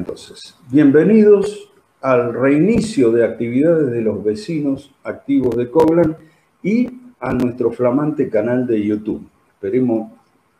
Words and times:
Entonces, 0.00 0.56
bienvenidos 0.70 1.70
al 2.00 2.32
reinicio 2.32 3.12
de 3.12 3.22
actividades 3.22 3.90
de 3.90 4.00
los 4.00 4.24
vecinos 4.24 4.90
activos 5.04 5.54
de 5.58 5.70
Coblan 5.70 6.16
y 6.62 6.88
a 7.20 7.34
nuestro 7.34 7.70
flamante 7.70 8.30
canal 8.30 8.66
de 8.66 8.82
YouTube. 8.82 9.28
Esperemos 9.52 10.10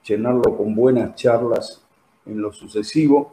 llenarlo 0.07 0.55
con 0.59 0.75
buenas 0.75 1.15
charlas 1.15 1.83
en 2.27 2.43
lo 2.43 2.53
sucesivo. 2.53 3.33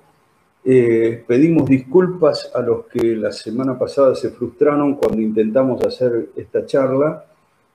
Eh, 0.63 1.25
pedimos 1.28 1.67
disculpas 1.67 2.52
a 2.55 2.62
los 2.62 2.86
que 2.86 3.18
la 3.18 3.34
semana 3.34 3.78
pasada 3.78 4.16
se 4.16 4.30
frustraron 4.30 4.96
cuando 4.96 5.21
intentamos 5.21 5.86
hacer 5.86 6.30
esta 6.38 6.66
charla 6.66 7.26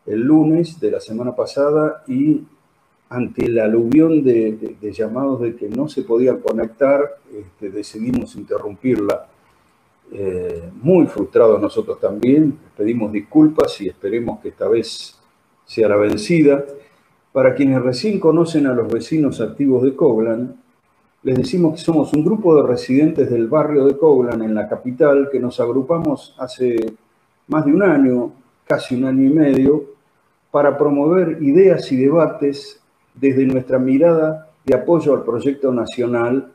el 0.06 0.20
lunes 0.20 0.80
de 0.80 0.90
la 0.90 1.00
semana 1.00 1.36
pasada 1.36 2.02
y 2.08 2.40
ante 3.12 3.44
el 3.44 3.58
aluvión 3.58 4.24
de, 4.24 4.76
llamados 4.80 5.42
de 5.42 5.54
que 5.54 5.68
no 5.68 5.86
se 5.86 6.02
podía 6.02 6.40
conectar, 6.40 7.18
este, 7.30 7.68
decidimos 7.68 8.34
interrumpirla. 8.36 9.26
Eh, 10.14 10.70
muy 10.82 11.06
frustrados 11.06 11.60
nosotros 11.60 12.00
también, 12.00 12.58
pedimos 12.76 13.12
disculpas 13.12 13.80
y 13.82 13.88
esperemos 13.88 14.40
que 14.40 14.48
esta 14.48 14.66
vez 14.66 15.18
sea 15.66 15.88
la 15.88 15.96
vencida. 15.96 16.64
Para 17.32 17.54
quienes 17.54 17.82
recién 17.82 18.18
conocen 18.18 18.66
a 18.66 18.72
los 18.72 18.90
vecinos 18.90 19.42
activos 19.42 19.82
de 19.82 19.94
Coblan, 19.94 20.56
les 21.22 21.36
decimos 21.36 21.74
que 21.74 21.80
somos 21.84 22.14
un 22.14 22.24
grupo 22.24 22.56
de 22.56 22.66
residentes 22.66 23.30
del 23.30 23.46
barrio 23.46 23.84
de 23.84 23.96
Coblan, 23.98 24.42
en 24.42 24.54
la 24.54 24.68
capital, 24.68 25.28
que 25.30 25.38
nos 25.38 25.60
agrupamos 25.60 26.34
hace 26.38 26.94
más 27.48 27.66
de 27.66 27.72
un 27.74 27.82
año, 27.82 28.32
casi 28.66 28.94
un 28.94 29.04
año 29.04 29.24
y 29.24 29.30
medio, 29.30 29.84
para 30.50 30.78
promover 30.78 31.42
ideas 31.42 31.92
y 31.92 31.96
debates 31.96 32.81
desde 33.14 33.44
nuestra 33.46 33.78
mirada 33.78 34.48
de 34.64 34.74
apoyo 34.74 35.14
al 35.14 35.24
proyecto 35.24 35.72
nacional 35.72 36.52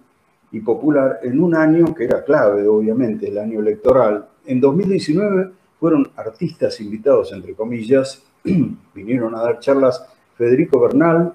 y 0.52 0.62
popular 0.62 1.20
en 1.24 1.42
un 1.42 1.56
año 1.56 1.94
que 1.94 2.06
era 2.06 2.24
clave, 2.24 2.68
obviamente, 2.68 3.28
el 3.28 3.38
año 3.38 3.60
electoral. 3.60 4.28
En 4.46 4.62
2019 4.62 5.52
fueron 5.80 6.10
artistas 6.16 6.80
invitados, 6.80 7.32
entre 7.34 7.54
comillas, 7.54 8.24
vinieron 8.96 9.36
a 9.36 9.42
dar 9.42 9.60
charlas 9.60 10.06
Federico 10.36 10.80
Bernal, 10.80 11.34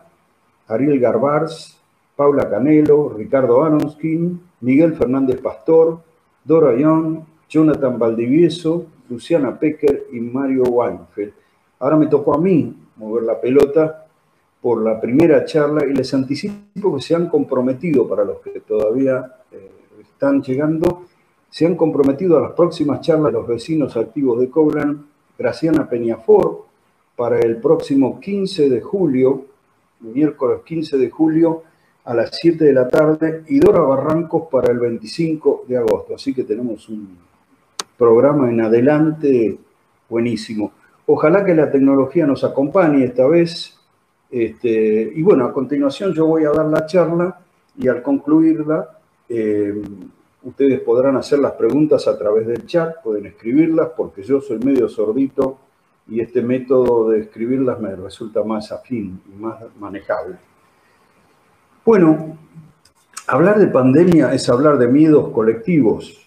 Ariel 0.69 0.99
Garbars, 0.99 1.79
Paula 2.17 2.49
Canelo, 2.49 3.11
Ricardo 3.11 3.63
Aronskin, 3.63 4.41
Miguel 4.61 4.95
Fernández 4.95 5.41
Pastor, 5.41 6.01
Dora 6.45 6.75
Young, 6.77 7.21
Jonathan 7.49 7.99
Valdivieso, 7.99 8.87
Luciana 9.11 9.59
Pecker 9.59 10.05
y 10.13 10.21
Mario 10.21 10.63
Weinfeld. 10.65 11.33
Ahora 11.81 11.97
me 11.97 12.07
tocó 12.07 12.35
a 12.35 12.39
mí 12.39 12.75
mover 12.97 13.25
la 13.25 13.41
pelota 13.41 14.02
por 14.63 14.81
la 14.81 15.01
primera 15.01 15.45
charla 15.45 15.85
y 15.85 15.93
les 15.93 16.15
anticipo 16.15 16.95
que 16.95 17.03
se 17.03 17.17
han 17.17 17.29
comprometido, 17.29 18.09
para 18.09 18.25
los 18.25 18.39
que 18.39 18.61
todavía 18.61 19.39
eh, 19.51 19.71
están 20.01 20.41
llegando, 20.41 21.07
se 21.51 21.67
han 21.67 21.75
comprometido 21.75 22.39
a 22.39 22.43
las 22.43 22.53
próximas 22.53 23.01
charlas 23.01 23.33
de 23.33 23.39
los 23.39 23.47
vecinos 23.47 23.97
activos 23.97 24.39
de 24.39 24.49
Cobran, 24.49 25.05
Graciana 25.37 25.89
Peñafor, 25.89 26.65
para 27.17 27.41
el 27.41 27.57
próximo 27.57 28.21
15 28.21 28.71
de 28.71 28.81
julio, 28.81 29.47
miércoles 30.01 30.61
15 30.65 30.97
de 30.97 31.11
julio, 31.11 31.65
a 32.05 32.15
las 32.15 32.31
7 32.41 32.65
de 32.65 32.73
la 32.73 32.89
tarde, 32.89 33.43
y 33.49 33.59
Dora 33.59 33.81
Barrancos 33.81 34.45
para 34.49 34.71
el 34.71 34.79
25 34.79 35.65
de 35.67 35.77
agosto. 35.77 36.15
Así 36.15 36.33
que 36.33 36.45
tenemos 36.45 36.89
un 36.89 37.19
programa 37.99 38.49
en 38.49 38.61
adelante 38.61 39.59
buenísimo. 40.09 40.73
Ojalá 41.07 41.45
que 41.45 41.55
la 41.55 41.71
tecnología 41.71 42.27
nos 42.27 42.45
acompañe 42.45 43.05
esta 43.05 43.27
vez 43.27 43.82
este, 44.33 45.13
y 45.15 45.23
bueno, 45.23 45.45
a 45.45 45.53
continuación 45.53 46.15
yo 46.15 46.25
voy 46.25 46.45
a 46.45 46.51
dar 46.53 46.65
la 46.65 46.87
charla 46.87 47.39
y 47.77 47.87
al 47.87 48.03
concluirla, 48.03 48.99
eh, 49.29 49.83
ustedes 50.43 50.81
podrán 50.81 51.17
hacer 51.17 51.39
las 51.39 51.53
preguntas 51.53 52.09
a 52.09 52.17
través 52.17 52.47
del 52.47 52.65
chat, 52.65 53.03
pueden 53.03 53.27
escribirlas 53.27 53.91
porque 53.95 54.23
yo 54.23 54.41
soy 54.41 54.59
medio 54.59 54.89
sordito 54.89 55.59
y 56.09 56.21
este 56.21 56.41
método 56.41 57.11
de 57.11 57.21
escribirlas 57.21 57.79
me 57.79 57.95
resulta 57.95 58.43
más 58.43 58.73
afín 58.73 59.21
y 59.31 59.39
más 59.39 59.63
manejable. 59.79 60.37
Bueno, 61.85 62.39
hablar 63.27 63.59
de 63.59 63.67
pandemia 63.67 64.33
es 64.33 64.49
hablar 64.49 64.79
de 64.79 64.89
miedos 64.89 65.29
colectivos. 65.29 66.27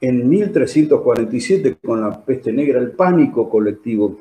En 0.00 0.28
1347, 0.28 1.76
con 1.84 2.00
la 2.00 2.24
peste 2.24 2.52
negra, 2.52 2.80
el 2.80 2.90
pánico 2.90 3.48
colectivo, 3.48 4.16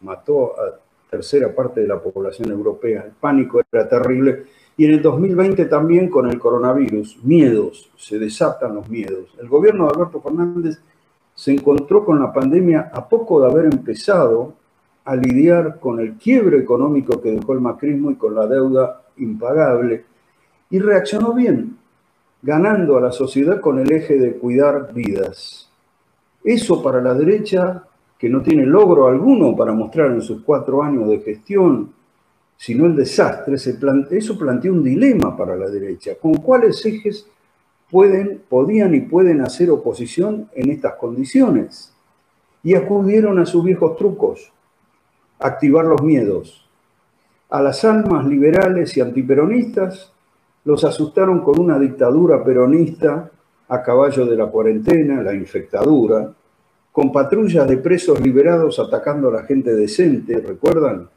mató 0.00 0.54
a 0.58 0.89
tercera 1.10 1.54
parte 1.54 1.80
de 1.80 1.88
la 1.88 2.00
población 2.00 2.50
europea. 2.50 3.02
El 3.06 3.12
pánico 3.12 3.60
era 3.70 3.88
terrible. 3.88 4.44
Y 4.76 4.86
en 4.86 4.92
el 4.92 5.02
2020 5.02 5.66
también 5.66 6.08
con 6.08 6.30
el 6.30 6.38
coronavirus, 6.38 7.18
miedos, 7.24 7.90
se 7.96 8.18
desatan 8.18 8.76
los 8.76 8.88
miedos. 8.88 9.34
El 9.40 9.48
gobierno 9.48 9.84
de 9.84 9.90
Alberto 9.94 10.20
Fernández 10.20 10.78
se 11.34 11.52
encontró 11.52 12.04
con 12.04 12.20
la 12.20 12.32
pandemia 12.32 12.90
a 12.92 13.08
poco 13.08 13.40
de 13.40 13.50
haber 13.50 13.66
empezado 13.66 14.54
a 15.04 15.16
lidiar 15.16 15.80
con 15.80 15.98
el 16.00 16.14
quiebre 16.14 16.58
económico 16.58 17.20
que 17.20 17.32
dejó 17.32 17.52
el 17.52 17.60
macrismo 17.60 18.10
y 18.10 18.16
con 18.16 18.34
la 18.34 18.46
deuda 18.46 19.02
impagable, 19.16 20.04
y 20.70 20.78
reaccionó 20.78 21.32
bien, 21.34 21.76
ganando 22.42 22.96
a 22.96 23.00
la 23.00 23.12
sociedad 23.12 23.60
con 23.60 23.78
el 23.78 23.90
eje 23.92 24.18
de 24.18 24.36
cuidar 24.36 24.92
vidas. 24.94 25.70
Eso 26.44 26.82
para 26.82 27.02
la 27.02 27.14
derecha 27.14 27.84
que 28.20 28.28
no 28.28 28.42
tiene 28.42 28.66
logro 28.66 29.08
alguno 29.08 29.56
para 29.56 29.72
mostrar 29.72 30.10
en 30.10 30.20
sus 30.20 30.42
cuatro 30.42 30.82
años 30.82 31.08
de 31.08 31.20
gestión, 31.20 31.90
sino 32.54 32.84
el 32.84 32.94
desastre, 32.94 33.54
eso 33.54 34.38
plantea 34.38 34.70
un 34.70 34.84
dilema 34.84 35.34
para 35.34 35.56
la 35.56 35.70
derecha. 35.70 36.16
¿Con 36.20 36.34
cuáles 36.34 36.84
ejes 36.84 37.26
pueden, 37.90 38.42
podían 38.46 38.94
y 38.94 39.00
pueden 39.00 39.40
hacer 39.40 39.70
oposición 39.70 40.50
en 40.54 40.70
estas 40.70 40.96
condiciones? 40.96 41.94
Y 42.62 42.74
acudieron 42.74 43.38
a 43.38 43.46
sus 43.46 43.64
viejos 43.64 43.96
trucos, 43.96 44.52
activar 45.38 45.86
los 45.86 46.02
miedos. 46.02 46.68
A 47.48 47.62
las 47.62 47.86
almas 47.86 48.26
liberales 48.26 48.94
y 48.98 49.00
antiperonistas 49.00 50.12
los 50.66 50.84
asustaron 50.84 51.40
con 51.40 51.58
una 51.58 51.78
dictadura 51.78 52.44
peronista 52.44 53.30
a 53.66 53.82
caballo 53.82 54.26
de 54.26 54.36
la 54.36 54.48
cuarentena, 54.48 55.22
la 55.22 55.32
infectadura, 55.32 56.34
con 56.92 57.12
patrullas 57.12 57.68
de 57.68 57.76
presos 57.76 58.20
liberados 58.20 58.78
atacando 58.78 59.28
a 59.28 59.32
la 59.32 59.42
gente 59.44 59.74
decente, 59.74 60.40
¿recuerdan? 60.40 61.08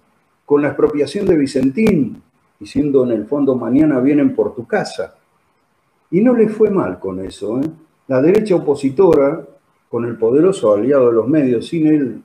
Con 0.45 0.61
la 0.61 0.69
expropiación 0.69 1.25
de 1.25 1.37
Vicentín, 1.37 2.21
diciendo 2.59 3.03
en 3.03 3.11
el 3.11 3.25
fondo 3.25 3.55
mañana 3.55 3.99
vienen 3.99 4.35
por 4.35 4.53
tu 4.53 4.67
casa. 4.67 5.15
Y 6.11 6.21
no 6.21 6.33
le 6.33 6.47
fue 6.47 6.69
mal 6.69 6.99
con 6.99 7.19
eso. 7.19 7.59
¿eh? 7.59 7.65
La 8.07 8.21
derecha 8.21 8.55
opositora, 8.55 9.45
con 9.89 10.05
el 10.05 10.17
poderoso 10.17 10.73
aliado 10.73 11.07
de 11.07 11.13
los 11.13 11.27
medios, 11.27 11.67
sin 11.67 11.87
él 11.87 12.23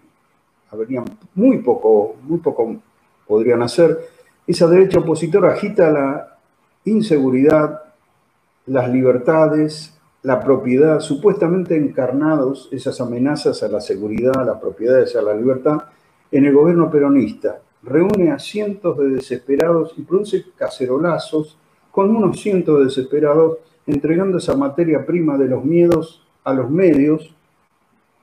habrían 0.70 1.04
muy 1.34 1.58
poco, 1.58 2.16
muy 2.22 2.38
poco 2.38 2.76
podrían 3.26 3.62
hacer. 3.62 3.98
Esa 4.46 4.66
derecha 4.68 4.98
opositora 4.98 5.52
agita 5.52 5.90
la 5.90 6.38
inseguridad, 6.84 7.82
las 8.66 8.90
libertades, 8.90 9.97
la 10.28 10.40
propiedad, 10.40 11.00
supuestamente 11.00 11.74
encarnados 11.74 12.68
esas 12.70 13.00
amenazas 13.00 13.62
a 13.62 13.68
la 13.68 13.80
seguridad, 13.80 14.38
a 14.38 14.44
las 14.44 14.60
propiedades, 14.60 15.16
a 15.16 15.22
la 15.22 15.34
libertad, 15.34 15.84
en 16.30 16.44
el 16.44 16.52
gobierno 16.52 16.90
peronista. 16.90 17.62
Reúne 17.82 18.30
a 18.30 18.38
cientos 18.38 18.98
de 18.98 19.08
desesperados 19.08 19.94
y 19.96 20.02
produce 20.02 20.44
cacerolazos 20.54 21.56
con 21.90 22.14
unos 22.14 22.38
cientos 22.42 22.76
de 22.76 22.84
desesperados, 22.84 23.56
entregando 23.86 24.36
esa 24.36 24.54
materia 24.54 25.06
prima 25.06 25.38
de 25.38 25.48
los 25.48 25.64
miedos 25.64 26.22
a 26.44 26.52
los 26.52 26.68
medios, 26.68 27.34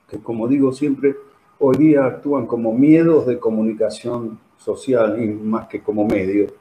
que 0.08 0.20
como 0.20 0.46
digo 0.46 0.72
siempre, 0.72 1.16
hoy 1.58 1.76
día 1.76 2.04
actúan 2.04 2.46
como 2.46 2.72
miedos 2.72 3.26
de 3.26 3.40
comunicación 3.40 4.38
social 4.58 5.20
y 5.20 5.26
más 5.26 5.66
que 5.66 5.82
como 5.82 6.06
medios 6.06 6.52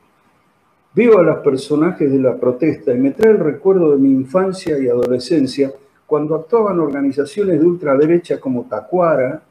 Veo 0.96 1.20
a 1.20 1.24
los 1.24 1.40
personajes 1.40 2.10
de 2.10 2.20
la 2.20 2.38
protesta 2.38 2.94
y 2.94 2.98
me 2.98 3.12
trae 3.12 3.32
el 3.32 3.40
recuerdo 3.40 3.92
de 3.92 3.98
mi 3.98 4.12
infancia 4.12 4.80
y 4.80 4.88
adolescencia 4.88 5.74
cuando 6.06 6.36
actuaban 6.36 6.80
organizaciones 6.80 7.60
de 7.60 7.66
ultraderecha 7.66 8.40
como 8.40 8.64
Tacuara 8.64 9.44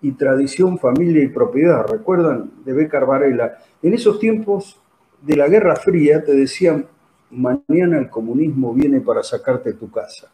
y 0.00 0.12
Tradición, 0.12 0.78
Familia 0.78 1.22
y 1.22 1.28
Propiedad. 1.28 1.86
¿Recuerdan? 1.86 2.50
De 2.64 2.72
Becar 2.72 3.04
Varela. 3.04 3.58
En 3.82 3.92
esos 3.92 4.18
tiempos 4.18 4.80
de 5.20 5.36
la 5.36 5.48
Guerra 5.48 5.76
Fría 5.76 6.24
te 6.24 6.34
decían, 6.34 6.86
mañana 7.30 7.98
el 7.98 8.08
comunismo 8.08 8.72
viene 8.72 9.02
para 9.02 9.22
sacarte 9.22 9.74
tu 9.74 9.90
casa. 9.90 10.30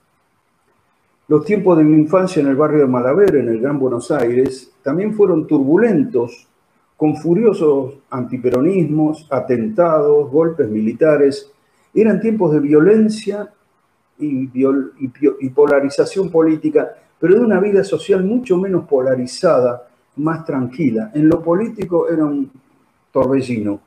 Los 1.26 1.44
tiempos 1.44 1.76
de 1.76 1.82
mi 1.82 1.96
infancia 1.96 2.40
en 2.40 2.46
el 2.46 2.54
barrio 2.54 2.82
de 2.82 2.86
Malaver, 2.86 3.34
en 3.34 3.48
el 3.48 3.60
Gran 3.60 3.80
Buenos 3.80 4.12
Aires, 4.12 4.72
también 4.84 5.14
fueron 5.14 5.44
turbulentos 5.48 6.46
con 7.02 7.16
furiosos 7.16 7.94
antiperonismos, 8.10 9.26
atentados, 9.28 10.30
golpes 10.30 10.68
militares. 10.68 11.50
Eran 11.92 12.20
tiempos 12.20 12.52
de 12.52 12.60
violencia 12.60 13.52
y, 14.20 14.46
polarización 15.48 16.30
política, 16.30 16.94
pero 17.18 17.34
de 17.34 17.40
una 17.40 17.58
vida 17.58 17.82
social 17.82 18.22
mucho 18.22 18.56
menos 18.56 18.86
polarizada, 18.86 19.88
más 20.14 20.44
tranquila. 20.44 21.10
En 21.12 21.28
lo 21.28 21.42
político 21.42 22.08
era 22.08 22.24
un 22.24 22.48
torbellino. 23.10 23.80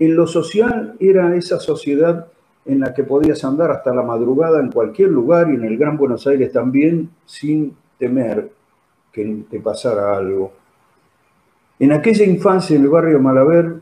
En 0.00 0.16
lo 0.16 0.26
social 0.26 0.96
era 0.98 1.36
esa 1.36 1.60
sociedad 1.60 2.26
en 2.64 2.80
la 2.80 2.92
que 2.92 3.04
podías 3.04 3.44
andar 3.44 3.70
hasta 3.70 3.94
la 3.94 4.02
madrugada 4.02 4.58
en 4.58 4.72
cualquier 4.72 5.10
lugar 5.10 5.48
y 5.52 5.54
en 5.54 5.62
el 5.62 5.78
Gran 5.78 5.96
Buenos 5.96 6.26
Aires 6.26 6.50
también 6.50 7.10
sin 7.26 7.76
temer 7.96 8.50
que 9.12 9.44
te 9.48 9.60
pasara 9.60 10.16
algo. 10.16 10.65
En 11.78 11.92
aquella 11.92 12.24
infancia 12.24 12.74
en 12.74 12.82
el 12.82 12.88
barrio 12.88 13.20
Malaver, 13.20 13.74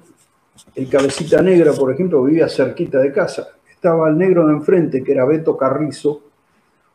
el 0.74 0.88
cabecita 0.88 1.40
negra, 1.42 1.72
por 1.72 1.92
ejemplo, 1.92 2.24
vivía 2.24 2.48
cerquita 2.48 2.98
de 2.98 3.12
casa. 3.12 3.48
Estaba 3.70 4.08
el 4.08 4.18
negro 4.18 4.46
de 4.46 4.54
enfrente, 4.54 5.04
que 5.04 5.12
era 5.12 5.24
Beto 5.24 5.56
Carrizo, 5.56 6.22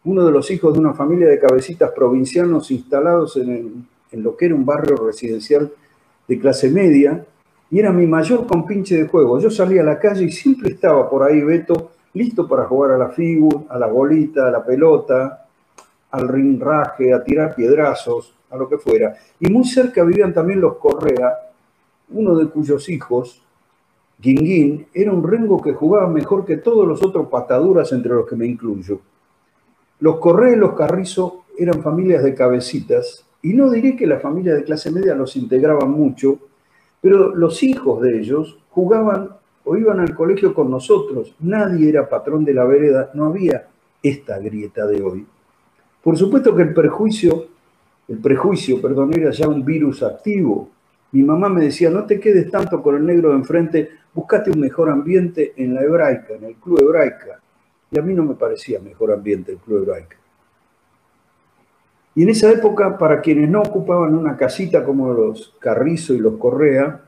uno 0.04 0.25
de 0.25 0.31
los 0.31 0.51
hijos 0.51 0.74
de 0.74 0.80
una 0.80 0.94
familia 0.94 1.28
de 1.28 1.40
cabecitas 1.40 1.92
provincianos 1.92 2.69
instalados 2.72 3.38
en, 3.38 3.88
en 4.12 4.24
lo 4.24 4.36
que 4.36 4.48
era 4.48 4.56
un 4.56 4.66
barrio 4.66 4.98
residencial 4.98 5.72
de 6.28 6.40
clase 6.40 6.69
media, 6.69 7.25
y 7.72 7.80
era 7.80 7.94
mi 7.94 8.06
mayor 8.06 8.45
compinche 8.45 8.98
de 8.98 9.07
juego. 9.07 9.40
Yo 9.40 9.50
salía 9.50 9.81
a 9.81 9.86
la 9.86 10.00
calle 10.00 10.25
y 10.25 10.31
siempre 10.31 10.72
estaba 10.72 11.10
por 11.10 11.24
ahí 11.24 11.42
Beto, 11.42 11.92
listo 12.13 12.45
para 12.45 12.66
jugar 12.66 12.92
a 12.92 12.98
la 12.98 13.10
figura, 13.10 13.60
a 13.69 13.80
la 13.80 13.88
bolita, 13.88 14.48
a 14.48 14.52
la 14.52 14.66
pelota, 14.66 15.45
al 16.12 16.28
rinraje, 16.28 17.14
a 17.14 17.24
tirar 17.24 17.56
piedrazos, 17.56 18.34
a 18.50 18.58
lo 18.58 18.68
que 18.68 18.78
fuera. 18.78 19.16
Y 19.40 19.50
muy 19.50 19.66
cerca 19.66 20.04
vivían 20.04 20.34
también 20.34 20.62
los 20.62 20.78
Correa, 20.78 21.38
uno 22.10 22.36
de 22.36 22.48
cuyos 22.48 22.90
hijos, 22.90 23.44
Guinguín, 24.18 24.88
era 24.94 25.12
un 25.12 25.24
rengo 25.24 25.62
que 25.62 25.74
jugaba 25.74 26.08
mejor 26.08 26.46
que 26.46 26.58
todos 26.58 26.88
los 26.88 27.04
otros 27.04 27.28
pataduras 27.28 27.92
entre 27.94 28.14
los 28.14 28.28
que 28.28 28.36
me 28.36 28.48
incluyo. 28.48 29.00
Los 30.00 30.18
Correa 30.18 30.54
y 30.54 30.58
los 30.58 30.74
Carrizo 30.74 31.46
eran 31.58 31.82
familias 31.82 32.24
de 32.24 32.34
cabecitas, 32.34 33.26
y 33.42 33.54
no 33.54 33.70
diré 33.70 33.96
que 33.96 34.08
la 34.08 34.20
familia 34.20 34.54
de 34.54 34.64
clase 34.64 34.92
media 34.92 35.16
los 35.16 35.36
integraban 35.36 35.92
mucho, 35.92 36.40
pero 37.02 37.34
los 37.34 37.64
hijos 37.64 38.02
de 38.02 38.20
ellos 38.20 38.58
jugaban 38.70 39.30
o 39.64 39.78
iban 39.78 40.00
al 40.00 40.16
colegio 40.16 40.54
con 40.54 40.70
nosotros. 40.70 41.36
Nadie 41.40 41.90
era 41.90 42.10
patrón 42.10 42.44
de 42.44 42.54
la 42.54 42.66
vereda, 42.66 43.12
no 43.14 43.26
había 43.26 43.68
esta 44.04 44.40
grieta 44.40 44.86
de 44.88 45.02
hoy. 45.02 45.26
Por 46.04 46.18
supuesto 46.18 46.56
que 46.56 46.63
el 46.63 46.74
perjuicio, 46.74 47.48
el 48.07 48.18
prejuicio, 48.19 48.81
perdón, 48.81 49.13
era 49.13 49.31
ya 49.31 49.48
un 49.48 49.63
virus 49.66 50.01
activo. 50.04 50.69
Mi 51.12 51.24
mamá 51.24 51.50
me 51.50 51.66
decía, 51.66 51.90
no 51.90 52.06
te 52.06 52.19
quedes 52.19 52.50
tanto 52.50 52.81
con 52.81 52.96
el 52.96 53.06
negro 53.06 53.30
de 53.30 53.36
enfrente, 53.36 53.90
buscate 54.13 54.51
un 54.51 54.60
mejor 54.60 54.90
ambiente 54.90 55.54
en 55.57 55.74
la 55.74 55.81
hebraica, 55.81 56.36
en 56.36 56.46
el 56.46 56.56
club 56.56 56.81
hebraica. 56.81 57.40
Y 57.92 58.00
a 58.00 58.01
mí 58.01 58.13
no 58.13 58.24
me 58.24 58.36
parecía 58.36 58.80
mejor 58.80 59.12
ambiente 59.12 59.51
el 59.51 59.57
club 59.57 59.84
hebraica. 59.84 60.16
Y 62.16 62.24
en 62.24 62.30
esa 62.30 62.52
época, 62.52 62.98
para 62.98 63.22
quienes 63.22 63.50
no 63.50 63.62
ocupaban 63.62 64.16
una 64.16 64.36
casita 64.36 64.84
como 64.84 65.13
los 65.13 65.56
Carrizo 65.60 66.13
y 66.13 66.19
los 66.19 66.38
Correa, 66.38 67.02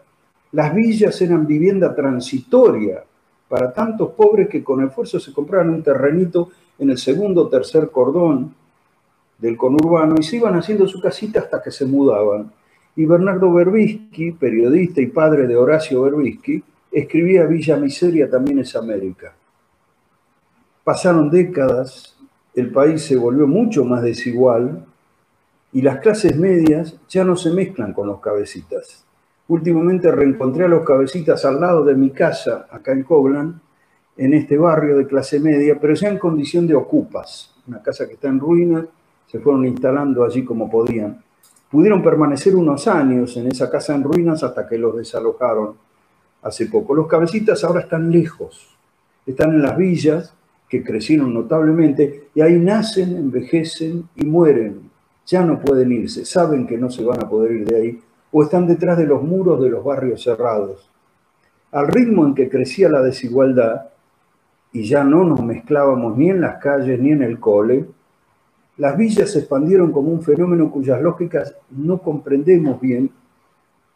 las 0.51 0.73
villas 0.73 1.21
eran 1.21 1.47
vivienda 1.47 1.95
transitoria 1.95 3.03
para 3.47 3.73
tantos 3.73 4.11
pobres 4.11 4.47
que 4.49 4.63
con 4.63 4.83
esfuerzo 4.83 5.19
se 5.19 5.33
compraban 5.33 5.69
un 5.69 5.83
terrenito 5.83 6.49
en 6.79 6.89
el 6.89 6.97
segundo 6.97 7.43
o 7.43 7.49
tercer 7.49 7.89
cordón 7.89 8.55
del 9.41 9.57
conurbano 9.57 10.15
y 10.19 10.23
se 10.23 10.37
iban 10.37 10.55
haciendo 10.55 10.87
su 10.87 11.01
casita 11.01 11.39
hasta 11.39 11.61
que 11.61 11.71
se 11.71 11.85
mudaban. 11.85 12.51
Y 12.95 13.05
Bernardo 13.05 13.51
Berbisky, 13.51 14.31
periodista 14.33 15.01
y 15.01 15.07
padre 15.07 15.47
de 15.47 15.55
Horacio 15.55 16.03
Berbisky, 16.03 16.63
escribía 16.91 17.45
Villa 17.45 17.77
Miseria 17.77 18.29
también 18.29 18.59
es 18.59 18.75
América. 18.75 19.33
Pasaron 20.83 21.29
décadas, 21.29 22.15
el 22.53 22.71
país 22.71 23.01
se 23.01 23.15
volvió 23.15 23.47
mucho 23.47 23.83
más 23.83 24.03
desigual 24.03 24.85
y 25.73 25.81
las 25.81 25.99
clases 25.99 26.37
medias 26.37 26.97
ya 27.09 27.23
no 27.23 27.35
se 27.35 27.51
mezclan 27.51 27.93
con 27.93 28.07
los 28.07 28.19
cabecitas. 28.19 29.05
Últimamente 29.47 30.11
reencontré 30.11 30.65
a 30.65 30.67
los 30.67 30.85
cabecitas 30.85 31.45
al 31.45 31.59
lado 31.59 31.83
de 31.83 31.95
mi 31.95 32.11
casa, 32.11 32.67
acá 32.69 32.91
en 32.91 33.03
Coblan, 33.03 33.61
en 34.17 34.33
este 34.33 34.57
barrio 34.57 34.97
de 34.97 35.07
clase 35.07 35.39
media, 35.39 35.77
pero 35.79 35.93
ya 35.93 36.09
en 36.09 36.19
condición 36.19 36.67
de 36.67 36.75
ocupas. 36.75 37.55
Una 37.67 37.81
casa 37.81 38.07
que 38.07 38.13
está 38.13 38.27
en 38.27 38.39
ruinas, 38.39 38.85
se 39.31 39.39
fueron 39.39 39.65
instalando 39.65 40.23
allí 40.23 40.43
como 40.43 40.69
podían. 40.69 41.23
Pudieron 41.69 42.03
permanecer 42.03 42.55
unos 42.55 42.87
años 42.87 43.37
en 43.37 43.47
esa 43.47 43.69
casa 43.69 43.95
en 43.95 44.03
ruinas 44.03 44.43
hasta 44.43 44.67
que 44.67 44.77
los 44.77 44.97
desalojaron 44.97 45.75
hace 46.41 46.65
poco. 46.65 46.93
Los 46.93 47.07
cabecitas 47.07 47.63
ahora 47.63 47.81
están 47.81 48.11
lejos, 48.11 48.75
están 49.25 49.51
en 49.51 49.61
las 49.61 49.77
villas 49.77 50.33
que 50.67 50.83
crecieron 50.83 51.33
notablemente 51.33 52.27
y 52.35 52.41
ahí 52.41 52.59
nacen, 52.59 53.15
envejecen 53.15 54.09
y 54.15 54.25
mueren 54.25 54.91
ya 55.31 55.43
no 55.43 55.59
pueden 55.59 55.91
irse, 55.91 56.25
saben 56.25 56.67
que 56.67 56.77
no 56.77 56.89
se 56.89 57.03
van 57.03 57.23
a 57.23 57.29
poder 57.29 57.51
ir 57.53 57.65
de 57.65 57.75
ahí, 57.75 58.01
o 58.31 58.43
están 58.43 58.67
detrás 58.67 58.97
de 58.97 59.05
los 59.05 59.23
muros 59.23 59.61
de 59.61 59.69
los 59.69 59.83
barrios 59.83 60.23
cerrados. 60.23 60.89
Al 61.71 61.87
ritmo 61.87 62.25
en 62.25 62.35
que 62.35 62.49
crecía 62.49 62.89
la 62.89 63.01
desigualdad, 63.01 63.89
y 64.73 64.83
ya 64.83 65.03
no 65.03 65.23
nos 65.23 65.41
mezclábamos 65.43 66.17
ni 66.17 66.29
en 66.29 66.41
las 66.41 66.61
calles 66.61 66.99
ni 66.99 67.11
en 67.11 67.23
el 67.23 67.39
cole, 67.39 67.85
las 68.77 68.97
villas 68.97 69.31
se 69.31 69.39
expandieron 69.39 69.91
como 69.91 70.11
un 70.11 70.21
fenómeno 70.21 70.71
cuyas 70.71 71.01
lógicas 71.01 71.55
no 71.71 72.01
comprendemos 72.01 72.79
bien, 72.81 73.11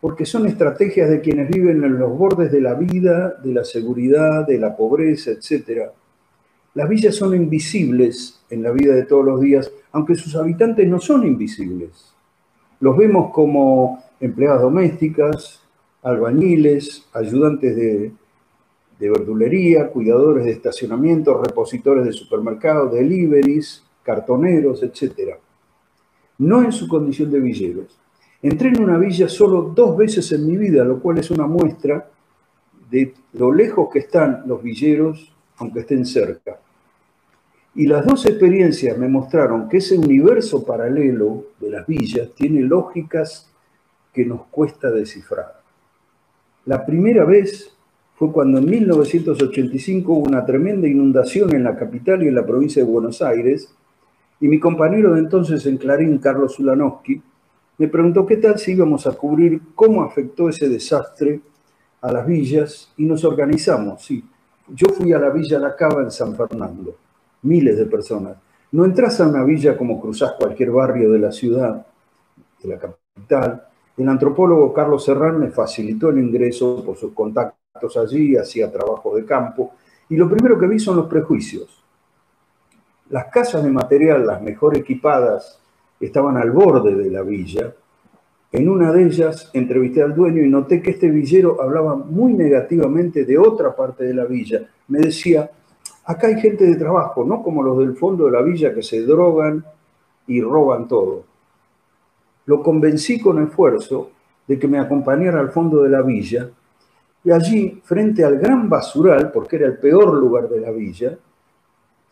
porque 0.01 0.25
son 0.25 0.45
estrategias 0.45 1.10
de 1.10 1.22
quienes 1.22 1.50
viven 1.50 1.83
en 1.83 1.98
los 1.98 2.16
bordes 2.18 2.51
de 2.51 2.62
la 2.62 2.75
vida, 2.75 3.36
de 3.44 3.54
la 3.54 3.63
seguridad, 3.63 4.45
de 4.45 4.60
la 4.60 4.75
pobreza, 4.75 5.31
etc. 5.31 5.89
Las 6.75 6.89
villas 6.89 7.16
son 7.16 7.33
invisibles 7.33 8.44
en 8.50 8.62
la 8.62 8.72
vida 8.72 8.94
de 8.94 9.06
todos 9.06 9.25
los 9.25 9.42
días 9.42 9.72
aunque 9.95 10.16
sus 10.16 10.36
habitantes 10.36 10.86
no 10.89 11.00
son 11.00 11.25
invisibles. 11.25 12.13
Los 12.81 12.98
vemos 12.98 13.31
como 13.31 14.04
empleadas 14.19 14.62
domésticas, 14.62 15.62
albañiles, 16.04 17.07
ayudantes 17.13 17.77
de, 17.77 18.12
verdulería, 19.00 19.88
cuidadores 19.88 20.44
de 20.44 20.51
estacionamiento, 20.51 21.42
repositores 21.42 22.04
de 22.04 22.12
supermercados, 22.12 22.92
deliveries, 22.92 23.85
cartoneros, 24.06 24.84
etc. 24.84 25.36
No 26.38 26.63
en 26.63 26.72
su 26.72 26.88
condición 26.88 27.31
de 27.31 27.40
villeros. 27.40 28.00
Entré 28.42 28.69
en 28.69 28.84
una 28.84 28.98
villa 28.98 29.28
solo 29.28 29.74
dos 29.75 29.98
veces 29.98 30.31
en 30.31 30.46
mi 30.46 30.56
vida, 30.56 30.84
lo 30.84 31.00
cual 31.00 31.18
es 31.18 31.31
una 31.31 31.48
muestra 31.48 32.10
de 32.92 33.13
lo 33.34 33.52
lejos 33.52 33.90
que 33.92 34.00
están 34.00 34.44
los 34.46 34.62
villeros, 34.62 35.34
aunque 35.57 35.80
estén 35.80 36.06
cerca. 36.06 36.60
Y 37.74 37.88
las 37.88 38.06
dos 38.06 38.25
experiencias 38.25 38.98
me 38.98 39.10
mostraron 39.10 39.68
que 39.68 39.78
ese 39.78 39.98
universo 39.98 40.63
paralelo 40.63 41.48
de 41.60 41.72
las 41.72 41.88
villas 41.88 42.30
tiene 42.36 42.62
lógicas 42.62 43.51
que 44.13 44.25
nos 44.25 44.46
cuesta 44.46 44.92
descifrar. 44.92 45.62
La 46.66 46.86
primera 46.86 47.25
vez 47.25 47.75
fue 48.16 48.31
cuando 48.31 48.60
en 48.60 48.66
1985 48.66 50.13
hubo 50.13 50.25
una 50.25 50.46
tremenda 50.46 50.88
inundación 50.88 51.54
en 51.54 51.63
la 51.63 51.75
capital 51.75 52.24
y 52.24 52.28
en 52.28 52.36
la 52.36 52.46
provincia 52.46 52.84
de 52.84 52.90
Buenos 52.90 53.22
Aires, 53.22 53.75
y 54.40 54.48
mi 54.48 54.60
compañero 54.60 55.14
de 55.14 55.20
entonces 55.20 55.66
en 55.66 55.77
Clarín, 55.77 56.18
Carlos 56.18 56.56
Zulanowski, 56.56 57.22
me 57.77 57.88
preguntó 57.88 58.25
qué 58.25 58.38
tal 58.38 58.58
si 58.58 58.72
íbamos 58.72 59.06
a 59.08 59.12
cubrir 59.12 59.62
cómo 59.75 60.04
afectó 60.04 60.50
ese 60.50 60.70
desastre 60.70 61.42
a 62.01 62.12
las 62.12 62.25
villas, 62.25 62.94
y 62.98 63.06
nos 63.06 63.24
organizamos, 63.25 64.04
sí. 64.04 64.24
Yo 64.68 64.88
fui 64.89 65.12
a 65.13 65.20
la 65.20 65.30
Villa 65.30 65.60
La 65.60 65.75
Cava 65.75 66.01
en 66.01 66.12
San 66.12 66.36
Fernando 66.36 66.96
miles 67.46 67.77
de 67.77 67.86
personas. 67.86 68.38
No 68.72 68.84
entras 68.84 69.22
a 69.22 69.27
una 69.27 69.44
villa 69.44 69.77
como 69.77 70.01
cruzás 70.01 70.34
cualquier 70.34 70.72
barrio 70.72 71.12
de 71.12 71.20
la 71.20 71.32
ciudad, 71.32 71.86
de 72.62 72.70
la 72.70 72.77
capital. 72.77 73.68
El 73.96 74.10
antropólogo 74.10 74.74
Carlos 74.74 75.06
Serrán 75.06 75.39
me 75.39 75.50
facilitó 75.50 76.10
el 76.10 76.18
ingreso 76.18 76.84
por 76.84 76.98
sus 76.98 77.13
contactos 77.13 77.96
allí, 77.98 78.36
hacía 78.36 78.72
trabajo 78.72 79.15
de 79.15 79.24
campo, 79.24 79.74
y 80.10 80.18
lo 80.18 80.30
primero 80.30 80.60
que 80.60 80.68
vi 80.68 80.80
son 80.80 80.98
los 80.98 81.08
prejuicios. 81.08 81.84
Las 83.09 83.25
casas 83.25 83.63
de 83.63 83.69
material, 83.69 84.25
las 84.25 84.41
mejor 84.41 84.77
equipadas, 84.77 85.59
estaban 86.00 86.38
al 86.38 86.51
borde 86.51 86.95
de 86.95 87.09
la 87.09 87.21
villa. 87.21 87.74
En 88.51 88.69
una 88.69 88.91
de 88.91 89.03
ellas 89.03 89.50
entrevisté 89.53 90.01
al 90.01 90.15
dueño 90.15 90.41
y 90.41 90.50
noté 90.50 90.81
que 90.81 90.91
este 90.91 91.09
villero 91.09 91.62
hablaba 91.62 91.95
muy 91.95 92.33
negativamente 92.33 93.25
de 93.25 93.38
otra 93.38 93.75
parte 93.75 94.05
de 94.05 94.13
la 94.13 94.25
villa. 94.25 94.62
Me 94.88 95.00
decía, 95.00 95.50
Acá 96.07 96.27
hay 96.27 96.39
gente 96.39 96.65
de 96.65 96.75
trabajo, 96.75 97.25
no 97.25 97.41
como 97.41 97.63
los 97.63 97.79
del 97.79 97.95
fondo 97.95 98.25
de 98.25 98.31
la 98.31 98.43
villa 98.43 98.74
que 98.75 98.83
se 98.83 99.01
drogan 99.01 99.65
y 100.27 100.39
roban 100.39 100.88
todo. 100.88 101.24
Lo 102.45 102.62
convencí 102.62 103.19
con 103.19 103.41
esfuerzo 103.41 104.12
de 104.47 104.59
que 104.59 104.67
me 104.67 104.77
acompañara 104.77 105.39
al 105.39 105.50
fondo 105.50 105.81
de 105.81 105.89
la 105.89 106.03
villa 106.03 106.47
y 107.24 107.31
allí, 107.31 107.81
frente 107.83 108.24
al 108.24 108.38
gran 108.38 108.69
basural, 108.69 109.31
porque 109.31 109.55
era 109.55 109.65
el 109.65 109.79
peor 109.79 110.13
lugar 110.13 110.47
de 110.47 110.59
la 110.59 110.69
villa, 110.69 111.17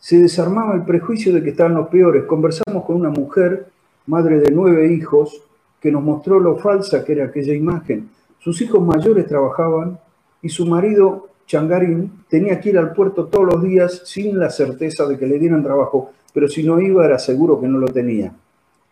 se 0.04 0.18
desarmaba 0.18 0.74
el 0.74 0.84
prejuicio 0.84 1.32
de 1.32 1.42
que 1.42 1.48
estaban 1.48 1.72
los 1.72 1.88
peores. 1.88 2.24
Conversamos 2.24 2.84
con 2.84 2.96
una 2.96 3.08
mujer, 3.08 3.68
madre 4.04 4.38
de 4.38 4.50
nueve 4.50 4.92
hijos, 4.92 5.40
que 5.80 5.90
nos 5.90 6.02
mostró 6.02 6.38
lo 6.38 6.56
falsa 6.56 7.02
que 7.02 7.12
era 7.12 7.24
aquella 7.24 7.54
imagen. 7.54 8.10
Sus 8.38 8.60
hijos 8.60 8.82
mayores 8.82 9.26
trabajaban 9.26 9.98
y 10.42 10.50
su 10.50 10.66
marido 10.66 11.30
Changarín 11.46 12.12
tenía 12.28 12.60
que 12.60 12.68
ir 12.68 12.76
al 12.76 12.92
puerto 12.92 13.28
todos 13.28 13.46
los 13.46 13.62
días 13.62 14.02
sin 14.04 14.38
la 14.38 14.50
certeza 14.50 15.06
de 15.06 15.18
que 15.18 15.26
le 15.26 15.38
dieran 15.38 15.62
trabajo, 15.62 16.12
pero 16.34 16.48
si 16.48 16.62
no 16.62 16.78
iba 16.78 17.06
era 17.06 17.18
seguro 17.18 17.58
que 17.58 17.66
no 17.66 17.78
lo 17.78 17.88
tenía. 17.88 18.30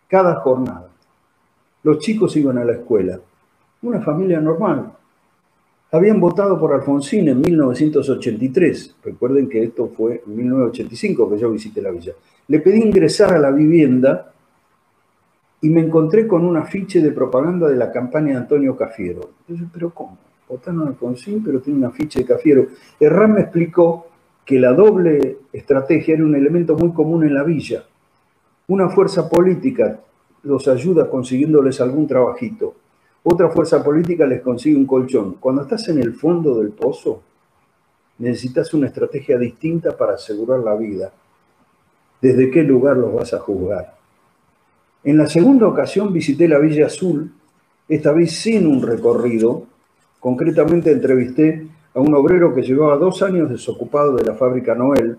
Cada 0.07 0.37
jornada. 0.37 0.87
Los 1.83 1.99
chicos 1.99 2.35
iban 2.37 2.57
a 2.57 2.65
la 2.65 2.73
escuela. 2.73 3.19
Una 3.83 4.01
familia 4.01 4.39
normal. 4.41 4.91
Habían 5.93 6.19
votado 6.19 6.59
por 6.59 6.73
Alfonsín 6.73 7.29
en 7.29 7.39
1983. 7.39 8.95
Recuerden 9.03 9.47
que 9.47 9.63
esto 9.63 9.91
fue 9.95 10.23
en 10.25 10.35
1985 10.35 11.29
que 11.29 11.37
yo 11.37 11.51
visité 11.51 11.83
la 11.83 11.91
villa. 11.91 12.13
Le 12.47 12.59
pedí 12.59 12.81
ingresar 12.81 13.31
a 13.31 13.37
la 13.37 13.51
vivienda 13.51 14.33
y 15.61 15.69
me 15.69 15.81
encontré 15.81 16.27
con 16.27 16.45
un 16.45 16.57
afiche 16.57 16.99
de 16.99 17.11
propaganda 17.11 17.69
de 17.69 17.75
la 17.75 17.91
campaña 17.91 18.31
de 18.31 18.37
Antonio 18.39 18.75
Cafiero. 18.75 19.29
Entonces, 19.41 19.67
¿pero 19.71 19.91
cómo? 19.91 20.17
Votaron 20.49 20.87
Alfonsín, 20.87 21.43
pero 21.43 21.61
tiene 21.61 21.77
un 21.77 21.85
afiche 21.85 22.21
de 22.21 22.25
Cafiero. 22.25 22.65
Herrán 22.99 23.33
me 23.33 23.41
explicó 23.41 24.07
que 24.43 24.59
la 24.59 24.73
doble 24.73 25.37
estrategia 25.53 26.15
era 26.15 26.25
un 26.25 26.35
elemento 26.35 26.75
muy 26.75 26.91
común 26.91 27.23
en 27.23 27.35
la 27.35 27.43
villa. 27.43 27.83
Una 28.67 28.89
fuerza 28.89 29.29
política 29.29 29.99
los 30.41 30.67
ayuda 30.67 31.07
consiguiéndoles 31.07 31.79
algún 31.81 32.07
trabajito. 32.07 32.73
Otra 33.25 33.49
fuerza 33.49 33.81
política 33.81 34.25
les 34.25 34.41
consigue 34.41 34.75
un 34.75 34.85
colchón. 34.85 35.35
Cuando 35.39 35.61
estás 35.61 35.87
en 35.87 35.99
el 35.99 36.13
fondo 36.13 36.59
del 36.59 36.71
pozo, 36.71 37.21
necesitas 38.17 38.73
una 38.73 38.87
estrategia 38.87 39.37
distinta 39.37 39.95
para 39.95 40.15
asegurar 40.15 40.59
la 40.59 40.75
vida. 40.75 41.11
¿Desde 42.21 42.51
qué 42.51 42.63
lugar 42.63 42.97
los 42.97 43.13
vas 43.13 43.33
a 43.33 43.39
juzgar? 43.39 43.95
En 45.05 45.17
la 45.17 45.27
segunda 45.27 45.67
ocasión 45.67 46.11
visité 46.11 46.47
la 46.49 46.59
Villa 46.59 46.87
Azul, 46.87 47.31
esta 47.87 48.11
vez 48.11 48.33
sin 48.33 48.67
un 48.67 48.81
recorrido. 48.81 49.67
Concretamente 50.19 50.91
entrevisté 50.91 51.67
a 51.93 51.99
un 52.01 52.13
obrero 52.15 52.53
que 52.53 52.61
llevaba 52.61 52.97
dos 52.97 53.21
años 53.21 53.49
desocupado 53.49 54.15
de 54.15 54.23
la 54.23 54.35
fábrica 54.35 54.75
Noel 54.75 55.17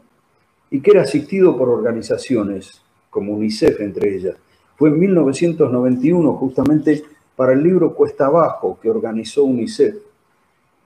y 0.71 0.81
que 0.81 0.91
era 0.91 1.03
asistido 1.03 1.57
por 1.57 1.69
organizaciones, 1.71 2.83
como 3.09 3.33
UNICEF 3.33 3.81
entre 3.81 4.15
ellas. 4.15 4.37
Fue 4.77 4.89
en 4.89 4.99
1991 4.99 6.33
justamente 6.35 7.05
para 7.37 7.53
el 7.53 7.63
libro 7.63 7.95
Cuesta 7.95 8.27
Abajo 8.27 8.79
que 8.81 8.91
organizó 8.91 9.45
UNICEF 9.45 9.97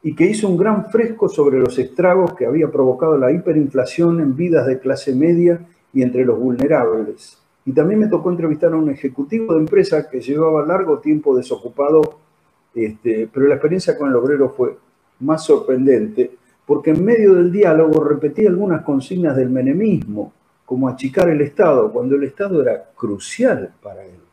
y 0.03 0.15
que 0.15 0.27
hizo 0.27 0.49
un 0.49 0.57
gran 0.57 0.91
fresco 0.91 1.29
sobre 1.29 1.59
los 1.59 1.79
estragos 1.79 2.35
que 2.35 2.47
había 2.47 2.71
provocado 2.71 3.19
la 3.19 3.33
hiperinflación 3.33 4.21
en 4.21 4.37
vidas 4.37 4.67
de 4.67 4.79
clase 4.79 5.15
media 5.15 5.61
y 5.93 6.03
entre 6.03 6.25
los 6.25 6.39
vulnerables. 6.39 7.39
Y 7.65 7.73
también 7.73 8.01
me 8.01 8.07
tocó 8.07 8.31
entrevistar 8.31 8.73
a 8.73 8.77
un 8.77 8.91
ejecutivo 8.91 9.55
de 9.55 9.61
empresa 9.61 10.09
que 10.09 10.21
llevaba 10.21 10.65
largo 10.65 10.99
tiempo 11.01 11.37
desocupado, 11.37 12.19
este, 12.75 13.29
pero 13.33 13.47
la 13.47 13.55
experiencia 13.55 13.99
con 13.99 14.09
el 14.09 14.17
obrero 14.17 14.51
fue 14.51 14.77
más 15.21 15.45
sorprendente 15.45 16.31
porque 16.69 16.91
en 16.91 17.03
medio 17.03 17.35
del 17.35 17.51
diálogo 17.51 18.05
repetía 18.05 18.51
algunas 18.51 18.83
consignas 18.83 19.35
del 19.35 19.49
menemismo, 19.49 20.35
como 20.67 20.87
achicar 20.87 21.31
el 21.31 21.41
Estado, 21.41 21.91
cuando 21.91 22.15
el 22.15 22.25
Estado 22.25 22.61
era 22.61 22.91
crucial 22.95 23.73
para 23.83 24.05
él. 24.05 24.28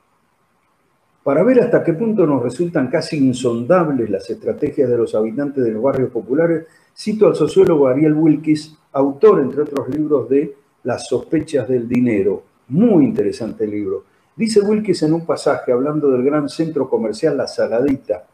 Para 1.26 1.42
ver 1.42 1.60
hasta 1.60 1.84
qué 1.84 1.94
punto 1.94 2.28
nos 2.28 2.44
resultan 2.44 2.88
casi 2.88 3.18
insondables 3.18 4.12
las 4.12 4.30
estrategias 4.30 4.88
de 4.88 4.96
los 4.96 5.16
habitantes 5.16 5.64
de 5.64 5.72
los 5.72 5.82
barrios 5.82 6.12
populares, 6.12 6.68
cito 6.96 7.26
al 7.26 7.34
sociólogo 7.34 7.88
Ariel 7.88 8.14
Wilkis, 8.14 8.78
autor, 8.92 9.42
entre 9.42 9.64
otros 9.64 9.90
libros, 9.90 10.30
de 10.30 10.56
Las 10.84 11.08
sospechas 11.08 11.68
del 11.68 11.90
dinero, 11.90 12.44
muy 12.68 13.06
interesante 13.06 13.66
libro. 13.66 14.04
Dice 14.36 14.62
Wilkes 14.62 15.02
en 15.02 15.14
un 15.14 15.26
pasaje 15.26 15.72
hablando 15.72 16.12
del 16.12 16.24
gran 16.24 16.48
centro 16.48 16.88
comercial 16.88 17.36
La 17.36 17.48
Saladita 17.48 18.28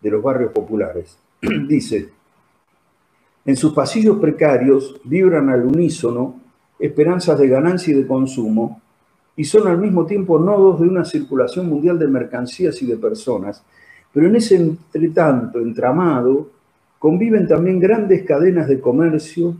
de 0.00 0.08
los 0.08 0.22
barrios 0.22 0.52
populares. 0.52 1.18
Dice, 1.68 2.08
en 3.44 3.56
sus 3.56 3.72
pasillos 3.72 4.20
precarios 4.20 5.00
vibran 5.02 5.48
al 5.48 5.66
unísono 5.66 6.36
esperanzas 6.78 7.36
de 7.36 7.48
ganancia 7.48 7.92
y 7.92 7.96
de 7.96 8.06
consumo 8.06 8.80
y 9.38 9.44
son 9.44 9.68
al 9.68 9.78
mismo 9.78 10.04
tiempo 10.04 10.36
nodos 10.36 10.80
de 10.80 10.88
una 10.88 11.04
circulación 11.04 11.68
mundial 11.68 11.96
de 11.96 12.08
mercancías 12.08 12.82
y 12.82 12.86
de 12.86 12.96
personas. 12.96 13.62
Pero 14.12 14.26
en 14.26 14.34
ese 14.34 14.56
entretanto, 14.56 15.60
entramado, 15.60 16.50
conviven 16.98 17.46
también 17.46 17.78
grandes 17.78 18.24
cadenas 18.24 18.66
de 18.66 18.80
comercio, 18.80 19.54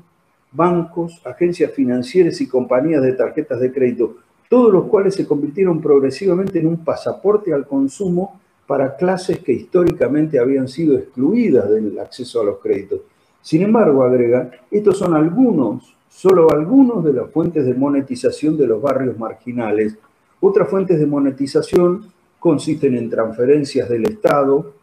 bancos, 0.50 1.22
agencias 1.24 1.70
financieras 1.70 2.40
y 2.40 2.48
compañías 2.48 3.04
de 3.04 3.12
tarjetas 3.12 3.60
de 3.60 3.72
crédito, 3.72 4.16
todos 4.50 4.72
los 4.72 4.86
cuales 4.86 5.14
se 5.14 5.24
convirtieron 5.24 5.80
progresivamente 5.80 6.58
en 6.58 6.66
un 6.66 6.84
pasaporte 6.84 7.54
al 7.54 7.64
consumo 7.64 8.40
para 8.66 8.96
clases 8.96 9.38
que 9.38 9.52
históricamente 9.52 10.40
habían 10.40 10.66
sido 10.66 10.98
excluidas 10.98 11.70
del 11.70 11.96
acceso 12.00 12.40
a 12.40 12.44
los 12.44 12.58
créditos. 12.58 13.02
Sin 13.42 13.62
embargo, 13.62 14.02
agrega, 14.02 14.50
estos 14.72 14.98
son 14.98 15.14
algunos, 15.14 15.94
solo 16.18 16.50
algunos 16.50 17.04
de 17.04 17.12
las 17.12 17.30
fuentes 17.30 17.64
de 17.64 17.74
monetización 17.74 18.56
de 18.56 18.66
los 18.66 18.82
barrios 18.82 19.16
marginales. 19.16 19.96
Otras 20.40 20.68
fuentes 20.68 20.98
de 20.98 21.06
monetización 21.06 22.10
consisten 22.40 22.96
en 22.96 23.08
transferencias 23.08 23.88
del 23.88 24.04
Estado, 24.10 24.74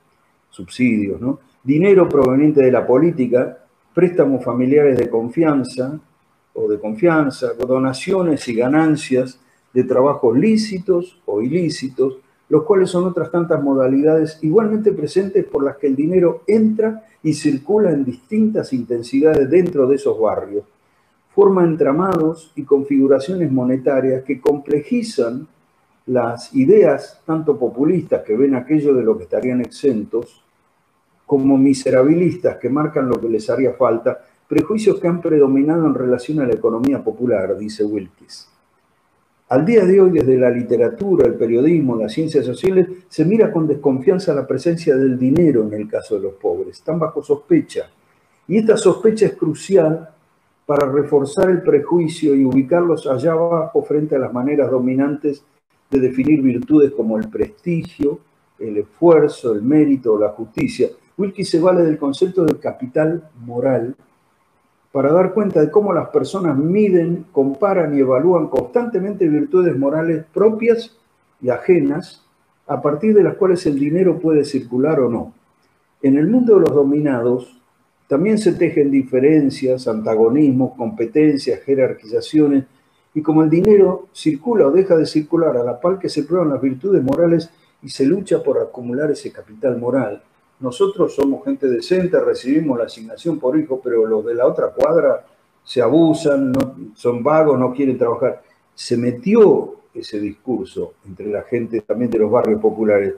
subsidios, 0.49 1.19
¿no? 1.19 1.39
dinero 1.61 2.07
proveniente 2.07 2.61
de 2.61 2.71
la 2.71 2.87
política, 2.87 3.57
préstamos 3.93 4.45
familiares 4.45 4.97
de 4.97 5.09
confianza 5.09 5.99
o 6.53 6.69
de 6.69 6.79
confianza, 6.79 7.51
donaciones 7.53 8.47
y 8.47 8.55
ganancias 8.55 9.37
de 9.73 9.83
trabajos 9.83 10.37
lícitos 10.37 11.19
o 11.25 11.41
ilícitos, 11.41 12.15
los 12.47 12.63
cuales 12.63 12.89
son 12.89 13.03
otras 13.03 13.29
tantas 13.29 13.61
modalidades 13.61 14.39
igualmente 14.41 14.93
presentes 14.93 15.43
por 15.43 15.65
las 15.65 15.75
que 15.75 15.87
el 15.87 15.97
dinero 15.97 16.43
entra 16.47 17.03
y 17.21 17.33
circula 17.33 17.91
en 17.91 18.05
distintas 18.05 18.71
intensidades 18.71 19.49
dentro 19.49 19.85
de 19.85 19.95
esos 19.97 20.17
barrios. 20.17 20.63
Forma 21.35 21.65
entramados 21.65 22.53
y 22.55 22.63
configuraciones 22.63 23.51
monetarias 23.51 24.23
que 24.23 24.39
complejizan 24.39 25.47
las 26.07 26.55
ideas 26.55 27.21
tanto 27.25 27.59
populistas 27.59 28.23
que 28.23 28.37
ven 28.37 28.55
aquello 28.55 28.93
de 28.93 29.03
lo 29.03 29.17
que 29.17 29.23
estarían 29.23 29.59
exentos 29.59 30.41
como 31.25 31.57
miserabilistas 31.57 32.57
que 32.57 32.69
marcan 32.69 33.09
lo 33.09 33.19
que 33.19 33.27
les 33.27 33.49
haría 33.49 33.73
falta, 33.73 34.23
prejuicios 34.47 34.99
que 34.99 35.07
han 35.07 35.19
predominado 35.19 35.85
en 35.85 35.95
relación 35.95 36.39
a 36.39 36.45
la 36.45 36.53
economía 36.53 37.03
popular, 37.03 37.57
dice 37.57 37.83
Wilkes. 37.83 38.47
Al 39.49 39.65
día 39.65 39.85
de 39.85 40.01
hoy, 40.01 40.11
desde 40.11 40.37
la 40.37 40.49
literatura, 40.49 41.27
el 41.27 41.35
periodismo, 41.35 41.95
las 41.95 42.13
ciencias 42.13 42.45
sociales, 42.45 42.87
se 43.09 43.25
mira 43.25 43.51
con 43.51 43.67
desconfianza 43.67 44.33
la 44.33 44.47
presencia 44.47 44.95
del 44.95 45.19
dinero 45.19 45.63
en 45.63 45.73
el 45.73 45.87
caso 45.87 46.15
de 46.15 46.21
los 46.21 46.33
pobres. 46.33 46.77
Están 46.77 46.97
bajo 46.97 47.21
sospecha. 47.21 47.89
Y 48.47 48.57
esta 48.57 48.77
sospecha 48.77 49.27
es 49.27 49.33
crucial 49.33 50.14
para 50.65 50.91
reforzar 50.91 51.50
el 51.50 51.62
prejuicio 51.62 52.36
y 52.36 52.43
ubicarlos 52.43 53.05
allá 53.07 53.34
abajo 53.34 53.84
frente 53.84 54.15
a 54.15 54.19
las 54.19 54.34
maneras 54.34 54.72
dominantes 54.72 55.43
de 55.89 56.00
definir 56.00 56.41
virtudes 56.41 56.91
como 56.91 57.17
el 57.17 57.29
prestigio, 57.29 58.19
el 58.57 58.77
esfuerzo, 58.77 59.53
el 59.53 59.62
mérito 59.62 60.13
o 60.13 60.19
la 60.19 60.29
justicia, 60.29 60.89
Wilkie 61.17 61.45
se 61.45 61.60
vale 61.60 61.84
del 61.84 61.98
concepto 61.98 62.43
del 62.43 62.60
capital 62.60 63.29
moral 63.45 63.95
para 64.91 65.12
dar 65.12 65.34
cuenta 65.34 65.62
de 65.62 65.69
cómo 65.69 65.93
las 65.93 66.10
personas 66.10 66.57
miden, 66.57 67.25
comparan 67.31 67.95
y 67.95 68.00
evalúan 68.00 68.48
constantemente 68.48 69.27
virtudes 69.27 69.77
morales 69.77 70.25
propias 70.34 70.98
y 71.41 71.50
ajenas, 71.50 72.25
a 72.67 72.81
partir 72.81 73.13
de 73.13 73.24
las 73.24 73.36
cuales 73.36 73.65
el 73.65 73.77
dinero 73.77 74.19
puede 74.19 74.45
circular 74.45 75.00
o 75.01 75.10
no. 75.10 75.34
En 76.01 76.17
el 76.17 76.27
mundo 76.27 76.55
de 76.55 76.62
los 76.62 76.74
dominados 76.74 77.62
también 78.07 78.38
se 78.38 78.53
tejen 78.53 78.91
diferencias, 78.91 79.88
antagonismos, 79.88 80.74
competencias, 80.77 81.62
jerarquizaciones, 81.62 82.65
y 83.13 83.21
como 83.21 83.43
el 83.43 83.50
dinero 83.50 84.07
circula 84.13 84.67
o 84.67 84.71
deja 84.71 84.95
de 84.97 85.05
circular 85.05 85.55
a 85.57 85.63
la 85.63 85.79
par 85.79 86.00
que 86.00 86.09
se 86.09 86.24
prueban 86.24 86.50
las 86.50 86.62
virtudes 86.62 87.01
morales 87.01 87.50
y 87.81 87.89
se 87.89 88.05
lucha 88.05 88.43
por 88.43 88.59
acumular 88.59 89.09
ese 89.12 89.31
capital 89.31 89.77
moral, 89.77 90.21
nosotros 90.59 91.13
somos 91.13 91.43
gente 91.43 91.67
decente, 91.67 92.19
recibimos 92.19 92.77
la 92.77 92.85
asignación 92.85 93.39
por 93.39 93.59
hijo, 93.59 93.81
pero 93.83 94.05
los 94.05 94.25
de 94.25 94.35
la 94.35 94.47
otra 94.47 94.69
cuadra 94.69 95.25
se 95.63 95.81
abusan, 95.81 96.53
son 96.93 97.24
vagos, 97.24 97.59
no 97.59 97.74
quieren 97.74 97.97
trabajar. 97.97 98.41
Se 98.74 98.95
metió 98.95 99.75
ese 99.93 100.19
discurso 100.19 100.93
entre 101.05 101.27
la 101.27 101.43
gente 101.43 101.81
también 101.81 102.09
de 102.09 102.19
los 102.19 102.31
barrios 102.31 102.62
populares. 102.62 103.15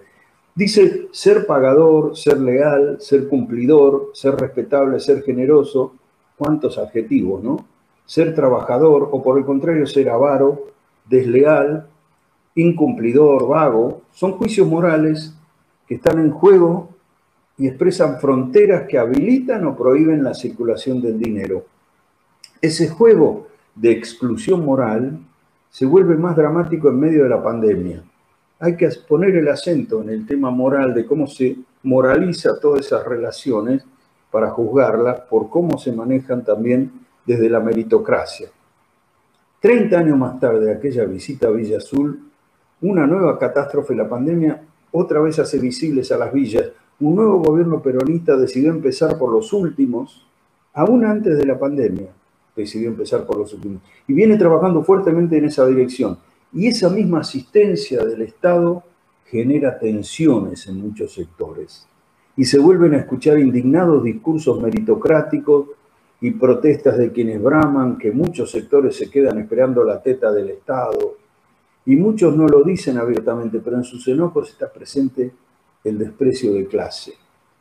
Dice 0.57 1.09
ser 1.11 1.45
pagador, 1.45 2.17
ser 2.17 2.39
leal, 2.39 2.97
ser 2.99 3.27
cumplidor, 3.27 4.09
ser 4.13 4.33
respetable, 4.37 4.99
ser 4.99 5.21
generoso. 5.21 5.93
¿Cuántos 6.35 6.79
adjetivos, 6.79 7.43
no? 7.43 7.63
Ser 8.07 8.33
trabajador 8.33 9.07
o 9.11 9.21
por 9.21 9.37
el 9.37 9.45
contrario 9.45 9.85
ser 9.85 10.09
avaro, 10.09 10.71
desleal, 11.07 11.87
incumplidor, 12.55 13.47
vago. 13.47 14.01
Son 14.11 14.31
juicios 14.31 14.67
morales 14.67 15.31
que 15.87 15.93
están 15.93 16.17
en 16.17 16.31
juego 16.31 16.89
y 17.59 17.67
expresan 17.67 18.19
fronteras 18.19 18.87
que 18.87 18.97
habilitan 18.97 19.63
o 19.63 19.77
prohíben 19.77 20.23
la 20.23 20.33
circulación 20.33 20.99
del 20.99 21.19
dinero. 21.19 21.65
Ese 22.59 22.89
juego 22.89 23.47
de 23.75 23.91
exclusión 23.91 24.65
moral 24.65 25.19
se 25.69 25.85
vuelve 25.85 26.15
más 26.15 26.35
dramático 26.35 26.89
en 26.89 26.99
medio 26.99 27.21
de 27.25 27.29
la 27.29 27.43
pandemia. 27.43 28.01
Hay 28.59 28.75
que 28.75 28.89
poner 29.07 29.35
el 29.35 29.47
acento 29.47 30.01
en 30.01 30.09
el 30.09 30.25
tema 30.25 30.49
moral 30.49 30.93
de 30.93 31.05
cómo 31.05 31.27
se 31.27 31.55
moraliza 31.83 32.59
todas 32.59 32.85
esas 32.85 33.05
relaciones 33.05 33.85
para 34.31 34.49
juzgarlas 34.49 35.21
por 35.21 35.49
cómo 35.49 35.77
se 35.77 35.91
manejan 35.91 36.43
también 36.43 36.91
desde 37.25 37.49
la 37.49 37.59
meritocracia. 37.59 38.49
Treinta 39.59 39.99
años 39.99 40.17
más 40.17 40.39
tarde 40.39 40.65
de 40.65 40.73
aquella 40.73 41.05
visita 41.05 41.47
a 41.47 41.51
Villa 41.51 41.77
Azul, 41.77 42.29
una 42.81 43.07
nueva 43.07 43.39
catástrofe, 43.39 43.95
la 43.95 44.07
pandemia, 44.07 44.61
otra 44.91 45.19
vez 45.19 45.39
hace 45.39 45.59
visibles 45.59 46.11
a 46.11 46.17
las 46.17 46.31
villas 46.31 46.71
un 46.99 47.15
nuevo 47.15 47.39
gobierno 47.39 47.79
peronista 47.79 48.35
decidió 48.35 48.71
empezar 48.71 49.19
por 49.19 49.31
los 49.31 49.53
últimos, 49.53 50.25
aún 50.73 51.05
antes 51.05 51.37
de 51.37 51.45
la 51.45 51.59
pandemia, 51.59 52.07
decidió 52.55 52.89
empezar 52.89 53.23
por 53.25 53.37
los 53.37 53.53
últimos, 53.53 53.83
y 54.07 54.13
viene 54.13 54.35
trabajando 54.35 54.83
fuertemente 54.83 55.37
en 55.37 55.45
esa 55.45 55.67
dirección. 55.67 56.17
Y 56.53 56.67
esa 56.67 56.89
misma 56.89 57.19
asistencia 57.19 58.03
del 58.03 58.21
Estado 58.21 58.83
genera 59.25 59.77
tensiones 59.77 60.67
en 60.67 60.79
muchos 60.79 61.13
sectores. 61.13 61.87
Y 62.35 62.45
se 62.45 62.59
vuelven 62.59 62.93
a 62.93 62.99
escuchar 62.99 63.39
indignados 63.39 64.03
discursos 64.03 64.61
meritocráticos 64.61 65.67
y 66.21 66.31
protestas 66.31 66.97
de 66.97 67.11
quienes 67.11 67.41
braman 67.41 67.97
que 67.97 68.11
muchos 68.11 68.51
sectores 68.51 68.95
se 68.95 69.09
quedan 69.09 69.39
esperando 69.39 69.83
la 69.83 70.01
teta 70.01 70.31
del 70.31 70.49
Estado. 70.49 71.17
Y 71.85 71.95
muchos 71.95 72.35
no 72.35 72.47
lo 72.47 72.63
dicen 72.63 72.97
abiertamente, 72.97 73.59
pero 73.59 73.77
en 73.77 73.83
sus 73.83 74.07
enojos 74.07 74.49
está 74.49 74.71
presente 74.71 75.31
el 75.83 75.97
desprecio 75.97 76.53
de 76.53 76.65
clase. 76.67 77.13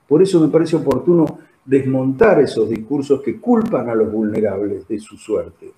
Por 0.07 0.23
eso 0.23 0.41
me 0.41 0.49
parece 0.49 0.77
oportuno 0.77 1.39
desmontar 1.65 2.41
esos 2.41 2.69
discursos 2.69 3.21
que 3.23 3.41
culpan 3.41 3.89
a 3.91 3.95
los 3.95 4.11
vulnerables 4.11 4.87
de 4.87 4.99
su 5.01 5.17
suerte. 5.17 5.73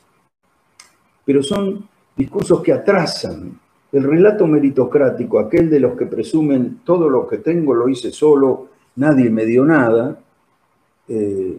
Pero 1.25 1.43
son 1.43 1.89
discursos 2.19 2.61
que 2.63 2.73
atrasan 2.73 3.59
el 3.93 4.03
relato 4.03 4.47
meritocrático, 4.47 5.39
aquel 5.39 5.71
de 5.71 5.81
los 5.81 5.97
que 5.97 6.07
presumen 6.07 6.81
todo 6.85 7.09
lo 7.09 7.27
que 7.27 7.39
tengo 7.39 7.73
lo 7.75 7.89
hice 7.89 8.11
solo, 8.11 8.67
nadie 8.97 9.31
me 9.31 9.47
dio 9.47 9.65
nada, 9.65 10.19
eh, 11.07 11.57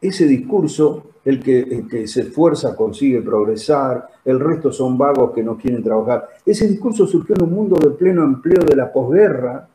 ese 0.00 0.26
discurso, 0.26 1.04
el 1.24 1.42
que, 1.42 1.60
el 1.60 1.88
que 1.88 2.06
se 2.06 2.22
esfuerza 2.22 2.74
consigue 2.74 3.20
progresar, 3.20 4.08
el 4.24 4.40
resto 4.40 4.72
son 4.72 4.96
vagos 4.96 5.32
que 5.32 5.42
no 5.42 5.56
quieren 5.56 5.82
trabajar, 5.82 6.28
ese 6.44 6.66
discurso 6.66 7.06
surgió 7.06 7.36
en 7.36 7.44
un 7.44 7.52
mundo 7.52 7.76
de 7.76 7.90
pleno 7.90 8.24
empleo 8.24 8.64
de 8.64 8.76
la 8.76 8.90
posguerra, 8.90 9.68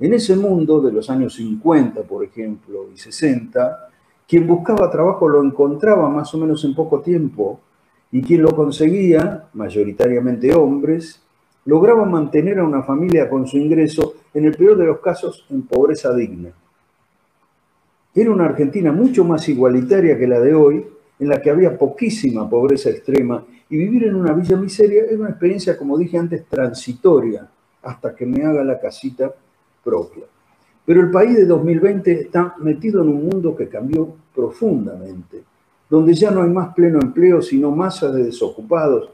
en 0.00 0.14
ese 0.14 0.34
mundo 0.36 0.80
de 0.80 0.90
los 0.90 1.08
años 1.10 1.34
50, 1.34 2.02
por 2.02 2.24
ejemplo, 2.24 2.86
y 2.92 2.96
60, 2.96 3.88
quien 4.26 4.46
buscaba 4.46 4.90
trabajo 4.90 5.28
lo 5.28 5.42
encontraba 5.44 6.08
más 6.08 6.34
o 6.34 6.38
menos 6.38 6.64
en 6.64 6.74
poco 6.74 7.00
tiempo 7.00 7.60
y 8.14 8.22
quien 8.22 8.42
lo 8.42 8.54
conseguía, 8.54 9.48
mayoritariamente 9.54 10.54
hombres, 10.54 11.20
lograba 11.64 12.04
mantener 12.04 12.60
a 12.60 12.64
una 12.64 12.84
familia 12.84 13.28
con 13.28 13.44
su 13.44 13.58
ingreso, 13.58 14.14
en 14.32 14.44
el 14.44 14.54
peor 14.54 14.78
de 14.78 14.86
los 14.86 15.00
casos, 15.00 15.44
en 15.50 15.62
pobreza 15.62 16.14
digna. 16.14 16.50
Era 18.14 18.30
una 18.30 18.44
Argentina 18.44 18.92
mucho 18.92 19.24
más 19.24 19.48
igualitaria 19.48 20.16
que 20.16 20.28
la 20.28 20.38
de 20.38 20.54
hoy, 20.54 20.86
en 21.18 21.28
la 21.28 21.42
que 21.42 21.50
había 21.50 21.76
poquísima 21.76 22.48
pobreza 22.48 22.88
extrema, 22.88 23.44
y 23.68 23.76
vivir 23.76 24.04
en 24.04 24.14
una 24.14 24.32
villa 24.32 24.56
miseria 24.56 25.06
era 25.06 25.18
una 25.18 25.30
experiencia, 25.30 25.76
como 25.76 25.98
dije 25.98 26.16
antes, 26.16 26.44
transitoria, 26.46 27.50
hasta 27.82 28.14
que 28.14 28.26
me 28.26 28.44
haga 28.44 28.62
la 28.62 28.78
casita 28.78 29.34
propia. 29.82 30.22
Pero 30.86 31.00
el 31.00 31.10
país 31.10 31.34
de 31.34 31.46
2020 31.46 32.12
está 32.12 32.54
metido 32.60 33.02
en 33.02 33.08
un 33.08 33.24
mundo 33.26 33.56
que 33.56 33.68
cambió 33.68 34.08
profundamente, 34.32 35.42
donde 35.88 36.14
ya 36.14 36.30
no 36.30 36.42
hay 36.42 36.50
más 36.50 36.74
pleno 36.74 36.98
empleo, 37.00 37.42
sino 37.42 37.70
masas 37.70 38.14
de 38.14 38.24
desocupados. 38.24 39.10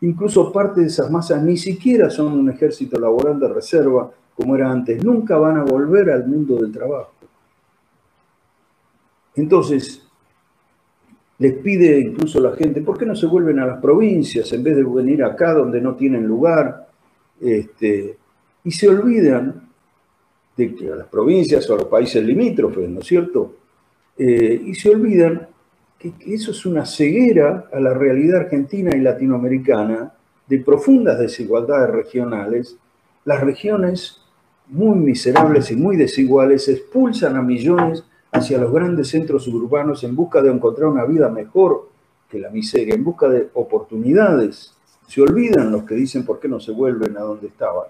Incluso 0.00 0.52
parte 0.52 0.82
de 0.82 0.88
esas 0.88 1.10
masas 1.10 1.42
ni 1.42 1.56
siquiera 1.56 2.10
son 2.10 2.32
un 2.32 2.50
ejército 2.50 2.98
laboral 2.98 3.38
de 3.38 3.48
reserva 3.48 4.10
como 4.34 4.54
era 4.54 4.70
antes. 4.70 5.02
Nunca 5.02 5.38
van 5.38 5.58
a 5.58 5.64
volver 5.64 6.10
al 6.10 6.26
mundo 6.26 6.56
del 6.56 6.72
trabajo. 6.72 7.12
Entonces, 9.36 10.06
les 11.38 11.54
pide 11.54 11.98
incluso 11.98 12.40
la 12.40 12.52
gente, 12.52 12.80
¿por 12.80 12.96
qué 12.96 13.06
no 13.06 13.16
se 13.16 13.26
vuelven 13.26 13.58
a 13.58 13.66
las 13.66 13.80
provincias 13.80 14.52
en 14.52 14.62
vez 14.62 14.76
de 14.76 14.84
venir 14.84 15.24
acá 15.24 15.52
donde 15.52 15.80
no 15.80 15.94
tienen 15.94 16.26
lugar? 16.26 16.88
Este, 17.40 18.16
y 18.62 18.70
se 18.70 18.88
olvidan 18.88 19.68
de 20.56 20.74
que 20.74 20.92
a 20.92 20.96
las 20.96 21.08
provincias 21.08 21.68
o 21.68 21.74
a 21.74 21.78
los 21.78 21.86
países 21.86 22.24
limítrofes, 22.24 22.88
¿no 22.88 23.00
es 23.00 23.06
cierto? 23.06 23.56
Eh, 24.16 24.62
y 24.66 24.74
se 24.74 24.90
olvidan 24.90 25.48
eso 26.26 26.50
es 26.50 26.66
una 26.66 26.84
ceguera 26.84 27.68
a 27.72 27.80
la 27.80 27.94
realidad 27.94 28.42
argentina 28.42 28.94
y 28.94 29.00
latinoamericana 29.00 30.12
de 30.46 30.58
profundas 30.58 31.18
desigualdades 31.18 31.90
regionales. 31.90 32.76
Las 33.24 33.40
regiones 33.40 34.20
muy 34.68 34.98
miserables 34.98 35.70
y 35.70 35.76
muy 35.76 35.96
desiguales 35.96 36.68
expulsan 36.68 37.36
a 37.36 37.42
millones 37.42 38.04
hacia 38.32 38.58
los 38.58 38.72
grandes 38.72 39.08
centros 39.08 39.46
urbanos 39.48 40.04
en 40.04 40.16
busca 40.16 40.42
de 40.42 40.50
encontrar 40.50 40.88
una 40.88 41.04
vida 41.04 41.28
mejor 41.28 41.88
que 42.28 42.38
la 42.38 42.50
miseria, 42.50 42.94
en 42.94 43.04
busca 43.04 43.28
de 43.28 43.48
oportunidades. 43.54 44.74
Se 45.06 45.22
olvidan 45.22 45.70
los 45.70 45.84
que 45.84 45.94
dicen 45.94 46.24
por 46.24 46.40
qué 46.40 46.48
no 46.48 46.60
se 46.60 46.72
vuelven 46.72 47.16
a 47.16 47.20
donde 47.20 47.46
estaban. 47.46 47.86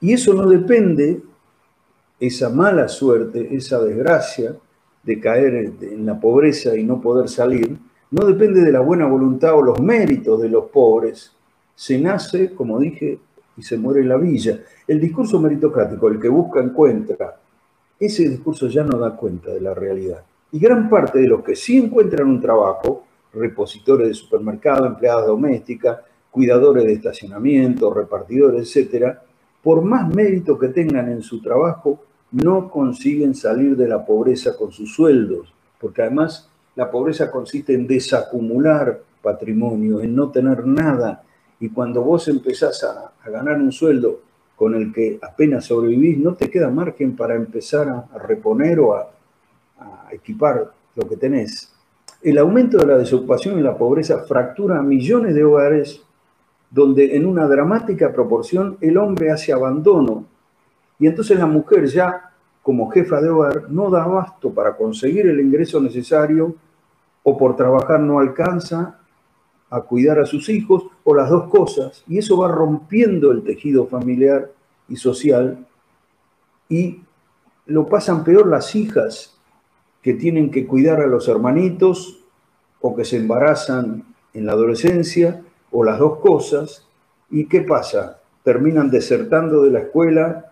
Y 0.00 0.12
eso 0.12 0.34
no 0.34 0.46
depende, 0.46 1.20
esa 2.20 2.50
mala 2.50 2.88
suerte, 2.88 3.56
esa 3.56 3.80
desgracia 3.80 4.54
de 5.02 5.20
caer 5.20 5.72
en 5.80 6.06
la 6.06 6.18
pobreza 6.20 6.76
y 6.76 6.84
no 6.84 7.00
poder 7.00 7.28
salir, 7.28 7.78
no 8.10 8.26
depende 8.26 8.62
de 8.62 8.72
la 8.72 8.80
buena 8.80 9.06
voluntad 9.06 9.54
o 9.54 9.62
los 9.62 9.80
méritos 9.80 10.40
de 10.40 10.48
los 10.48 10.66
pobres. 10.66 11.32
Se 11.74 11.98
nace, 11.98 12.54
como 12.54 12.78
dije, 12.78 13.18
y 13.56 13.62
se 13.62 13.76
muere 13.76 14.00
en 14.00 14.08
la 14.08 14.16
villa. 14.16 14.60
El 14.86 15.00
discurso 15.00 15.38
meritocrático, 15.40 16.08
el 16.08 16.18
que 16.18 16.28
busca 16.28 16.60
encuentra, 16.60 17.36
ese 18.00 18.28
discurso 18.28 18.68
ya 18.68 18.84
no 18.84 18.98
da 18.98 19.16
cuenta 19.16 19.52
de 19.52 19.60
la 19.60 19.74
realidad. 19.74 20.22
Y 20.52 20.58
gran 20.58 20.88
parte 20.88 21.18
de 21.18 21.28
los 21.28 21.42
que 21.42 21.56
sí 21.56 21.76
encuentran 21.76 22.28
un 22.28 22.40
trabajo, 22.40 23.04
repositores 23.34 24.08
de 24.08 24.14
supermercado, 24.14 24.86
empleadas 24.86 25.26
domésticas, 25.26 25.98
cuidadores 26.30 26.84
de 26.84 26.92
estacionamiento, 26.94 27.92
repartidores, 27.92 28.62
etcétera, 28.62 29.22
por 29.62 29.82
más 29.82 30.08
mérito 30.14 30.58
que 30.58 30.68
tengan 30.68 31.10
en 31.10 31.22
su 31.22 31.42
trabajo, 31.42 32.00
no 32.32 32.70
consiguen 32.70 33.34
salir 33.34 33.76
de 33.76 33.88
la 33.88 34.04
pobreza 34.04 34.56
con 34.56 34.72
sus 34.72 34.94
sueldos, 34.94 35.52
porque 35.80 36.02
además 36.02 36.48
la 36.76 36.90
pobreza 36.90 37.30
consiste 37.30 37.74
en 37.74 37.86
desacumular 37.86 39.00
patrimonio, 39.22 40.00
en 40.00 40.14
no 40.14 40.30
tener 40.30 40.66
nada, 40.66 41.22
y 41.60 41.70
cuando 41.70 42.02
vos 42.02 42.28
empezás 42.28 42.84
a, 42.84 43.12
a 43.20 43.30
ganar 43.30 43.56
un 43.56 43.72
sueldo 43.72 44.20
con 44.54 44.74
el 44.74 44.92
que 44.92 45.18
apenas 45.22 45.66
sobrevivís, 45.66 46.18
no 46.18 46.34
te 46.34 46.50
queda 46.50 46.70
margen 46.70 47.16
para 47.16 47.34
empezar 47.34 47.88
a, 47.88 48.18
reponer 48.18 48.80
o 48.80 48.94
a, 48.94 49.10
a 49.78 50.08
equipar 50.12 50.72
lo 50.96 51.08
que 51.08 51.16
tenés. 51.16 51.72
El 52.22 52.38
aumento 52.38 52.78
de 52.78 52.86
la 52.86 52.98
desocupación 52.98 53.58
y 53.58 53.62
la 53.62 53.76
pobreza 53.76 54.24
fractura 54.24 54.78
a 54.78 54.82
millones 54.82 55.34
de 55.34 55.44
hogares 55.44 56.02
donde 56.70 57.16
en 57.16 57.24
una 57.24 57.46
dramática 57.46 58.12
proporción 58.12 58.76
el 58.80 58.98
hombre 58.98 59.30
hace 59.30 59.52
abandono 59.52 60.26
y 60.98 61.06
entonces 61.06 61.38
la 61.38 61.46
mujer 61.46 61.86
ya 61.86 62.32
como 62.62 62.90
jefa 62.90 63.20
de 63.20 63.30
hogar 63.30 63.70
no 63.70 63.90
da 63.90 64.04
abasto 64.04 64.50
para 64.50 64.76
conseguir 64.76 65.26
el 65.26 65.40
ingreso 65.40 65.80
necesario 65.80 66.54
o 67.22 67.38
por 67.38 67.56
trabajar 67.56 68.00
no 68.00 68.18
alcanza 68.18 68.98
a 69.70 69.80
cuidar 69.82 70.18
a 70.18 70.26
sus 70.26 70.48
hijos 70.48 70.84
o 71.04 71.14
las 71.14 71.30
dos 71.30 71.48
cosas. 71.50 72.02
Y 72.06 72.18
eso 72.18 72.38
va 72.38 72.48
rompiendo 72.48 73.32
el 73.32 73.42
tejido 73.42 73.86
familiar 73.86 74.50
y 74.88 74.96
social. 74.96 75.66
Y 76.68 77.02
lo 77.66 77.86
pasan 77.86 78.24
peor 78.24 78.46
las 78.46 78.74
hijas 78.74 79.38
que 80.02 80.14
tienen 80.14 80.50
que 80.50 80.66
cuidar 80.66 81.00
a 81.00 81.06
los 81.06 81.28
hermanitos 81.28 82.24
o 82.80 82.94
que 82.94 83.04
se 83.04 83.16
embarazan 83.16 84.04
en 84.32 84.46
la 84.46 84.52
adolescencia 84.52 85.42
o 85.70 85.84
las 85.84 85.98
dos 85.98 86.18
cosas, 86.20 86.86
¿y 87.30 87.46
qué 87.46 87.60
pasa? 87.62 88.20
Terminan 88.42 88.90
desertando 88.90 89.62
de 89.62 89.70
la 89.70 89.80
escuela 89.80 90.47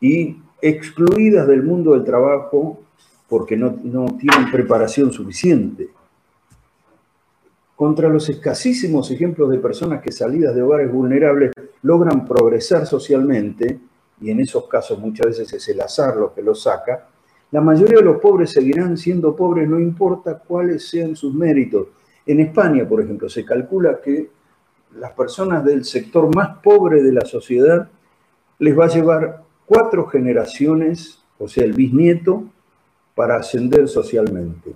y 0.00 0.36
excluidas 0.60 1.46
del 1.46 1.62
mundo 1.62 1.92
del 1.92 2.04
trabajo 2.04 2.80
porque 3.28 3.56
no, 3.56 3.78
no 3.82 4.06
tienen 4.18 4.50
preparación 4.50 5.12
suficiente. 5.12 5.88
Contra 7.76 8.08
los 8.08 8.28
escasísimos 8.28 9.10
ejemplos 9.10 9.50
de 9.50 9.58
personas 9.58 10.02
que 10.02 10.12
salidas 10.12 10.54
de 10.54 10.62
hogares 10.62 10.92
vulnerables 10.92 11.52
logran 11.82 12.26
progresar 12.26 12.86
socialmente, 12.86 13.78
y 14.20 14.30
en 14.30 14.40
esos 14.40 14.66
casos 14.68 14.98
muchas 14.98 15.28
veces 15.28 15.52
es 15.52 15.68
el 15.68 15.80
azar 15.80 16.16
lo 16.16 16.34
que 16.34 16.42
los 16.42 16.62
saca, 16.62 17.08
la 17.52 17.60
mayoría 17.60 17.98
de 17.98 18.04
los 18.04 18.20
pobres 18.20 18.52
seguirán 18.52 18.96
siendo 18.96 19.34
pobres 19.34 19.68
no 19.68 19.80
importa 19.80 20.38
cuáles 20.38 20.88
sean 20.88 21.16
sus 21.16 21.34
méritos. 21.34 21.88
En 22.26 22.38
España, 22.40 22.86
por 22.86 23.02
ejemplo, 23.02 23.28
se 23.28 23.44
calcula 23.44 24.00
que 24.00 24.30
las 24.96 25.12
personas 25.12 25.64
del 25.64 25.84
sector 25.84 26.34
más 26.34 26.58
pobre 26.58 27.02
de 27.02 27.12
la 27.12 27.24
sociedad 27.24 27.88
les 28.58 28.78
va 28.78 28.84
a 28.84 28.88
llevar 28.88 29.42
cuatro 29.70 30.08
generaciones, 30.08 31.22
o 31.38 31.46
sea, 31.46 31.62
el 31.62 31.74
bisnieto, 31.74 32.42
para 33.14 33.36
ascender 33.36 33.86
socialmente. 33.86 34.74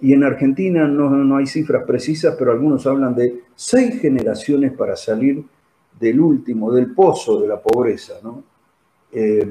Y 0.00 0.12
en 0.12 0.24
Argentina 0.24 0.88
no, 0.88 1.08
no 1.08 1.36
hay 1.36 1.46
cifras 1.46 1.84
precisas, 1.84 2.34
pero 2.36 2.50
algunos 2.50 2.84
hablan 2.84 3.14
de 3.14 3.42
seis 3.54 4.00
generaciones 4.00 4.72
para 4.72 4.96
salir 4.96 5.44
del 6.00 6.18
último, 6.18 6.72
del 6.72 6.92
pozo 6.92 7.40
de 7.42 7.46
la 7.46 7.60
pobreza. 7.60 8.14
Eh, 9.12 9.48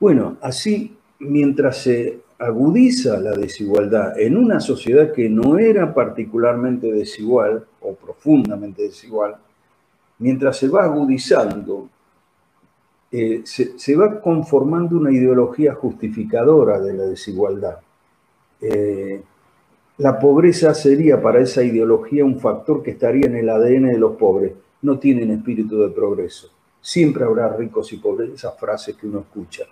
bueno, 0.00 0.38
así, 0.40 0.96
mientras 1.18 1.82
se 1.82 2.20
agudiza 2.38 3.18
la 3.18 3.32
desigualdad 3.32 4.18
en 4.18 4.38
una 4.38 4.58
sociedad 4.58 5.12
que 5.12 5.28
no 5.28 5.58
era 5.58 5.92
particularmente 5.92 6.90
desigual 6.90 7.66
o 7.82 7.94
profundamente 7.94 8.84
desigual, 8.84 9.36
mientras 10.18 10.56
se 10.56 10.68
va 10.68 10.84
agudizando, 10.84 11.90
eh, 13.12 13.42
se, 13.44 13.96
va 13.96 14.20
conformando 14.20 14.96
una 14.96 15.12
ideología 15.12 15.74
justificadora 15.74 16.80
de 16.80 16.92
la 16.92 17.04
desigualdad. 17.04 17.78
Eh, 18.60 19.22
la 19.98 20.18
pobreza 20.18 20.74
sería 20.74 21.22
para 21.22 21.40
esa 21.40 21.62
ideología 21.62 22.24
un 22.24 22.38
factor 22.38 22.82
que 22.82 22.90
estaría 22.90 23.26
en 23.26 23.36
el 23.36 23.48
ADN 23.48 23.88
de 23.88 23.98
los 23.98 24.16
pobres. 24.16 24.52
No 24.82 24.98
tienen 24.98 25.30
espíritu 25.30 25.78
de 25.78 25.90
progreso. 25.90 26.50
Siempre 26.80 27.24
habrá 27.24 27.48
ricos 27.48 27.92
y 27.92 27.96
pobres, 27.96 28.30
esas 28.30 28.58
frases 28.58 28.96
que 28.96 29.06
uno 29.06 29.20
escucha. 29.20 29.64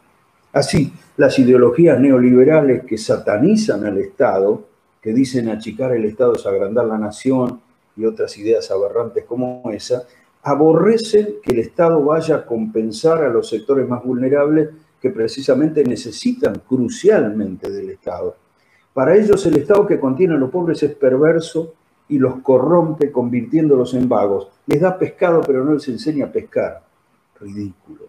Así, 0.52 0.92
las 1.16 1.38
ideologías 1.38 1.98
neoliberales 1.98 2.84
que 2.84 2.96
satanizan 2.96 3.84
al 3.84 3.98
Estado, 3.98 4.64
que 5.02 5.12
dicen 5.12 5.48
achicar 5.48 5.92
el 5.92 6.04
Estado 6.04 6.34
es 6.34 6.46
agrandar 6.46 6.86
la 6.86 6.96
nación 6.96 7.60
y 7.96 8.06
otras 8.06 8.38
ideas 8.38 8.70
aberrantes 8.70 9.24
como 9.24 9.62
esa, 9.72 10.04
aborrecen 10.44 11.36
que 11.42 11.52
el 11.52 11.60
Estado 11.60 12.04
vaya 12.04 12.36
a 12.36 12.46
compensar 12.46 13.24
a 13.24 13.30
los 13.30 13.48
sectores 13.48 13.88
más 13.88 14.04
vulnerables 14.04 14.68
que 15.00 15.08
precisamente 15.08 15.82
necesitan 15.82 16.60
crucialmente 16.68 17.70
del 17.70 17.90
Estado. 17.90 18.36
Para 18.92 19.16
ellos 19.16 19.44
el 19.46 19.56
Estado 19.56 19.86
que 19.86 19.98
contiene 19.98 20.34
a 20.34 20.38
los 20.38 20.50
pobres 20.50 20.82
es 20.82 20.94
perverso 20.94 21.74
y 22.08 22.18
los 22.18 22.40
corrompe 22.40 23.10
convirtiéndolos 23.10 23.94
en 23.94 24.06
vagos. 24.06 24.48
Les 24.66 24.80
da 24.80 24.98
pescado 24.98 25.40
pero 25.40 25.64
no 25.64 25.72
les 25.74 25.88
enseña 25.88 26.26
a 26.26 26.32
pescar. 26.32 26.82
Ridículo. 27.40 28.02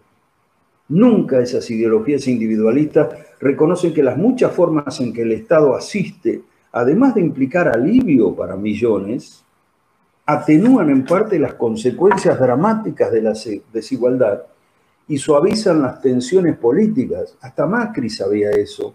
Nunca 0.88 1.40
esas 1.40 1.68
ideologías 1.70 2.28
individualistas 2.28 3.08
reconocen 3.40 3.94
que 3.94 4.02
las 4.02 4.18
muchas 4.18 4.52
formas 4.52 5.00
en 5.00 5.12
que 5.14 5.22
el 5.22 5.32
Estado 5.32 5.74
asiste, 5.74 6.42
además 6.70 7.14
de 7.14 7.22
implicar 7.22 7.68
alivio 7.68 8.36
para 8.36 8.56
millones, 8.56 9.45
atenúan 10.26 10.90
en 10.90 11.04
parte 11.04 11.38
las 11.38 11.54
consecuencias 11.54 12.38
dramáticas 12.38 13.12
de 13.12 13.22
la 13.22 13.32
desigualdad 13.72 14.42
y 15.08 15.18
suavizan 15.18 15.80
las 15.82 16.02
tensiones 16.02 16.58
políticas. 16.58 17.36
Hasta 17.40 17.66
Macri 17.66 18.10
sabía 18.10 18.50
eso 18.50 18.94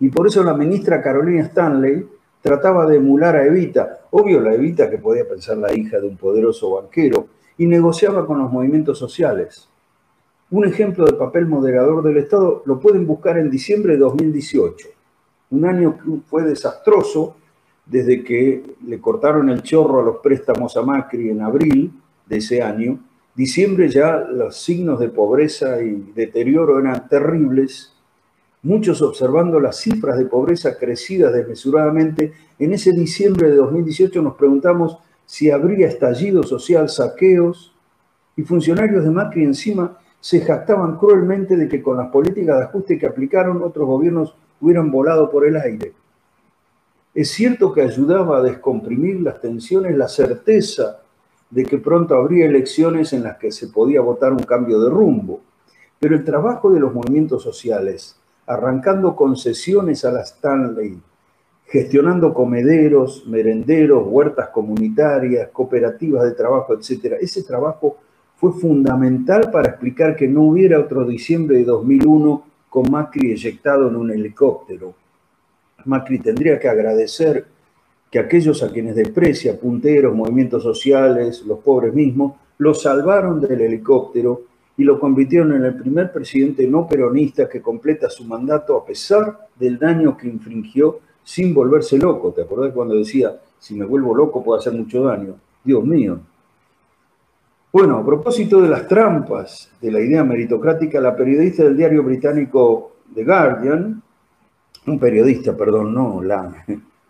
y 0.00 0.08
por 0.08 0.26
eso 0.26 0.42
la 0.42 0.54
ministra 0.54 1.00
Carolina 1.00 1.42
Stanley 1.42 2.04
trataba 2.40 2.86
de 2.86 2.96
emular 2.96 3.36
a 3.36 3.46
Evita, 3.46 4.00
obvio 4.10 4.40
la 4.40 4.52
Evita 4.52 4.90
que 4.90 4.98
podía 4.98 5.28
pensar 5.28 5.58
la 5.58 5.72
hija 5.72 6.00
de 6.00 6.08
un 6.08 6.16
poderoso 6.16 6.74
banquero, 6.74 7.28
y 7.56 7.66
negociaba 7.66 8.26
con 8.26 8.38
los 8.38 8.50
movimientos 8.50 8.98
sociales. 8.98 9.68
Un 10.50 10.66
ejemplo 10.66 11.04
del 11.04 11.16
papel 11.16 11.46
moderador 11.46 12.02
del 12.02 12.16
Estado 12.16 12.64
lo 12.66 12.80
pueden 12.80 13.06
buscar 13.06 13.38
en 13.38 13.48
diciembre 13.48 13.92
de 13.92 14.00
2018, 14.00 14.88
un 15.52 15.64
año 15.66 15.96
que 15.96 16.10
fue 16.26 16.42
desastroso 16.42 17.36
desde 17.92 18.24
que 18.24 18.64
le 18.86 19.00
cortaron 19.00 19.50
el 19.50 19.62
chorro 19.62 20.00
a 20.00 20.02
los 20.02 20.16
préstamos 20.16 20.76
a 20.76 20.82
Macri 20.82 21.28
en 21.28 21.42
abril 21.42 21.92
de 22.26 22.38
ese 22.38 22.62
año. 22.62 22.98
Diciembre 23.34 23.88
ya 23.88 24.16
los 24.16 24.56
signos 24.56 24.98
de 24.98 25.10
pobreza 25.10 25.82
y 25.82 26.12
deterioro 26.14 26.78
eran 26.80 27.06
terribles 27.08 27.92
muchos 28.62 29.02
observando 29.02 29.60
las 29.60 29.76
cifras 29.78 30.16
de 30.16 30.26
pobreza 30.26 30.78
crecidas 30.78 31.32
desmesuradamente, 31.32 32.32
en 32.58 32.72
ese 32.72 32.92
diciembre 32.92 33.50
de 33.50 33.56
2018 33.56 34.22
nos 34.22 34.36
preguntamos 34.36 34.98
si 35.26 35.50
habría 35.50 35.88
estallido 35.88 36.42
social, 36.44 36.88
saqueos, 36.88 37.74
y 38.36 38.42
funcionarios 38.42 39.04
de 39.04 39.10
Macri 39.10 39.44
encima 39.44 39.98
se 40.20 40.40
jactaban 40.40 40.96
cruelmente 40.96 41.56
de 41.56 41.68
que 41.68 41.82
con 41.82 41.98
las 41.98 42.08
políticas 42.08 42.56
de 42.56 42.64
ajuste 42.64 42.98
que 42.98 43.06
aplicaron 43.06 43.62
otros 43.62 43.86
gobiernos 43.86 44.34
hubieran 44.60 44.90
volado 44.90 45.30
por 45.30 45.46
el 45.46 45.56
aire. 45.56 45.92
Es 47.14 47.30
cierto 47.30 47.74
que 47.74 47.82
ayudaba 47.82 48.38
a 48.38 48.42
descomprimir 48.42 49.20
las 49.20 49.38
tensiones 49.38 49.94
la 49.96 50.08
certeza 50.08 51.02
de 51.50 51.64
que 51.64 51.76
pronto 51.76 52.14
habría 52.14 52.46
elecciones 52.46 53.12
en 53.12 53.22
las 53.24 53.36
que 53.36 53.52
se 53.52 53.68
podía 53.68 54.00
votar 54.00 54.32
un 54.32 54.44
cambio 54.44 54.80
de 54.80 54.88
rumbo, 54.88 55.42
pero 56.00 56.16
el 56.16 56.24
trabajo 56.24 56.72
de 56.72 56.80
los 56.80 56.94
movimientos 56.94 57.42
sociales, 57.42 58.16
arrancando 58.46 59.14
concesiones 59.14 60.06
a 60.06 60.12
la 60.12 60.22
Stanley, 60.22 60.98
gestionando 61.66 62.32
comederos, 62.32 63.26
merenderos, 63.26 64.04
huertas 64.06 64.48
comunitarias, 64.48 65.50
cooperativas 65.50 66.24
de 66.24 66.32
trabajo, 66.32 66.72
etc. 66.72 67.16
Ese 67.20 67.42
trabajo 67.42 67.98
fue 68.36 68.52
fundamental 68.54 69.50
para 69.50 69.68
explicar 69.68 70.16
que 70.16 70.28
no 70.28 70.44
hubiera 70.44 70.80
otro 70.80 71.04
diciembre 71.04 71.58
de 71.58 71.64
2001 71.64 72.42
con 72.70 72.90
Macri 72.90 73.32
eyectado 73.32 73.88
en 73.88 73.96
un 73.96 74.10
helicóptero. 74.10 75.01
Macri 75.86 76.18
tendría 76.18 76.58
que 76.58 76.68
agradecer 76.68 77.44
que 78.10 78.18
aquellos 78.18 78.62
a 78.62 78.70
quienes 78.70 78.94
desprecia, 78.94 79.58
punteros, 79.58 80.14
movimientos 80.14 80.62
sociales, 80.62 81.42
los 81.46 81.60
pobres 81.60 81.94
mismos, 81.94 82.34
lo 82.58 82.74
salvaron 82.74 83.40
del 83.40 83.60
helicóptero 83.60 84.42
y 84.76 84.84
lo 84.84 85.00
convirtieron 85.00 85.52
en 85.54 85.64
el 85.64 85.74
primer 85.76 86.12
presidente 86.12 86.66
no 86.66 86.86
peronista 86.86 87.48
que 87.48 87.62
completa 87.62 88.10
su 88.10 88.24
mandato 88.24 88.76
a 88.76 88.84
pesar 88.84 89.48
del 89.58 89.78
daño 89.78 90.16
que 90.16 90.28
infringió 90.28 91.00
sin 91.22 91.54
volverse 91.54 91.98
loco. 91.98 92.32
¿Te 92.32 92.42
acordás 92.42 92.72
cuando 92.72 92.96
decía, 92.96 93.38
si 93.58 93.74
me 93.74 93.84
vuelvo 93.84 94.14
loco 94.14 94.42
puedo 94.42 94.58
hacer 94.58 94.72
mucho 94.72 95.02
daño? 95.04 95.34
Dios 95.64 95.84
mío. 95.84 96.20
Bueno, 97.72 97.96
a 97.96 98.04
propósito 98.04 98.60
de 98.60 98.68
las 98.68 98.86
trampas 98.86 99.70
de 99.80 99.90
la 99.90 100.00
idea 100.00 100.22
meritocrática, 100.24 101.00
la 101.00 101.16
periodista 101.16 101.64
del 101.64 101.76
diario 101.76 102.02
británico 102.02 102.92
The 103.14 103.24
Guardian, 103.24 104.02
un 104.86 104.98
periodista, 104.98 105.56
perdón, 105.56 105.94
no, 105.94 106.20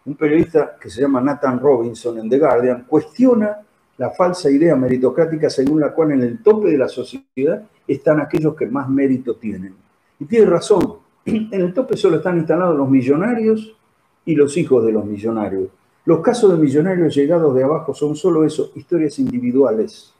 un 0.05 0.17
periodista 0.17 0.77
que 0.81 0.91
se 0.91 1.01
llama 1.01 1.21
Nathan 1.21 1.61
Robinson 1.61 2.19
en 2.19 2.29
The 2.29 2.39
Guardian, 2.39 2.85
cuestiona 2.85 3.59
la 3.99 4.11
falsa 4.11 4.51
idea 4.51 4.75
meritocrática 4.75 5.49
según 5.49 5.81
la 5.81 5.93
cual 5.93 6.13
en 6.13 6.23
el 6.23 6.43
tope 6.43 6.71
de 6.71 6.79
la 6.79 6.89
sociedad 6.89 7.63
están 7.87 8.21
aquellos 8.21 8.57
que 8.57 8.67
más 8.67 8.89
mérito 8.89 9.37
tienen. 9.37 9.75
Y 10.19 10.25
tiene 10.25 10.47
razón, 10.47 10.97
en 11.25 11.49
el 11.53 11.73
tope 11.73 11.97
solo 11.97 12.17
están 12.17 12.39
instalados 12.39 12.77
los 12.77 12.89
millonarios 12.89 13.77
y 14.25 14.35
los 14.35 14.57
hijos 14.57 14.85
de 14.85 14.93
los 14.93 15.05
millonarios. 15.05 15.69
Los 16.05 16.21
casos 16.21 16.51
de 16.51 16.59
millonarios 16.59 17.15
llegados 17.15 17.55
de 17.55 17.63
abajo 17.63 17.95
son 17.95 18.17
solo 18.17 18.45
eso, 18.45 18.73
historias 18.75 19.19
individuales. 19.19 20.13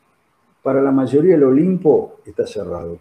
Para 0.63 0.81
la 0.81 0.93
mayoría 0.93 1.35
el 1.35 1.43
Olimpo 1.43 2.21
está 2.25 2.47
cerrado. 2.47 2.99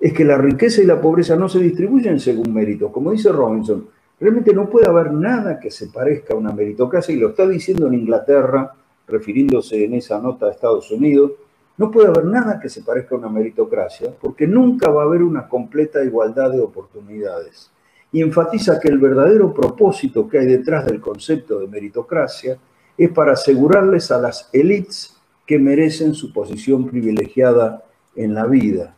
Es 0.00 0.12
que 0.12 0.24
la 0.24 0.38
riqueza 0.38 0.80
y 0.80 0.86
la 0.86 1.00
pobreza 1.00 1.36
no 1.36 1.48
se 1.48 1.58
distribuyen 1.58 2.20
según 2.20 2.54
méritos. 2.54 2.92
Como 2.92 3.10
dice 3.10 3.32
Robinson, 3.32 3.88
realmente 4.20 4.52
no 4.52 4.68
puede 4.68 4.88
haber 4.88 5.12
nada 5.12 5.58
que 5.58 5.70
se 5.70 5.88
parezca 5.88 6.34
a 6.34 6.36
una 6.36 6.52
meritocracia 6.52 7.14
y 7.14 7.18
lo 7.18 7.30
está 7.30 7.46
diciendo 7.46 7.88
en 7.88 7.94
Inglaterra, 7.94 8.72
refiriéndose 9.06 9.84
en 9.84 9.94
esa 9.94 10.20
nota 10.20 10.46
a 10.46 10.50
Estados 10.50 10.90
Unidos, 10.90 11.32
no 11.78 11.90
puede 11.90 12.08
haber 12.08 12.24
nada 12.24 12.58
que 12.60 12.68
se 12.68 12.82
parezca 12.82 13.14
a 13.14 13.18
una 13.18 13.28
meritocracia, 13.28 14.12
porque 14.20 14.46
nunca 14.46 14.90
va 14.90 15.02
a 15.02 15.06
haber 15.06 15.22
una 15.22 15.48
completa 15.48 16.02
igualdad 16.04 16.50
de 16.50 16.60
oportunidades. 16.60 17.70
Y 18.10 18.20
enfatiza 18.20 18.80
que 18.80 18.88
el 18.88 18.98
verdadero 18.98 19.54
propósito 19.54 20.28
que 20.28 20.38
hay 20.38 20.46
detrás 20.46 20.86
del 20.86 21.00
concepto 21.00 21.60
de 21.60 21.68
meritocracia 21.68 22.58
es 22.96 23.10
para 23.10 23.32
asegurarles 23.32 24.10
a 24.10 24.18
las 24.18 24.50
élites 24.52 25.16
que 25.46 25.58
merecen 25.58 26.14
su 26.14 26.32
posición 26.32 26.86
privilegiada 26.86 27.84
en 28.16 28.34
la 28.34 28.46
vida. 28.46 28.96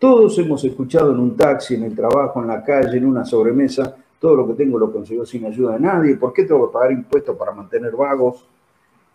Todos 0.00 0.38
hemos 0.38 0.64
escuchado 0.64 1.12
en 1.12 1.20
un 1.20 1.36
taxi, 1.36 1.74
en 1.74 1.82
el 1.82 1.94
trabajo, 1.94 2.40
en 2.40 2.46
la 2.46 2.64
calle, 2.64 2.96
en 2.96 3.04
una 3.04 3.22
sobremesa, 3.22 3.94
todo 4.18 4.34
lo 4.34 4.48
que 4.48 4.54
tengo 4.54 4.78
lo 4.78 4.90
consigo 4.90 5.26
sin 5.26 5.44
ayuda 5.44 5.74
de 5.74 5.80
nadie, 5.80 6.16
¿por 6.16 6.32
qué 6.32 6.44
tengo 6.44 6.66
que 6.66 6.72
pagar 6.72 6.92
impuestos 6.92 7.36
para 7.36 7.52
mantener 7.52 7.94
vagos? 7.94 8.48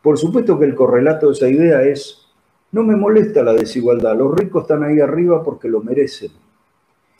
Por 0.04 0.16
supuesto 0.20 0.60
que 0.60 0.66
el 0.66 0.76
correlato 0.76 1.26
de 1.26 1.34
esa 1.34 1.50
idea 1.50 1.82
es, 1.82 2.28
no 2.72 2.84
me 2.84 2.96
molesta 2.96 3.42
la 3.42 3.54
desigualdad, 3.54 4.16
los 4.16 4.36
ricos 4.36 4.62
están 4.62 4.84
ahí 4.84 5.00
arriba 5.00 5.44
porque 5.44 5.68
lo 5.70 5.82
merecen. 5.82 6.30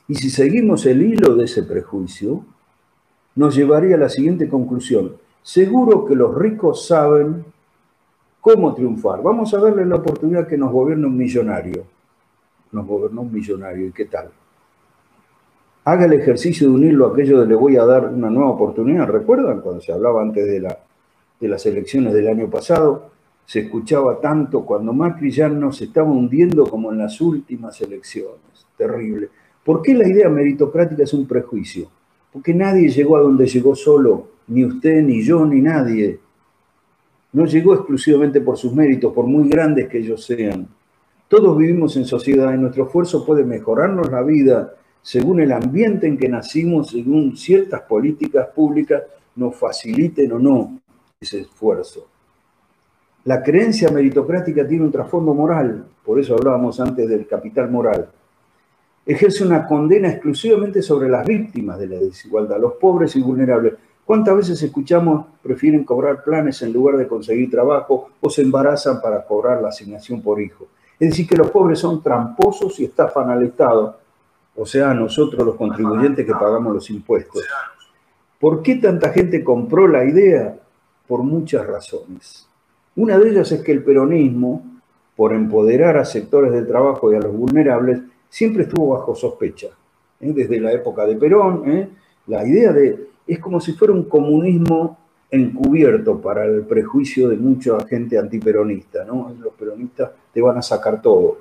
Y 0.08 0.14
si 0.14 0.30
seguimos 0.30 0.86
el 0.86 1.02
hilo 1.02 1.34
de 1.36 1.46
ese 1.46 1.64
prejuicio, 1.64 2.46
nos 3.34 3.56
llevaría 3.56 3.96
a 3.96 4.00
la 4.00 4.10
siguiente 4.10 4.48
conclusión. 4.48 5.16
Seguro 5.42 6.06
que 6.06 6.14
los 6.14 6.36
ricos 6.36 6.86
saben 6.86 7.44
cómo 8.42 8.76
triunfar. 8.76 9.24
Vamos 9.24 9.56
a 9.56 9.58
darle 9.58 9.88
la 9.88 9.96
oportunidad 9.96 10.48
que 10.48 10.56
nos 10.56 10.72
gobierne 10.72 11.08
un 11.08 11.18
millonario. 11.18 11.95
Nos 12.72 12.86
gobernó 12.86 13.22
un 13.22 13.34
millonario, 13.34 13.88
¿y 13.88 13.92
qué 13.92 14.06
tal? 14.06 14.30
Haga 15.84 16.06
el 16.06 16.14
ejercicio 16.14 16.68
de 16.68 16.74
unirlo 16.74 17.08
a 17.08 17.12
aquello 17.12 17.42
de 17.42 17.48
le 17.48 17.56
voy 17.56 17.78
a 17.78 17.86
dar 17.86 18.08
una 18.08 18.30
nueva 18.30 18.52
oportunidad. 18.52 19.08
¿Recuerdan 19.08 19.62
cuando 19.62 19.82
se 19.82 19.94
hablaba 19.94 20.22
antes 20.22 20.46
de 20.46 20.60
la 20.60 20.80
de 21.40 21.48
las 21.48 21.66
elecciones 21.66 22.14
del 22.14 22.28
año 22.28 22.50
pasado, 22.50 23.12
se 23.46 23.62
escuchaba 23.62 24.20
tanto 24.20 24.66
cuando 24.66 24.94
Macri 24.94 25.32
ya 25.32 25.50
no 25.50 25.72
se 25.72 25.86
estaba 25.86 26.10
hundiendo 26.10 26.66
como 26.66 26.92
en 26.92 27.00
las 27.00 27.22
últimas 27.22 27.80
elecciones. 27.82 28.66
Terrible. 28.78 29.30
¿Por 29.64 29.82
qué 29.82 29.94
la 29.94 30.08
idea 30.08 30.30
meritocrática 30.30 31.04
es 31.04 31.14
un 31.14 31.28
prejuicio? 31.28 31.90
Porque 32.32 32.54
nadie 32.54 32.90
llegó 32.90 33.18
a 33.18 33.22
donde 33.22 33.48
llegó 33.48 33.76
solo, 33.76 34.30
ni 34.48 34.66
usted, 34.66 35.02
ni 35.02 35.24
yo, 35.24 35.46
ni 35.46 35.62
nadie. 35.62 36.20
No 37.34 37.46
llegó 37.46 37.74
exclusivamente 37.74 38.42
por 38.42 38.58
sus 38.58 38.74
méritos, 38.74 39.14
por 39.14 39.26
muy 39.26 39.48
grandes 39.50 39.88
que 39.88 40.00
ellos 40.00 40.26
sean. 40.26 40.68
Todos 41.28 41.58
vivimos 41.58 41.98
en 41.98 42.06
sociedad 42.06 42.54
y 42.54 42.58
nuestro 42.58 42.86
esfuerzo 42.86 43.26
puede 43.26 43.44
mejorarnos 43.44 44.12
la 44.12 44.22
vida 44.22 44.76
según 45.02 45.40
el 45.40 45.52
ambiente 45.52 46.08
en 46.08 46.18
que 46.18 46.30
nacimos, 46.30 46.90
según 46.90 47.36
ciertas 47.36 47.82
políticas 47.82 48.48
públicas 48.48 49.04
nos 49.36 49.56
faciliten 49.56 50.32
o 50.32 50.40
no 50.40 50.80
ese 51.20 51.42
esfuerzo. 51.42 52.08
La 53.26 53.42
creencia 53.42 53.90
meritocrática 53.90 54.68
tiene 54.68 54.84
un 54.84 54.92
trasfondo 54.92 55.34
moral, 55.34 55.86
por 56.04 56.20
eso 56.20 56.36
hablábamos 56.36 56.80
antes 56.80 57.10
del 57.10 57.28
capital 57.28 57.72
moral. 57.72 58.10
ejerce 59.06 59.44
una 59.44 59.68
condena 59.68 60.10
exclusivamente 60.10 60.82
sobre 60.82 61.10
las 61.10 61.26
víctimas 61.26 61.80
de 61.80 61.88
la 61.88 62.00
desigualdad, 62.00 62.60
los 62.60 62.74
pobres 62.74 63.16
y 63.16 63.22
vulnerables. 63.22 63.74
¿Cuántas 64.04 64.36
veces 64.36 64.62
escuchamos 64.62 65.26
prefieren 65.42 65.84
cobrar 65.84 66.24
planes 66.24 66.62
en 66.62 66.74
lugar 66.74 66.98
de 66.98 67.08
conseguir 67.08 67.50
trabajo 67.50 68.10
o 68.22 68.30
se 68.30 68.42
embarazan 68.42 69.02
para 69.02 69.24
cobrar 69.26 69.62
la 69.62 69.70
asignación 69.70 70.22
por 70.22 70.40
hijo? 70.40 70.68
Es 71.00 71.10
decir, 71.10 71.28
que 71.28 71.36
los 71.36 71.52
pobres 71.52 71.80
son 71.80 72.02
tramposos 72.02 72.80
y 72.80 72.86
estafan 72.86 73.30
al 73.30 73.44
Estado, 73.44 73.98
o 74.56 74.66
sea, 74.66 74.94
nosotros 74.94 75.46
los 75.46 75.56
contribuyentes 75.56 76.26
que 76.26 76.32
pagamos 76.32 76.74
los 76.74 76.90
impuestos. 76.90 77.44
¿Por 78.40 78.62
qué 78.62 78.76
tanta 78.76 79.10
gente 79.10 79.44
compró 79.44 79.88
la 79.88 80.06
idea? 80.06 80.58
Por 81.08 81.24
muchas 81.24 81.68
razones. 81.68 82.48
Una 82.96 83.18
de 83.18 83.30
ellas 83.30 83.52
es 83.52 83.62
que 83.62 83.74
el 83.74 83.84
peronismo, 83.84 84.64
por 85.16 85.34
empoderar 85.34 85.98
a 85.98 86.06
sectores 86.06 86.52
del 86.54 86.68
trabajo 86.68 87.12
y 87.12 87.16
a 87.16 87.20
los 87.20 87.36
vulnerables, 87.36 88.02
siempre 88.30 88.64
estuvo 88.64 88.96
bajo 88.96 89.14
sospecha. 89.16 89.68
¿eh? 90.22 90.32
Desde 90.34 90.60
la 90.60 90.72
época 90.72 91.06
de 91.06 91.16
Perón, 91.16 91.70
¿eh? 91.70 91.90
la 92.28 92.48
idea 92.48 92.72
de 92.72 93.10
es 93.28 93.40
como 93.40 93.60
si 93.60 93.74
fuera 93.74 93.94
un 93.94 94.04
comunismo 94.04 94.98
encubierto 95.32 96.22
para 96.22 96.46
el 96.46 96.64
prejuicio 96.64 97.30
de 97.30 97.38
mucha 97.38 97.80
gente 97.88 98.18
antiperonista, 98.18 99.04
¿no? 99.06 99.36
Los 99.40 99.54
peronistas 99.54 100.12
te 100.34 100.42
van 100.42 100.58
a 100.58 100.62
sacar 100.62 101.02
todo. 101.02 101.40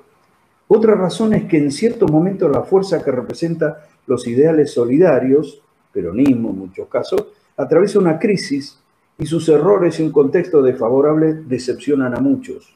Otra 0.67 0.95
razón 0.95 1.33
es 1.33 1.45
que 1.45 1.57
en 1.57 1.71
ciertos 1.71 2.09
momentos 2.11 2.51
la 2.51 2.63
fuerza 2.63 3.03
que 3.03 3.11
representa 3.11 3.87
los 4.07 4.27
ideales 4.27 4.71
solidarios, 4.71 5.61
peronismo 5.93 6.49
en 6.49 6.57
muchos 6.57 6.87
casos, 6.87 7.27
atraviesa 7.55 7.99
una 7.99 8.19
crisis 8.19 8.79
y 9.17 9.25
sus 9.25 9.47
errores 9.49 9.99
y 9.99 10.03
un 10.03 10.11
contexto 10.11 10.61
desfavorable 10.61 11.33
decepcionan 11.33 12.15
a 12.15 12.19
muchos. 12.19 12.75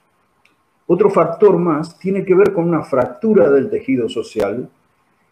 Otro 0.87 1.09
factor 1.09 1.57
más 1.57 1.99
tiene 1.99 2.23
que 2.23 2.35
ver 2.35 2.53
con 2.53 2.67
una 2.67 2.83
fractura 2.83 3.49
del 3.49 3.69
tejido 3.69 4.07
social 4.07 4.69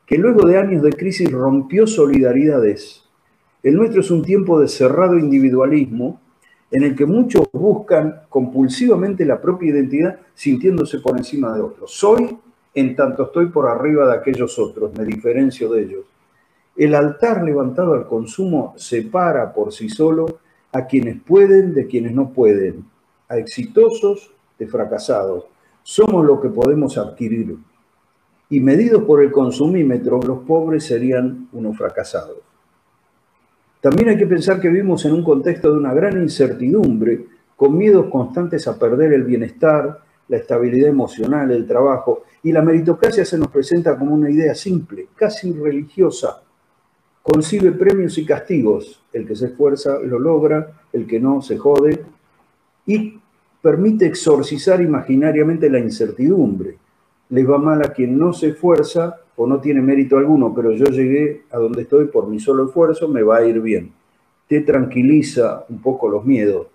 que 0.05 0.17
luego 0.17 0.45
de 0.47 0.57
años 0.57 0.83
de 0.83 0.93
crisis 0.93 1.31
rompió 1.31 1.87
solidaridades 1.87 3.06
el 3.63 3.75
nuestro 3.75 4.01
es 4.01 4.11
un 4.11 4.23
tiempo 4.23 4.59
de 4.59 4.67
cerrado 4.67 5.17
individualismo 5.17 6.19
en 6.71 6.83
el 6.83 6.95
que 6.95 7.05
muchos 7.05 7.47
buscan 7.51 8.21
compulsivamente 8.29 9.25
la 9.25 9.41
propia 9.41 9.71
identidad 9.71 10.19
sintiéndose 10.33 10.99
por 10.99 11.17
encima 11.17 11.53
de 11.53 11.61
otros. 11.61 11.91
Soy 11.91 12.37
en 12.73 12.95
tanto 12.95 13.23
estoy 13.23 13.47
por 13.47 13.67
arriba 13.67 14.07
de 14.07 14.17
aquellos 14.17 14.59
otros, 14.59 14.95
me 14.95 15.03
diferencio 15.03 15.71
de 15.71 15.81
ellos. 15.81 16.05
El 16.75 16.93
altar 16.93 17.43
levantado 17.43 17.93
al 17.93 18.05
consumo 18.05 18.75
separa 18.77 19.51
por 19.51 19.73
sí 19.73 19.89
solo 19.89 20.39
a 20.71 20.85
quienes 20.85 21.19
pueden 21.21 21.73
de 21.73 21.87
quienes 21.87 22.13
no 22.13 22.29
pueden, 22.29 22.85
a 23.29 23.37
exitosos 23.37 24.31
de 24.59 24.67
fracasados. 24.67 25.45
Somos 25.81 26.23
lo 26.23 26.39
que 26.39 26.49
podemos 26.49 26.97
adquirir. 26.97 27.57
Y 28.49 28.59
medidos 28.59 29.03
por 29.03 29.23
el 29.23 29.31
consumímetro, 29.31 30.19
los 30.21 30.39
pobres 30.39 30.85
serían 30.85 31.49
unos 31.53 31.75
fracasados. 31.75 32.46
También 33.87 34.09
hay 34.09 34.17
que 34.17 34.27
pensar 34.27 34.59
que 34.59 34.67
vivimos 34.67 35.05
en 35.05 35.13
un 35.13 35.23
contexto 35.23 35.71
de 35.71 35.77
una 35.77 35.93
gran 35.93 36.21
incertidumbre, 36.21 37.25
con 37.55 37.77
miedos 37.77 38.07
constantes 38.11 38.67
a 38.67 38.77
perder 38.77 39.13
el 39.13 39.23
bienestar, 39.23 40.01
la 40.27 40.35
estabilidad 40.35 40.89
emocional, 40.89 41.51
el 41.51 41.65
trabajo, 41.65 42.23
y 42.43 42.51
la 42.51 42.61
meritocracia 42.61 43.23
se 43.23 43.37
nos 43.37 43.47
presenta 43.47 43.97
como 43.97 44.13
una 44.13 44.29
idea 44.29 44.53
simple, 44.55 45.07
casi 45.15 45.53
religiosa. 45.53 46.41
Concibe 47.23 47.71
premios 47.71 48.17
y 48.17 48.25
castigos. 48.25 49.05
El 49.13 49.25
que 49.25 49.37
se 49.37 49.45
esfuerza 49.45 49.99
lo 49.99 50.19
logra, 50.19 50.69
el 50.91 51.07
que 51.07 51.21
no 51.21 51.41
se 51.41 51.57
jode, 51.57 52.03
y 52.85 53.17
permite 53.61 54.05
exorcizar 54.05 54.81
imaginariamente 54.81 55.69
la 55.69 55.79
incertidumbre. 55.79 56.77
Les 57.29 57.49
va 57.49 57.57
mal 57.57 57.81
a 57.85 57.93
quien 57.93 58.19
no 58.19 58.33
se 58.33 58.49
esfuerza 58.49 59.15
o 59.37 59.45
no 59.45 59.61
tiene 59.61 59.81
mérito 59.81 60.17
alguno, 60.17 60.53
pero 60.53 60.71
yo 60.71 60.85
llegué 60.85 61.43
a 61.51 61.57
donde 61.57 61.83
estoy 61.83 62.05
por 62.05 62.27
mi 62.27 62.39
solo 62.39 62.65
esfuerzo, 62.65 63.07
me 63.07 63.21
va 63.21 63.37
a 63.37 63.45
ir 63.45 63.61
bien. 63.61 63.91
Te 64.47 64.61
tranquiliza 64.61 65.63
un 65.69 65.79
poco 65.79 66.09
los 66.09 66.25
miedos. 66.25 66.67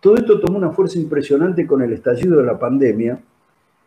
Todo 0.00 0.16
esto 0.16 0.40
tomó 0.40 0.56
una 0.56 0.70
fuerza 0.70 0.98
impresionante 0.98 1.66
con 1.66 1.82
el 1.82 1.92
estallido 1.92 2.38
de 2.38 2.44
la 2.44 2.58
pandemia, 2.58 3.20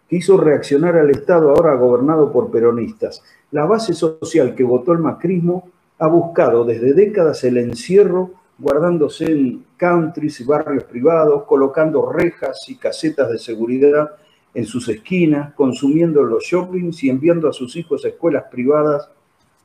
que 0.07 0.15
hizo 0.15 0.37
reaccionar 0.37 0.95
al 0.95 1.09
Estado 1.09 1.49
ahora 1.49 1.75
gobernado 1.75 2.31
por 2.31 2.51
peronistas. 2.51 3.23
La 3.51 3.65
base 3.65 3.93
social 3.93 4.53
que 4.53 4.63
votó 4.63 4.93
el 4.93 4.99
macrismo 4.99 5.69
ha 5.97 6.07
buscado 6.07 6.65
desde 6.65 6.93
décadas 6.93 7.43
el 7.43 7.57
encierro, 7.57 8.31
guardándose 8.59 9.25
en 9.25 9.65
countries 9.77 10.39
y 10.41 10.43
barrios 10.43 10.83
privados, 10.83 11.45
colocando 11.45 12.11
rejas 12.11 12.57
y 12.67 12.75
casetas 12.75 13.31
de 13.31 13.39
seguridad 13.39 14.11
en 14.53 14.65
sus 14.65 14.89
esquinas, 14.89 15.53
consumiendo 15.53 16.23
los 16.23 16.43
shoppings 16.43 17.03
y 17.03 17.09
enviando 17.09 17.47
a 17.47 17.53
sus 17.53 17.75
hijos 17.75 18.03
a 18.03 18.09
escuelas 18.09 18.45
privadas 18.51 19.09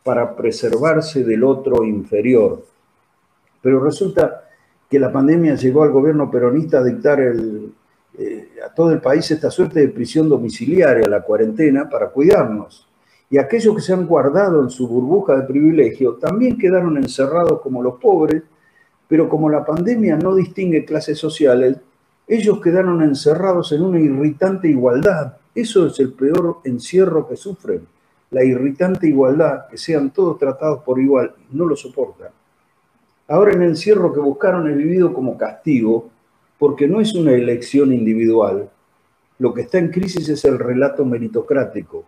para 0.02 0.36
preservarse 0.36 1.24
del 1.24 1.44
otro 1.44 1.84
inferior. 1.84 2.64
Pero 3.62 3.80
resulta 3.80 4.44
que 4.90 4.98
la 4.98 5.10
pandemia 5.10 5.54
llevó 5.54 5.82
al 5.82 5.90
gobierno 5.90 6.30
peronista 6.30 6.78
a 6.78 6.84
dictar 6.84 7.18
eh, 7.20 8.48
a 8.64 8.72
todo 8.74 8.92
el 8.92 9.00
país 9.00 9.30
esta 9.30 9.50
suerte 9.50 9.80
de 9.80 9.88
prisión 9.88 10.28
domiciliaria, 10.28 11.08
la 11.08 11.22
cuarentena, 11.22 11.88
para 11.88 12.10
cuidarnos. 12.10 12.86
Y 13.30 13.38
aquellos 13.38 13.74
que 13.74 13.80
se 13.80 13.94
han 13.94 14.06
guardado 14.06 14.62
en 14.62 14.70
su 14.70 14.86
burbuja 14.86 15.36
de 15.36 15.46
privilegio 15.46 16.14
también 16.14 16.58
quedaron 16.58 16.96
encerrados 16.98 17.60
como 17.62 17.82
los 17.82 17.94
pobres, 17.94 18.42
pero 19.08 19.28
como 19.28 19.48
la 19.48 19.64
pandemia 19.64 20.16
no 20.16 20.34
distingue 20.34 20.84
clases 20.84 21.18
sociales, 21.18 21.78
ellos 22.26 22.60
quedaron 22.60 23.02
encerrados 23.02 23.72
en 23.72 23.82
una 23.82 24.00
irritante 24.00 24.68
igualdad. 24.68 25.36
Eso 25.54 25.86
es 25.86 26.00
el 26.00 26.12
peor 26.12 26.58
encierro 26.64 27.28
que 27.28 27.36
sufren. 27.36 27.86
La 28.30 28.42
irritante 28.42 29.06
igualdad, 29.06 29.66
que 29.68 29.76
sean 29.76 30.10
todos 30.10 30.38
tratados 30.38 30.82
por 30.82 30.98
igual, 30.98 31.34
no 31.52 31.66
lo 31.66 31.76
soportan. 31.76 32.30
Ahora 33.28 33.52
el 33.52 33.62
encierro 33.62 34.12
que 34.12 34.20
buscaron 34.20 34.68
es 34.70 34.76
vivido 34.76 35.12
como 35.12 35.36
castigo, 35.36 36.10
porque 36.58 36.88
no 36.88 37.00
es 37.00 37.14
una 37.14 37.32
elección 37.32 37.92
individual. 37.92 38.70
Lo 39.38 39.52
que 39.52 39.62
está 39.62 39.78
en 39.78 39.90
crisis 39.90 40.28
es 40.28 40.44
el 40.44 40.58
relato 40.58 41.04
meritocrático. 41.04 42.04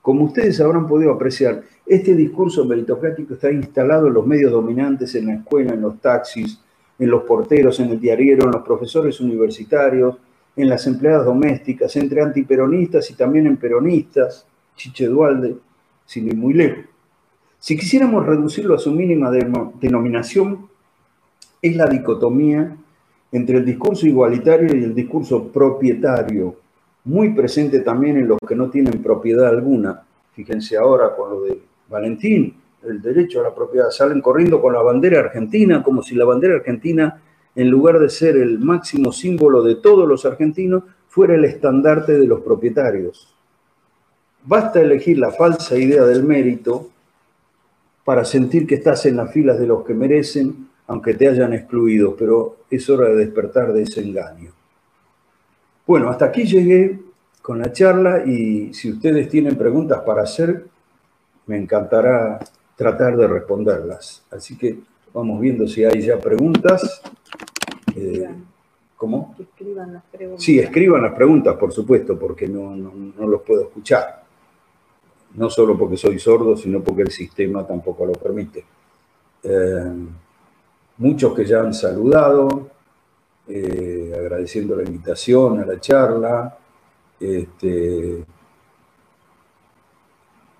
Como 0.00 0.24
ustedes 0.24 0.60
habrán 0.60 0.88
podido 0.88 1.12
apreciar, 1.12 1.62
este 1.86 2.14
discurso 2.14 2.64
meritocrático 2.64 3.34
está 3.34 3.52
instalado 3.52 4.08
en 4.08 4.14
los 4.14 4.26
medios 4.26 4.50
dominantes, 4.50 5.14
en 5.14 5.26
la 5.26 5.34
escuela, 5.34 5.74
en 5.74 5.82
los 5.82 6.00
taxis, 6.00 6.60
en 7.02 7.10
los 7.10 7.24
porteros, 7.24 7.80
en 7.80 7.90
el 7.90 8.00
diariero, 8.00 8.44
en 8.44 8.52
los 8.52 8.62
profesores 8.62 9.20
universitarios, 9.20 10.18
en 10.54 10.68
las 10.68 10.86
empleadas 10.86 11.24
domésticas, 11.26 11.96
entre 11.96 12.22
antiperonistas 12.22 13.10
y 13.10 13.14
también 13.14 13.48
en 13.48 13.56
peronistas, 13.56 14.46
Chiche 14.76 15.08
Dualde, 15.08 15.56
sin 16.06 16.28
ir 16.28 16.36
muy 16.36 16.54
lejos. 16.54 16.84
Si 17.58 17.76
quisiéramos 17.76 18.24
reducirlo 18.24 18.76
a 18.76 18.78
su 18.78 18.92
mínima 18.92 19.32
denominación, 19.80 20.68
es 21.60 21.74
la 21.74 21.86
dicotomía 21.86 22.76
entre 23.32 23.58
el 23.58 23.64
discurso 23.64 24.06
igualitario 24.06 24.76
y 24.76 24.84
el 24.84 24.94
discurso 24.94 25.48
propietario, 25.48 26.54
muy 27.02 27.30
presente 27.30 27.80
también 27.80 28.16
en 28.16 28.28
los 28.28 28.38
que 28.46 28.54
no 28.54 28.70
tienen 28.70 29.02
propiedad 29.02 29.48
alguna. 29.48 30.04
Fíjense 30.34 30.76
ahora 30.76 31.16
con 31.16 31.30
lo 31.30 31.40
de 31.42 31.58
Valentín, 31.88 32.61
el 32.84 33.00
derecho 33.00 33.40
a 33.40 33.44
la 33.44 33.54
propiedad. 33.54 33.90
Salen 33.90 34.20
corriendo 34.20 34.60
con 34.60 34.72
la 34.72 34.82
bandera 34.82 35.20
argentina, 35.20 35.82
como 35.82 36.02
si 36.02 36.14
la 36.14 36.24
bandera 36.24 36.56
argentina, 36.56 37.20
en 37.54 37.68
lugar 37.68 37.98
de 37.98 38.08
ser 38.08 38.36
el 38.36 38.58
máximo 38.58 39.12
símbolo 39.12 39.62
de 39.62 39.76
todos 39.76 40.08
los 40.08 40.24
argentinos, 40.24 40.84
fuera 41.08 41.34
el 41.34 41.44
estandarte 41.44 42.18
de 42.18 42.26
los 42.26 42.40
propietarios. 42.40 43.34
Basta 44.44 44.80
elegir 44.80 45.18
la 45.18 45.30
falsa 45.30 45.76
idea 45.76 46.04
del 46.04 46.24
mérito 46.24 46.88
para 48.04 48.24
sentir 48.24 48.66
que 48.66 48.76
estás 48.76 49.06
en 49.06 49.16
las 49.16 49.32
filas 49.32 49.58
de 49.58 49.66
los 49.66 49.84
que 49.84 49.94
merecen, 49.94 50.68
aunque 50.86 51.14
te 51.14 51.28
hayan 51.28 51.52
excluido, 51.52 52.16
pero 52.16 52.56
es 52.70 52.88
hora 52.90 53.08
de 53.08 53.16
despertar 53.16 53.72
de 53.72 53.82
ese 53.82 54.00
engaño. 54.00 54.50
Bueno, 55.86 56.08
hasta 56.08 56.26
aquí 56.26 56.44
llegué 56.44 56.98
con 57.40 57.58
la 57.58 57.72
charla 57.72 58.24
y 58.24 58.72
si 58.72 58.90
ustedes 58.90 59.28
tienen 59.28 59.56
preguntas 59.56 60.00
para 60.00 60.22
hacer, 60.22 60.64
me 61.46 61.56
encantará 61.56 62.40
tratar 62.82 63.16
de 63.16 63.28
responderlas. 63.28 64.24
Así 64.30 64.58
que 64.58 64.76
vamos 65.14 65.40
viendo 65.40 65.68
si 65.68 65.84
hay 65.84 66.02
ya 66.02 66.18
preguntas. 66.18 67.00
Eh, 67.94 68.28
¿Cómo? 68.96 69.36
escriban 69.38 69.92
las 69.92 70.02
preguntas. 70.10 70.44
Sí, 70.44 70.58
escriban 70.58 71.02
las 71.02 71.14
preguntas, 71.14 71.56
por 71.56 71.72
supuesto, 71.72 72.18
porque 72.18 72.48
no, 72.48 72.74
no, 72.74 73.26
los 73.26 73.42
puedo 73.42 73.62
escuchar. 73.62 74.22
No 75.34 75.48
solo 75.48 75.78
porque 75.78 75.96
soy 75.96 76.18
sordo, 76.18 76.56
sino 76.56 76.82
porque 76.82 77.02
el 77.02 77.10
sistema 77.10 77.64
tampoco 77.64 78.04
lo 78.04 78.12
permite. 78.12 78.64
Eh, 79.44 79.92
muchos 80.98 81.34
que 81.34 81.44
ya 81.44 81.60
han 81.60 81.72
saludado, 81.72 82.68
eh, 83.46 84.12
agradeciendo 84.18 84.74
la 84.74 84.82
invitación 84.82 85.60
a 85.60 85.66
la 85.66 85.80
charla. 85.80 86.58
Este, 87.20 88.24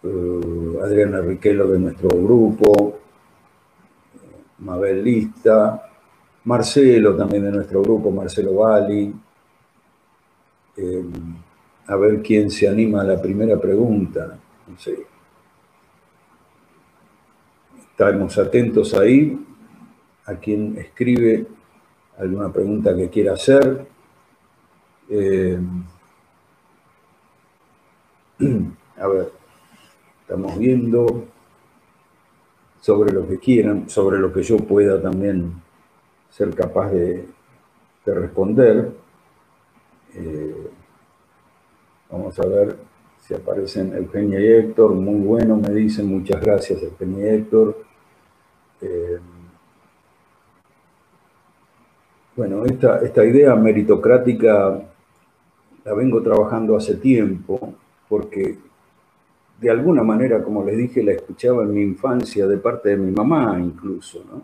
eh, 0.02 0.78
Adriana 0.82 1.20
Riquelo 1.20 1.68
de 1.68 1.78
nuestro 1.78 2.08
grupo, 2.08 2.98
Mabel 4.58 5.02
Lista, 5.02 5.90
Marcelo 6.44 7.16
también 7.16 7.44
de 7.44 7.52
nuestro 7.52 7.82
grupo, 7.82 8.10
Marcelo 8.10 8.54
Bali. 8.54 9.14
Eh, 10.76 11.04
a 11.86 11.96
ver 11.96 12.22
quién 12.22 12.50
se 12.50 12.68
anima 12.68 13.02
a 13.02 13.04
la 13.04 13.20
primera 13.20 13.60
pregunta. 13.60 14.38
No 14.66 14.78
sé. 14.78 15.06
Estamos 17.90 18.38
atentos 18.38 18.94
ahí 18.94 19.38
a 20.24 20.34
quien 20.36 20.76
escribe 20.78 21.46
alguna 22.18 22.52
pregunta 22.52 22.94
que 22.96 23.10
quiera 23.10 23.34
hacer. 23.34 23.86
Eh, 25.08 25.58
a 28.96 29.06
ver, 29.06 29.32
estamos 30.32 30.58
viendo 30.58 31.24
sobre 32.80 33.12
lo 33.12 33.28
que 33.28 33.38
quieran, 33.38 33.90
sobre 33.90 34.18
lo 34.18 34.32
que 34.32 34.42
yo 34.42 34.56
pueda 34.56 35.00
también 35.00 35.52
ser 36.30 36.54
capaz 36.54 36.90
de, 36.90 37.28
responder. 38.06 38.92
Eh, 40.14 40.70
vamos 42.10 42.38
a 42.40 42.46
ver 42.46 42.76
si 43.20 43.34
aparecen 43.34 43.94
Eugenia 43.94 44.40
y 44.40 44.46
Héctor. 44.46 44.94
Muy 44.94 45.20
bueno, 45.20 45.56
me 45.56 45.68
dicen. 45.68 46.06
Muchas 46.06 46.40
gracias, 46.40 46.82
Eugenia 46.82 47.26
y 47.26 47.36
Héctor. 47.36 47.84
Eh, 48.80 49.18
bueno, 52.34 52.64
esta, 52.64 53.00
esta 53.02 53.22
idea 53.22 53.54
meritocrática 53.54 54.82
la 55.84 55.92
vengo 55.92 56.22
trabajando 56.22 56.74
hace 56.74 56.94
tiempo 56.94 57.74
porque 58.08 58.71
de 59.62 59.70
alguna 59.70 60.02
manera, 60.02 60.42
como 60.42 60.64
les 60.64 60.76
dije, 60.76 61.04
la 61.04 61.12
escuchaba 61.12 61.62
en 61.62 61.72
mi 61.72 61.82
infancia 61.82 62.48
de 62.48 62.58
parte 62.58 62.88
de 62.88 62.96
mi 62.96 63.12
mamá 63.12 63.60
incluso, 63.60 64.24
¿no? 64.28 64.42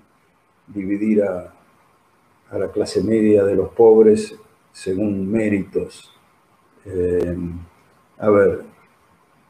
Dividir 0.73 1.25
a, 1.25 1.53
la 2.57 2.69
clase 2.71 3.03
media 3.03 3.45
de 3.45 3.57
los 3.57 3.71
pobres 3.71 4.39
según 4.73 5.29
méritos. 5.31 6.15
Eh, 6.87 7.37
a 8.19 8.31
ver, 8.31 8.63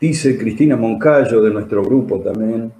dice 0.00 0.38
Cristina 0.38 0.76
Moncayo 0.76 1.42
de 1.42 1.50
nuestro 1.50 1.84
grupo 1.84 2.18
también, 2.20 2.72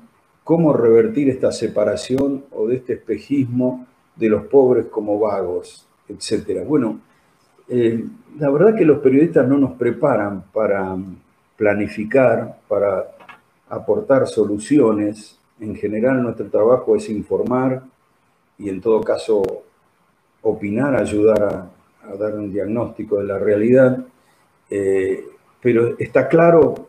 cómo 0.42 0.72
revertir 0.72 1.28
esta 1.28 1.52
separación 1.52 2.46
o 2.52 2.66
de 2.66 2.76
este 2.76 2.94
espejismo 2.94 3.86
de 4.16 4.30
los 4.30 4.46
pobres 4.46 4.86
como 4.86 5.18
vagos, 5.18 5.86
etcétera. 6.08 6.64
Bueno, 6.64 7.00
eh, 7.68 8.02
la 8.38 8.50
verdad 8.50 8.74
que 8.74 8.86
los 8.86 9.00
periodistas 9.00 9.46
no 9.46 9.58
nos 9.58 9.72
preparan 9.72 10.44
para 10.54 10.96
planificar, 11.58 12.60
para 12.68 13.10
aportar 13.68 14.26
soluciones. 14.26 15.38
En 15.60 15.74
general 15.74 16.22
nuestro 16.22 16.46
trabajo 16.46 16.96
es 16.96 17.10
informar 17.10 17.82
y 18.56 18.70
en 18.70 18.80
todo 18.80 19.02
caso 19.02 19.42
opinar, 20.40 20.94
ayudar 20.94 21.42
a, 21.42 22.16
dar 22.16 22.34
un 22.36 22.50
diagnóstico 22.50 23.18
de 23.18 23.24
la 23.24 23.38
realidad. 23.38 23.98
Eh, 24.70 25.26
pero 25.60 25.98
está 25.98 26.28
claro 26.28 26.88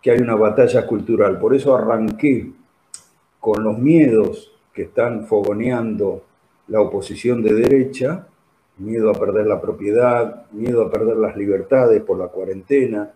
que 0.00 0.10
hay 0.10 0.18
una 0.20 0.36
batalla 0.36 0.86
cultural. 0.86 1.38
Por 1.38 1.54
eso 1.54 1.74
arranqué 1.74 2.52
con 3.40 3.64
los 3.64 3.78
miedos 3.78 4.52
que 4.74 4.82
están 4.82 5.26
fogoneando 5.26 6.22
la 6.68 6.80
oposición 6.80 7.42
de 7.42 7.54
derecha, 7.54 8.26
miedo 8.78 9.10
a 9.10 9.14
perder 9.14 9.46
la 9.46 9.60
propiedad, 9.60 10.50
miedo 10.52 10.82
a 10.82 10.90
perder 10.90 11.16
las 11.16 11.36
libertades 11.36 12.02
por 12.02 12.18
la 12.18 12.28
cuarentena, 12.28 13.10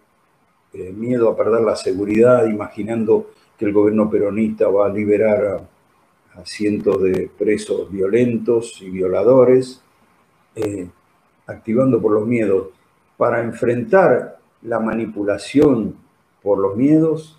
eh, 0.72 0.92
miedo 0.92 1.28
a 1.28 1.36
perder 1.36 1.62
la 1.62 1.76
seguridad, 1.76 2.46
imaginando 2.46 3.30
que 3.58 3.64
el 3.64 3.72
gobierno 3.72 4.10
peronista 4.10 4.68
va 4.68 4.86
a 4.86 4.92
liberar 4.92 5.44
a, 5.44 6.44
cientos 6.44 7.02
de 7.02 7.30
presos 7.38 7.90
violentos 7.90 8.82
y 8.82 8.90
violadores, 8.90 9.80
eh, 10.54 10.86
activando 11.46 12.00
por 12.02 12.12
los 12.12 12.26
miedos. 12.26 12.68
Para 13.16 13.42
enfrentar 13.42 14.38
la 14.60 14.78
manipulación 14.78 15.96
por 16.42 16.58
los 16.58 16.76
miedos, 16.76 17.38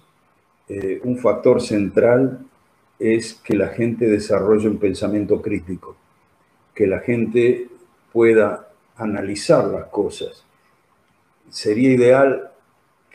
eh, 0.67 0.99
un 1.03 1.19
factor 1.19 1.61
central 1.61 2.45
es 2.97 3.35
que 3.35 3.55
la 3.55 3.67
gente 3.67 4.07
desarrolle 4.07 4.67
un 4.67 4.77
pensamiento 4.77 5.41
crítico, 5.41 5.95
que 6.73 6.87
la 6.87 6.99
gente 6.99 7.69
pueda 8.11 8.69
analizar 8.95 9.65
las 9.65 9.85
cosas. 9.87 10.43
Sería 11.49 11.91
ideal 11.91 12.51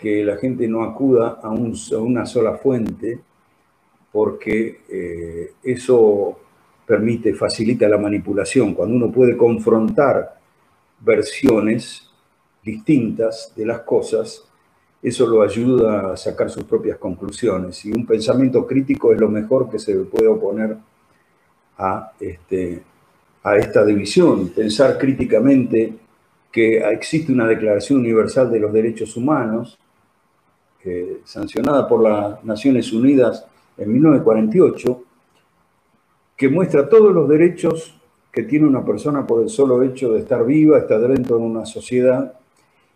que 0.03 0.25
la 0.25 0.37
gente 0.37 0.67
no 0.67 0.83
acuda 0.83 1.39
a, 1.41 1.51
una 1.51 2.27
sola 2.27 2.57
fuente 2.57 3.21
porque 4.11 4.81
eh, 4.89 5.53
eso 5.63 6.41
permite, 6.85 7.33
facilita 7.35 7.89
la 7.89 7.99
manipulación. 7.99 8.75
Cuando 8.75 8.97
uno 8.97 9.13
puede 9.13 9.37
confrontar 9.37 10.41
versiones 11.01 12.11
distintas 12.65 13.53
de 13.55 13.65
las 13.65 13.83
cosas, 13.83 14.43
eso 15.01 15.25
lo 15.29 15.41
ayuda 15.41 16.13
a 16.13 16.17
sacar 16.17 16.51
sus 16.51 16.65
propias 16.65 16.99
conclusiones. 16.99 17.85
Y 17.85 17.93
un 17.93 18.05
pensamiento 18.05 18.67
crítico 18.67 19.13
es 19.13 19.21
lo 19.21 19.29
mejor 19.29 19.71
que 19.71 19.79
se 19.79 19.95
puede 20.01 20.27
oponer 20.27 20.77
a, 21.79 22.13
este, 22.19 22.83
a 23.45 23.57
esta 23.57 23.85
división. 23.85 24.49
Pensar 24.49 24.99
críticamente 24.99 25.95
que 26.51 26.79
existe 26.79 27.33
una 27.33 27.47
Declaración 27.47 28.01
Universal 28.01 28.51
de 28.51 28.59
los 28.59 28.73
Derechos 28.73 29.17
Humanos 29.17 29.79
sancionada 31.25 31.89
por 31.89 32.03
las 32.03 32.45
Naciones 32.45 32.93
Unidas 32.93 33.47
en 33.77 33.93
1948, 33.93 35.05
que 36.37 36.49
muestra 36.49 36.89
todos 36.89 37.15
los 37.15 37.29
derechos 37.29 37.99
que 38.33 38.43
tiene 38.45 38.67
una 38.67 38.85
persona 38.85 39.27
por 39.27 39.43
el 39.43 39.51
solo 39.51 39.83
hecho 39.83 40.13
de 40.13 40.21
estar 40.21 40.45
viva, 40.45 40.79
estar 40.79 41.01
dentro 41.01 41.37
de 41.37 41.43
una 41.43 41.67
sociedad. 41.67 42.33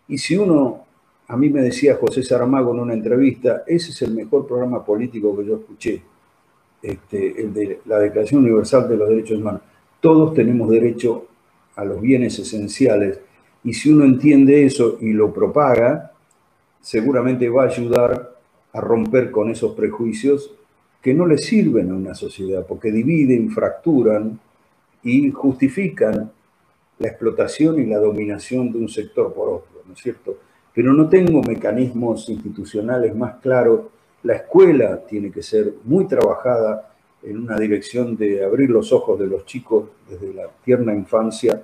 Y 0.07 0.17
si 0.17 0.35
uno, 0.35 0.85
a 1.27 1.37
mí 1.37 1.49
me 1.49 1.61
decía 1.61 1.97
José 1.99 2.23
Saramago 2.23 2.73
en 2.73 2.79
una 2.79 2.93
entrevista, 2.93 3.63
ese 3.67 3.91
es 3.91 4.01
el 4.01 4.13
mejor 4.13 4.47
programa 4.47 4.83
político 4.83 5.37
que 5.37 5.45
yo 5.45 5.57
escuché, 5.57 6.01
este, 6.81 7.41
el 7.41 7.53
de 7.53 7.81
la 7.85 7.99
Declaración 7.99 8.41
Universal 8.41 8.89
de 8.89 8.97
los 8.97 9.09
Derechos 9.09 9.37
Humanos. 9.39 9.61
Todos 10.01 10.33
tenemos 10.33 10.69
derecho 10.69 11.27
a 11.75 11.85
los 11.85 12.01
bienes 12.01 12.37
esenciales 12.39 13.19
y 13.63 13.73
si 13.73 13.91
uno 13.91 14.05
entiende 14.05 14.65
eso 14.65 14.97
y 14.99 15.13
lo 15.13 15.31
propaga, 15.31 16.13
seguramente 16.81 17.49
va 17.49 17.63
a 17.63 17.67
ayudar 17.67 18.35
a 18.73 18.81
romper 18.81 19.31
con 19.31 19.49
esos 19.49 19.73
prejuicios 19.73 20.53
que 21.01 21.13
no 21.13 21.25
le 21.25 21.37
sirven 21.37 21.91
a 21.91 21.95
una 21.95 22.15
sociedad, 22.15 22.65
porque 22.67 22.91
dividen, 22.91 23.49
fracturan 23.51 24.39
y 25.03 25.31
justifican 25.31 26.31
la 26.99 27.07
explotación 27.07 27.79
y 27.79 27.85
la 27.85 27.99
dominación 27.99 28.71
de 28.71 28.79
un 28.79 28.89
sector 28.89 29.33
por 29.33 29.49
otro, 29.49 29.83
¿no 29.85 29.93
es 29.93 29.99
cierto? 29.99 30.37
Pero 30.73 30.93
no 30.93 31.07
tengo 31.07 31.41
mecanismos 31.41 32.29
institucionales 32.29 33.15
más 33.15 33.35
claros. 33.35 33.81
La 34.23 34.35
escuela 34.35 35.05
tiene 35.05 35.31
que 35.31 35.43
ser 35.43 35.75
muy 35.83 36.07
trabajada 36.07 36.93
en 37.23 37.37
una 37.37 37.57
dirección 37.57 38.15
de 38.15 38.43
abrir 38.43 38.69
los 38.69 38.91
ojos 38.91 39.19
de 39.19 39.27
los 39.27 39.45
chicos 39.45 39.89
desde 40.09 40.33
la 40.33 40.47
tierna 40.63 40.93
infancia 40.93 41.63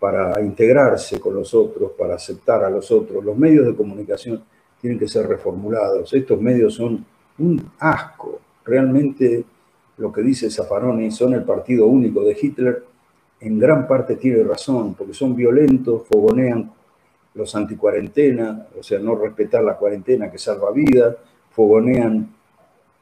para 0.00 0.40
integrarse 0.40 1.20
con 1.20 1.34
los 1.34 1.52
otros, 1.54 1.92
para 1.92 2.14
aceptar 2.14 2.64
a 2.64 2.70
los 2.70 2.90
otros. 2.90 3.22
Los 3.22 3.36
medios 3.36 3.66
de 3.66 3.76
comunicación 3.76 4.42
tienen 4.80 4.98
que 4.98 5.06
ser 5.06 5.28
reformulados. 5.28 6.12
Estos 6.14 6.40
medios 6.40 6.74
son 6.74 7.04
un 7.38 7.70
asco. 7.78 8.40
Realmente 8.64 9.44
lo 9.98 10.10
que 10.10 10.22
dice 10.22 10.50
Zaffaroni 10.50 11.10
son 11.10 11.34
el 11.34 11.44
partido 11.44 11.86
único 11.86 12.24
de 12.24 12.36
Hitler, 12.40 12.82
en 13.40 13.58
gran 13.58 13.86
parte 13.86 14.16
tiene 14.16 14.42
razón, 14.42 14.94
porque 14.94 15.14
son 15.14 15.36
violentos, 15.36 16.06
fogonean 16.08 16.72
los 17.34 17.54
anticuarentena, 17.54 18.66
o 18.78 18.82
sea, 18.82 18.98
no 18.98 19.14
respetar 19.14 19.62
la 19.62 19.76
cuarentena 19.76 20.30
que 20.30 20.38
salva 20.38 20.72
vidas, 20.72 21.16
fogonean 21.50 22.34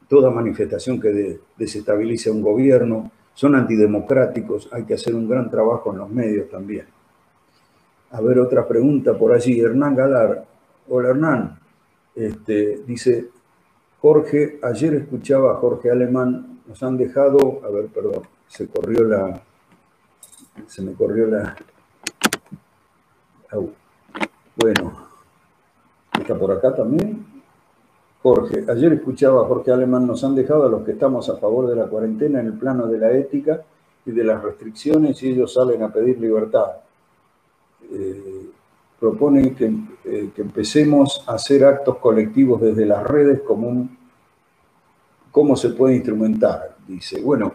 toda 0.07 0.29
manifestación 0.29 0.99
que 0.99 1.39
desestabilice 1.57 2.31
un 2.31 2.41
gobierno, 2.41 3.11
son 3.39 3.55
antidemocráticos, 3.55 4.67
hay 4.69 4.83
que 4.83 4.95
hacer 4.95 5.15
un 5.15 5.29
gran 5.29 5.49
trabajo 5.49 5.93
en 5.93 5.99
los 5.99 6.09
medios 6.09 6.49
también. 6.49 6.85
A 8.11 8.19
ver, 8.19 8.37
otra 8.37 8.67
pregunta 8.67 9.17
por 9.17 9.31
allí. 9.31 9.61
Hernán 9.61 9.95
Galar. 9.95 10.45
Hola 10.89 11.09
Hernán. 11.11 11.57
Este, 12.13 12.81
dice 12.85 13.29
Jorge, 14.01 14.59
ayer 14.61 14.93
escuchaba 14.95 15.53
a 15.53 15.55
Jorge 15.55 15.89
Alemán, 15.89 16.59
nos 16.67 16.83
han 16.83 16.97
dejado, 16.97 17.61
a 17.63 17.69
ver, 17.69 17.85
perdón, 17.85 18.23
se 18.49 18.67
corrió 18.67 19.05
la, 19.05 19.41
se 20.67 20.81
me 20.81 20.91
corrió 20.91 21.27
la, 21.27 21.55
bueno, 24.57 25.07
está 26.19 26.37
por 26.37 26.51
acá 26.51 26.75
también. 26.75 27.38
Jorge, 28.21 28.65
ayer 28.67 28.93
escuchaba 28.93 29.43
a 29.43 29.45
Jorge 29.45 29.71
Alemán, 29.71 30.05
nos 30.05 30.23
han 30.25 30.35
dejado 30.35 30.65
a 30.65 30.69
los 30.69 30.83
que 30.83 30.91
estamos 30.91 31.29
a 31.29 31.37
favor 31.37 31.69
de 31.69 31.75
la 31.77 31.87
cuarentena 31.87 32.41
en 32.41 32.47
el 32.47 32.53
plano 32.53 32.87
de 32.87 32.97
la 32.97 33.11
ética 33.13 33.63
y 34.05 34.11
de 34.11 34.23
las 34.25 34.43
restricciones 34.43 35.23
y 35.23 35.29
ellos 35.29 35.53
salen 35.53 35.83
a 35.83 35.93
pedir 35.93 36.19
libertad. 36.19 36.67
Eh, 37.91 38.49
propone 38.99 39.55
eh, 39.57 40.29
que, 40.35 40.41
empecemos 40.41 41.23
a 41.27 41.35
hacer 41.35 41.63
actos 41.63 41.97
colectivos 41.97 42.61
desde 42.61 42.85
las 42.85 43.07
redes 43.07 43.39
como 43.41 43.87
cómo 45.31 45.55
se 45.55 45.69
puede 45.69 45.95
instrumentar, 45.95 46.75
dice. 46.85 47.21
Bueno, 47.21 47.53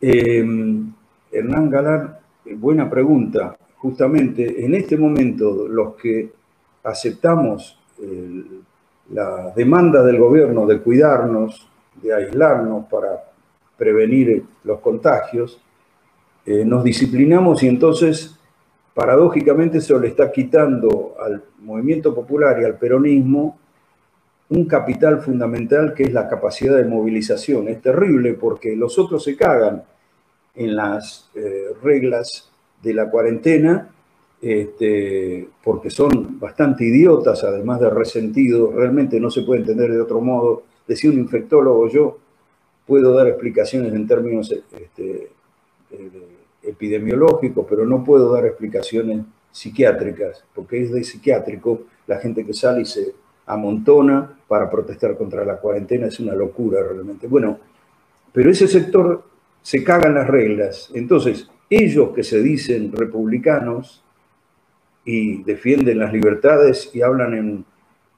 em, 0.00 0.92
Hernán 1.32 1.70
Galán, 1.70 2.18
buena 2.58 2.88
pregunta. 2.88 3.56
Justamente 3.78 4.64
en 4.64 4.74
este 4.74 4.96
momento 4.96 5.66
los 5.66 5.96
que 5.96 6.32
aceptamos 6.84 7.80
la 9.10 9.52
demanda 9.54 10.02
del 10.02 10.18
gobierno 10.18 10.66
de 10.66 10.80
cuidarnos, 10.80 11.68
de 12.02 12.14
aislarnos 12.14 12.86
para 12.86 13.24
prevenir 13.76 14.44
los 14.64 14.80
contagios, 14.80 15.60
eh, 16.46 16.64
nos 16.64 16.84
disciplinamos 16.84 17.62
y 17.62 17.68
entonces, 17.68 18.36
paradójicamente, 18.92 19.78
eso 19.78 19.98
le 19.98 20.08
está 20.08 20.30
quitando 20.30 21.14
al 21.20 21.42
movimiento 21.60 22.14
popular 22.14 22.60
y 22.60 22.64
al 22.64 22.76
peronismo 22.76 23.58
un 24.50 24.66
capital 24.66 25.20
fundamental 25.20 25.94
que 25.94 26.04
es 26.04 26.12
la 26.12 26.28
capacidad 26.28 26.76
de 26.76 26.84
movilización. 26.84 27.68
Es 27.68 27.80
terrible 27.80 28.34
porque 28.34 28.76
los 28.76 28.98
otros 28.98 29.24
se 29.24 29.36
cagan 29.36 29.82
en 30.54 30.76
las 30.76 31.30
eh, 31.34 31.68
reglas 31.82 32.50
de 32.82 32.94
la 32.94 33.10
cuarentena 33.10 33.93
este, 34.44 35.48
porque 35.64 35.88
son 35.88 36.38
bastante 36.38 36.84
idiotas, 36.84 37.42
además 37.44 37.80
de 37.80 37.88
resentidos, 37.88 38.74
realmente 38.74 39.18
no 39.18 39.30
se 39.30 39.40
puede 39.40 39.60
entender 39.60 39.90
de 39.90 40.02
otro 40.02 40.20
modo. 40.20 40.64
Decía 40.86 41.10
un 41.10 41.18
infectólogo, 41.18 41.88
yo 41.88 42.18
puedo 42.86 43.14
dar 43.14 43.26
explicaciones 43.26 43.94
en 43.94 44.06
términos 44.06 44.52
este, 44.52 45.30
epidemiológicos, 46.62 47.64
pero 47.66 47.86
no 47.86 48.04
puedo 48.04 48.34
dar 48.34 48.44
explicaciones 48.44 49.24
psiquiátricas, 49.50 50.44
porque 50.54 50.82
es 50.82 50.92
de 50.92 51.04
psiquiátrico 51.04 51.84
la 52.06 52.18
gente 52.18 52.44
que 52.44 52.52
sale 52.52 52.82
y 52.82 52.84
se 52.84 53.14
amontona 53.46 54.40
para 54.46 54.68
protestar 54.68 55.16
contra 55.16 55.42
la 55.46 55.56
cuarentena, 55.56 56.08
es 56.08 56.20
una 56.20 56.34
locura 56.34 56.82
realmente. 56.82 57.28
Bueno, 57.28 57.58
pero 58.30 58.50
ese 58.50 58.68
sector 58.68 59.24
se 59.62 59.82
cagan 59.82 60.16
las 60.16 60.28
reglas. 60.28 60.90
Entonces, 60.92 61.48
ellos 61.70 62.10
que 62.14 62.22
se 62.22 62.42
dicen 62.42 62.92
republicanos 62.92 64.03
y 65.04 65.42
defienden 65.42 65.98
las 65.98 66.12
libertades 66.12 66.90
y 66.94 67.02
hablan 67.02 67.34
en, 67.34 67.64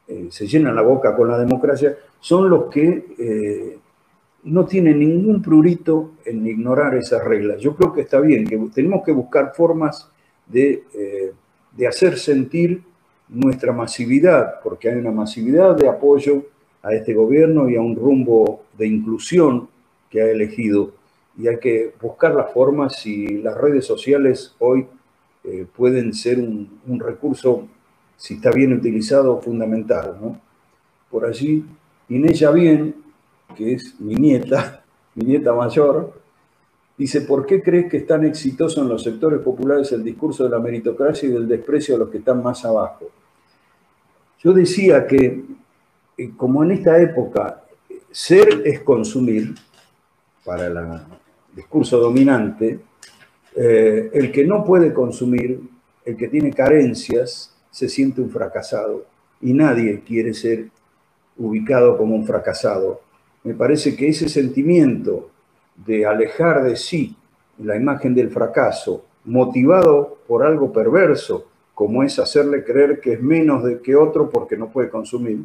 eh, 0.08 0.28
se 0.30 0.46
llenan 0.46 0.76
la 0.76 0.82
boca 0.82 1.16
con 1.16 1.28
la 1.28 1.38
democracia, 1.38 1.96
son 2.20 2.48
los 2.48 2.66
que 2.66 3.06
eh, 3.18 3.78
no 4.44 4.64
tienen 4.64 5.00
ningún 5.00 5.42
prurito 5.42 6.12
en 6.24 6.46
ignorar 6.46 6.94
esas 6.94 7.24
reglas. 7.24 7.60
Yo 7.60 7.74
creo 7.74 7.92
que 7.92 8.02
está 8.02 8.20
bien, 8.20 8.46
que 8.46 8.56
tenemos 8.72 9.04
que 9.04 9.10
buscar 9.10 9.52
formas 9.54 10.08
de, 10.46 10.84
eh, 10.94 11.32
de 11.76 11.86
hacer 11.86 12.18
sentir 12.18 12.82
nuestra 13.28 13.72
masividad, 13.72 14.60
porque 14.62 14.88
hay 14.88 14.96
una 14.96 15.10
masividad 15.10 15.74
de 15.74 15.88
apoyo 15.88 16.44
a 16.82 16.94
este 16.94 17.12
gobierno 17.12 17.68
y 17.68 17.74
a 17.74 17.80
un 17.80 17.96
rumbo 17.96 18.62
de 18.78 18.86
inclusión 18.86 19.68
que 20.08 20.22
ha 20.22 20.30
elegido. 20.30 20.92
Y 21.36 21.48
hay 21.48 21.58
que 21.58 21.92
buscar 22.00 22.32
las 22.32 22.52
formas 22.52 23.04
y 23.04 23.38
las 23.38 23.56
redes 23.56 23.84
sociales 23.84 24.54
hoy 24.60 24.86
eh, 25.46 25.66
pueden 25.74 26.12
ser 26.12 26.38
un, 26.38 27.00
recurso, 27.00 27.68
si 28.16 28.34
está 28.34 28.50
bien 28.50 28.72
utilizado, 28.72 29.40
fundamental. 29.40 30.18
¿no? 30.20 30.40
Por 31.10 31.24
allí, 31.24 31.64
Inés 32.08 32.44
Bien, 32.52 32.94
que 33.56 33.74
es 33.74 33.98
mi 34.00 34.14
nieta, 34.14 34.84
mi 35.14 35.24
nieta 35.24 35.52
mayor, 35.54 36.12
Dice, 36.98 37.20
¿por 37.22 37.44
qué 37.44 37.62
crees 37.62 37.90
que 37.90 37.98
es 37.98 38.06
tan 38.06 38.24
exitoso 38.24 38.80
en 38.80 38.88
los 38.88 39.02
sectores 39.02 39.40
populares 39.40 39.92
el 39.92 40.02
discurso 40.02 40.44
de 40.44 40.50
la 40.50 40.58
meritocracia 40.58 41.28
y 41.28 41.32
del 41.32 41.46
desprecio 41.46 41.94
a 41.94 41.98
los 41.98 42.08
que 42.08 42.18
están 42.18 42.42
más 42.42 42.64
abajo? 42.64 43.10
Yo 44.42 44.52
decía 44.54 45.06
que, 45.06 45.44
eh, 46.16 46.30
como 46.36 46.64
en 46.64 46.70
esta 46.70 46.98
época, 46.98 47.64
ser 48.10 48.62
es 48.64 48.80
consumir, 48.80 49.54
para 50.42 50.68
el 50.68 50.76
discurso 51.54 51.98
dominante, 51.98 52.80
eh, 53.56 54.10
el 54.12 54.30
que 54.30 54.44
no 54.44 54.64
puede 54.64 54.92
consumir, 54.92 55.60
el 56.04 56.16
que 56.16 56.28
tiene 56.28 56.52
carencias, 56.52 57.56
se 57.70 57.88
siente 57.88 58.20
un 58.20 58.30
fracasado. 58.30 59.06
Y 59.40 59.52
nadie 59.52 60.02
quiere 60.06 60.34
ser 60.34 60.68
ubicado 61.38 61.96
como 61.96 62.14
un 62.14 62.26
fracasado. 62.26 63.00
Me 63.44 63.54
parece 63.54 63.96
que 63.96 64.08
ese 64.08 64.28
sentimiento 64.28 65.30
de 65.86 66.06
alejar 66.06 66.62
de 66.62 66.76
sí 66.76 67.16
la 67.58 67.76
imagen 67.76 68.14
del 68.14 68.30
fracaso, 68.30 69.04
motivado 69.24 70.18
por 70.26 70.44
algo 70.44 70.72
perverso, 70.72 71.46
como 71.74 72.02
es 72.02 72.18
hacerle 72.18 72.64
creer 72.64 73.00
que 73.00 73.14
es 73.14 73.22
menos 73.22 73.64
de 73.64 73.80
que 73.80 73.96
otro 73.96 74.30
porque 74.30 74.56
no 74.56 74.68
puede 74.68 74.88
consumir, 74.88 75.44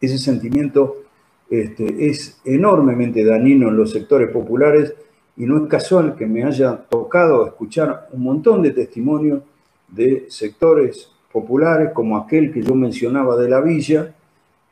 ese 0.00 0.18
sentimiento 0.18 1.04
este, 1.50 2.08
es 2.08 2.40
enormemente 2.44 3.24
dañino 3.24 3.68
en 3.68 3.76
los 3.76 3.92
sectores 3.92 4.30
populares 4.30 4.94
y 5.36 5.46
no 5.46 5.62
es 5.62 5.68
casual 5.68 6.16
que 6.16 6.26
me 6.26 6.44
haya 6.44 6.76
tocado 6.76 7.46
escuchar 7.46 8.08
un 8.12 8.22
montón 8.22 8.62
de 8.62 8.70
testimonios 8.70 9.42
de 9.88 10.26
sectores 10.28 11.10
populares 11.32 11.92
como 11.92 12.16
aquel 12.16 12.52
que 12.52 12.62
yo 12.62 12.74
mencionaba 12.74 13.36
de 13.36 13.48
la 13.48 13.60
villa, 13.60 14.14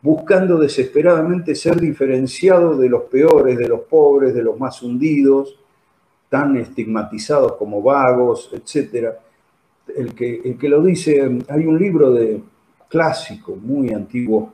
buscando 0.02 0.58
desesperadamente 0.58 1.54
ser 1.54 1.80
diferenciado 1.80 2.76
de 2.76 2.88
los 2.88 3.04
peores, 3.04 3.58
de 3.58 3.68
los 3.68 3.80
pobres, 3.80 4.34
de 4.34 4.42
los 4.42 4.58
más 4.58 4.82
hundidos, 4.82 5.58
tan 6.28 6.56
estigmatizados 6.56 7.56
como 7.56 7.82
vagos, 7.82 8.50
etc. 8.52 9.14
El 9.96 10.14
que, 10.14 10.40
el 10.44 10.58
que 10.58 10.68
lo 10.68 10.82
dice, 10.82 11.38
hay 11.48 11.66
un 11.66 11.78
libro 11.78 12.12
de 12.12 12.42
clásico, 12.88 13.56
muy 13.56 13.90
antiguo, 13.90 14.52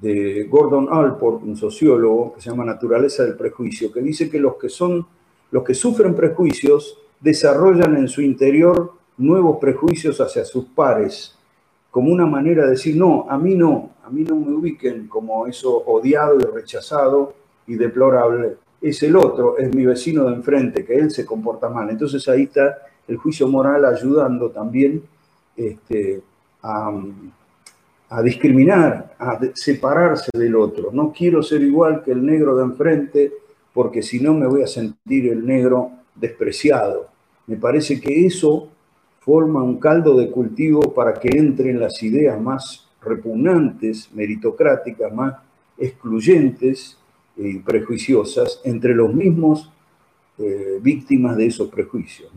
de 0.00 0.44
Gordon 0.44 0.88
Allport, 0.90 1.42
un 1.42 1.56
sociólogo, 1.56 2.34
que 2.34 2.40
se 2.40 2.50
llama 2.50 2.64
Naturaleza 2.64 3.24
del 3.24 3.36
Prejuicio, 3.36 3.92
que 3.92 4.00
dice 4.00 4.30
que 4.30 4.38
los 4.38 4.56
que 4.56 4.68
son, 4.68 5.06
los 5.50 5.64
que 5.64 5.74
sufren 5.74 6.14
prejuicios 6.14 6.98
desarrollan 7.20 7.96
en 7.96 8.08
su 8.08 8.22
interior 8.22 8.92
nuevos 9.18 9.58
prejuicios 9.58 10.20
hacia 10.20 10.44
sus 10.44 10.64
pares, 10.66 11.36
como 11.90 12.12
una 12.12 12.26
manera 12.26 12.64
de 12.64 12.70
decir, 12.70 12.96
no, 12.96 13.26
a 13.28 13.36
mí 13.36 13.54
no, 13.54 13.90
a 14.04 14.10
mí 14.10 14.22
no 14.22 14.36
me 14.36 14.52
ubiquen 14.52 15.08
como 15.08 15.46
eso 15.46 15.76
odiado 15.76 16.38
y 16.40 16.44
rechazado 16.44 17.34
y 17.66 17.74
deplorable. 17.74 18.56
Es 18.80 19.02
el 19.02 19.16
otro, 19.16 19.58
es 19.58 19.74
mi 19.74 19.84
vecino 19.84 20.24
de 20.24 20.36
enfrente, 20.36 20.84
que 20.84 20.94
él 20.94 21.10
se 21.10 21.26
comporta 21.26 21.68
mal. 21.68 21.90
Entonces 21.90 22.26
ahí 22.28 22.44
está 22.44 22.78
el 23.06 23.16
juicio 23.16 23.46
moral 23.48 23.84
ayudando 23.84 24.50
también 24.50 25.02
este, 25.56 26.22
a, 26.62 26.90
a 28.08 28.22
discriminar, 28.22 29.14
a 29.18 29.38
separarse 29.54 30.30
del 30.32 30.56
otro. 30.56 30.90
No 30.92 31.12
quiero 31.12 31.42
ser 31.42 31.60
igual 31.62 32.02
que 32.02 32.12
el 32.12 32.24
negro 32.24 32.56
de 32.56 32.64
enfrente 32.64 33.32
porque 33.72 34.02
si 34.02 34.20
no 34.20 34.34
me 34.34 34.46
voy 34.46 34.62
a 34.62 34.66
sentir 34.66 35.28
el 35.28 35.46
negro 35.46 35.90
despreciado. 36.14 37.08
Me 37.46 37.56
parece 37.56 38.00
que 38.00 38.26
eso 38.26 38.68
forma 39.20 39.62
un 39.62 39.78
caldo 39.78 40.16
de 40.16 40.30
cultivo 40.30 40.94
para 40.94 41.14
que 41.14 41.28
entren 41.36 41.80
las 41.80 42.02
ideas 42.02 42.40
más 42.40 42.88
repugnantes, 43.02 44.10
meritocráticas, 44.12 45.12
más 45.12 45.34
excluyentes 45.78 46.98
y 47.36 47.58
prejuiciosas 47.58 48.60
entre 48.64 48.94
los 48.94 49.12
mismos 49.14 49.70
eh, 50.38 50.78
víctimas 50.80 51.36
de 51.36 51.46
esos 51.46 51.68
prejuicios. 51.68 52.30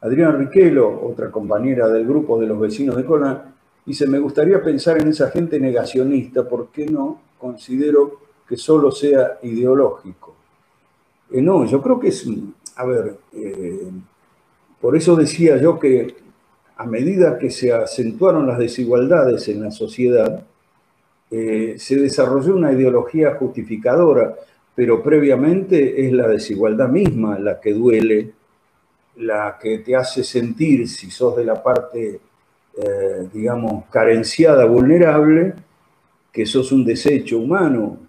Adriana 0.00 0.36
Riquelo, 0.36 1.04
otra 1.04 1.30
compañera 1.30 1.88
del 1.88 2.06
grupo 2.06 2.38
de 2.38 2.46
los 2.46 2.60
vecinos 2.60 2.96
de 2.96 3.04
Colán, 3.04 3.54
dice, 3.84 4.06
me 4.06 4.18
gustaría 4.18 4.62
pensar 4.62 5.00
en 5.00 5.08
esa 5.08 5.30
gente 5.30 5.58
negacionista, 5.58 6.48
¿por 6.48 6.68
qué 6.68 6.86
no 6.86 7.20
considero 7.38 8.25
que 8.48 8.56
solo 8.56 8.90
sea 8.90 9.38
ideológico? 9.42 10.36
Eh, 11.30 11.42
no, 11.42 11.64
yo 11.66 11.82
creo 11.82 11.98
que 11.98 12.08
es, 12.08 12.26
a 12.76 12.84
ver, 12.84 13.16
eh, 13.32 13.90
por 14.80 14.96
eso 14.96 15.16
decía 15.16 15.56
yo 15.56 15.78
que 15.78 16.14
a 16.76 16.86
medida 16.86 17.38
que 17.38 17.50
se 17.50 17.72
acentuaron 17.72 18.46
las 18.46 18.58
desigualdades 18.58 19.48
en 19.48 19.62
la 19.62 19.70
sociedad, 19.70 20.44
eh, 21.30 21.74
se 21.78 21.96
desarrolló 21.96 22.54
una 22.54 22.72
ideología 22.72 23.34
justificadora, 23.34 24.36
pero 24.74 25.02
previamente 25.02 26.06
es 26.06 26.12
la 26.12 26.28
desigualdad 26.28 26.88
misma 26.88 27.38
la 27.38 27.58
que 27.60 27.72
duele, 27.72 28.32
la 29.16 29.58
que 29.60 29.78
te 29.78 29.96
hace 29.96 30.22
sentir, 30.22 30.86
si 30.86 31.10
sos 31.10 31.34
de 31.36 31.44
la 31.46 31.62
parte, 31.62 32.20
digamos, 33.32 33.86
carenciada, 33.86 34.66
vulnerable, 34.66 35.54
que 36.30 36.44
sos 36.44 36.70
un 36.72 36.84
desecho 36.84 37.38
humano. 37.38 38.05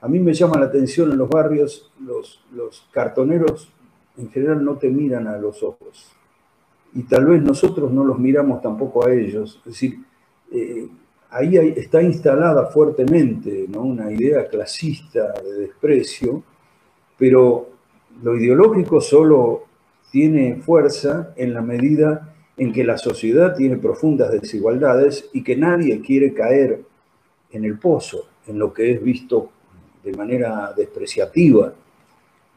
A 0.00 0.08
mí 0.08 0.18
me 0.20 0.32
llama 0.32 0.58
la 0.58 0.66
atención 0.66 1.10
en 1.12 1.18
los 1.18 1.28
barrios, 1.28 1.90
los, 2.00 2.42
los 2.52 2.86
cartoneros 2.92 3.72
en 4.16 4.30
general 4.30 4.64
no 4.64 4.76
te 4.76 4.88
miran 4.90 5.26
a 5.26 5.38
los 5.38 5.62
ojos 5.62 6.12
y 6.94 7.02
tal 7.02 7.26
vez 7.26 7.42
nosotros 7.42 7.92
no 7.92 8.04
los 8.04 8.18
miramos 8.18 8.62
tampoco 8.62 9.06
a 9.06 9.12
ellos. 9.12 9.60
Es 9.66 9.72
decir, 9.72 10.00
eh, 10.52 10.88
ahí 11.30 11.56
está 11.56 12.02
instalada 12.02 12.66
fuertemente 12.66 13.66
¿no? 13.68 13.82
una 13.82 14.10
idea 14.10 14.48
clasista 14.48 15.32
de 15.42 15.52
desprecio, 15.60 16.42
pero 17.18 17.68
lo 18.22 18.36
ideológico 18.36 19.00
solo 19.00 19.64
tiene 20.10 20.56
fuerza 20.56 21.34
en 21.36 21.52
la 21.52 21.60
medida 21.60 22.34
en 22.56 22.72
que 22.72 22.82
la 22.82 22.98
sociedad 22.98 23.54
tiene 23.54 23.76
profundas 23.76 24.32
desigualdades 24.32 25.28
y 25.32 25.44
que 25.44 25.56
nadie 25.56 26.00
quiere 26.00 26.32
caer 26.32 26.82
en 27.50 27.64
el 27.64 27.78
pozo, 27.78 28.26
en 28.48 28.58
lo 28.58 28.72
que 28.72 28.92
es 28.92 29.02
visto 29.02 29.50
de 30.02 30.12
manera 30.16 30.72
despreciativa. 30.76 31.72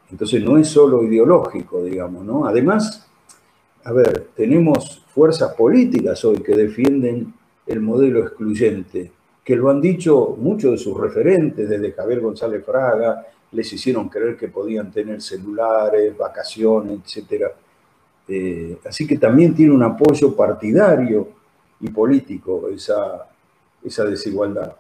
Entonces 0.10 0.44
no 0.44 0.58
es 0.58 0.68
solo 0.68 1.04
ideológico, 1.04 1.84
digamos, 1.84 2.26
¿no? 2.26 2.46
Además, 2.46 3.08
a 3.84 3.92
ver, 3.92 4.30
tenemos 4.36 5.04
fuerzas 5.14 5.54
políticas 5.54 6.24
hoy 6.26 6.38
que 6.38 6.56
defienden 6.56 7.34
el 7.68 7.80
modelo 7.80 8.22
excluyente. 8.22 9.12
que 9.44 9.56
lo 9.56 9.72
han 9.72 9.82
dicho 9.82 10.36
muchos 10.38 10.72
de 10.72 10.78
sus 10.78 10.96
referentes, 10.96 11.68
desde 11.68 11.94
Javier 11.94 12.20
González 12.20 12.64
Fraga, 12.64 13.26
les 13.52 13.74
hicieron 13.74 14.08
creer 14.08 14.38
que 14.38 14.50
podían 14.50 14.92
tener 14.92 15.20
celulares, 15.20 16.16
vacaciones, 16.16 17.00
etc. 17.18 17.46
Eh, 18.28 18.78
así 18.86 19.08
que 19.08 19.18
también 19.18 19.56
tiene 19.56 19.74
un 19.74 19.82
apoyo 19.82 20.36
partidario 20.36 21.28
y 21.80 21.90
político 21.90 22.70
esa, 22.70 23.28
esa 23.84 24.06
desigualdad. 24.06 24.76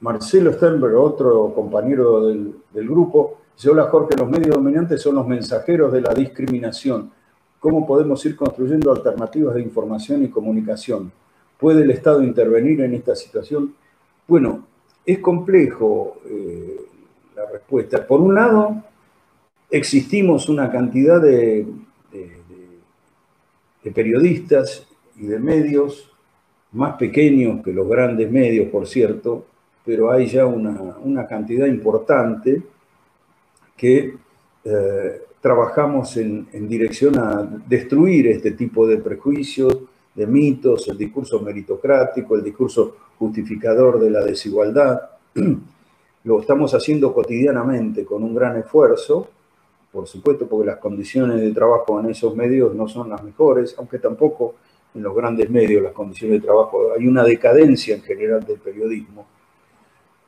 Marcelo 0.00 0.52
Sternberg, 0.52 0.96
otro 0.96 1.52
compañero 1.54 2.26
del, 2.26 2.54
grupo, 2.72 3.38
dice, 3.54 3.68
hola 3.68 3.84
Jorge, 3.84 4.16
los 4.16 4.30
medios 4.30 4.56
dominantes 4.56 5.02
son 5.02 5.16
los 5.16 5.26
mensajeros 5.26 5.92
de 5.92 6.00
la 6.00 6.14
discriminación. 6.14 7.10
¿Cómo 7.58 7.86
podemos 7.86 8.24
ir 8.24 8.34
construyendo 8.34 8.90
alternativas 8.90 9.54
de 9.54 9.60
información 9.60 10.24
y 10.24 10.28
comunicación? 10.28 11.12
¿Puede 11.58 11.82
el 11.82 11.90
Estado 11.90 12.22
intervenir 12.22 12.80
en 12.80 12.94
esta 12.94 13.14
situación? 13.14 13.74
Bueno, 14.26 14.66
es 15.04 15.18
complejo 15.18 16.16
eh, 16.24 16.80
la 17.36 17.44
respuesta. 17.50 18.06
Por 18.06 18.22
un 18.22 18.34
lado, 18.34 18.82
existimos 19.70 20.48
una 20.48 20.70
cantidad 20.70 21.20
de, 21.20 21.66
periodistas 23.94 24.86
y 25.16 25.26
de 25.26 25.38
medios, 25.38 26.10
más 26.72 26.96
pequeños 26.96 27.62
que 27.62 27.72
los 27.72 27.86
grandes 27.88 28.30
medios, 28.30 28.68
por 28.68 28.86
cierto, 28.86 29.46
pero 29.84 30.10
hay 30.10 30.26
ya 30.26 30.46
una, 30.46 31.26
cantidad 31.26 31.66
importante 31.66 32.62
que 33.76 34.14
eh, 34.64 35.22
trabajamos 35.40 36.16
en, 36.16 36.48
en, 36.52 36.68
dirección 36.68 37.18
a 37.18 37.42
destruir 37.66 38.26
este 38.28 38.52
tipo 38.52 38.86
de 38.86 38.98
prejuicios, 38.98 39.78
de 40.14 40.26
mitos, 40.26 40.88
el 40.88 40.98
discurso 40.98 41.40
meritocrático, 41.40 42.34
el 42.34 42.42
discurso 42.42 42.96
justificador 43.18 43.98
de 44.00 44.10
la 44.10 44.24
desigualdad. 44.24 45.00
Lo 46.24 46.40
estamos 46.40 46.74
haciendo 46.74 47.14
cotidianamente 47.14 48.04
con 48.04 48.22
un 48.22 48.34
gran 48.34 48.58
esfuerzo, 48.58 49.28
por 49.90 50.06
supuesto 50.06 50.46
porque 50.46 50.66
las 50.66 50.78
condiciones 50.78 51.40
de 51.40 51.52
trabajo 51.52 51.98
en 51.98 52.10
esos 52.10 52.36
medios 52.36 52.74
no 52.74 52.86
son 52.86 53.08
las 53.08 53.22
mejores, 53.22 53.74
aunque 53.78 53.98
tampoco 53.98 54.54
en 54.94 55.02
los 55.02 55.14
grandes 55.14 55.48
medios 55.48 55.82
las 55.82 55.92
condiciones 55.92 56.40
de 56.40 56.46
trabajo, 56.46 56.92
hay 56.96 57.06
una 57.06 57.24
decadencia 57.24 57.94
en 57.94 58.02
general 58.02 58.44
del 58.44 58.58
periodismo. 58.58 59.26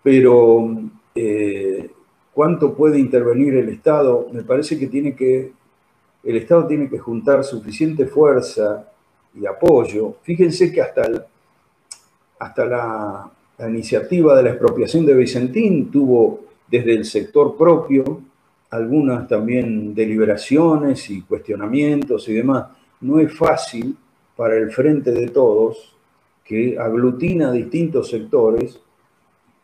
Pero 0.02 0.68
eh, 1.14 1.90
¿cuánto 2.32 2.74
puede 2.74 2.98
intervenir 2.98 3.54
el 3.56 3.68
Estado? 3.68 4.28
Me 4.32 4.42
parece 4.42 4.78
que 4.78 4.86
tiene 4.86 5.14
que, 5.14 5.52
el 6.24 6.36
Estado 6.36 6.66
tiene 6.66 6.88
que 6.88 6.98
juntar 6.98 7.44
suficiente 7.44 8.06
fuerza 8.06 8.88
y 9.34 9.46
apoyo. 9.46 10.16
Fíjense 10.22 10.72
que 10.72 10.80
hasta, 10.80 11.26
hasta 12.38 12.64
la, 12.64 13.30
iniciativa 13.68 14.34
de 14.36 14.42
la 14.42 14.50
expropiación 14.50 15.06
de 15.06 15.14
Vicentín 15.14 15.88
tuvo 15.88 16.40
desde 16.68 16.94
el 16.94 17.04
sector 17.04 17.56
propio 17.56 18.20
algunas 18.70 19.28
también 19.28 19.94
deliberaciones 19.94 21.08
y 21.10 21.20
cuestionamientos 21.22 22.28
y 22.28 22.32
demás. 22.32 22.66
No 23.02 23.20
es 23.20 23.32
fácil 23.32 23.96
para 24.34 24.56
el 24.56 24.72
frente 24.72 25.12
de 25.12 25.28
todos, 25.28 25.94
que 26.44 26.76
aglutina 26.76 27.52
distintos 27.52 28.10
sectores, 28.10 28.80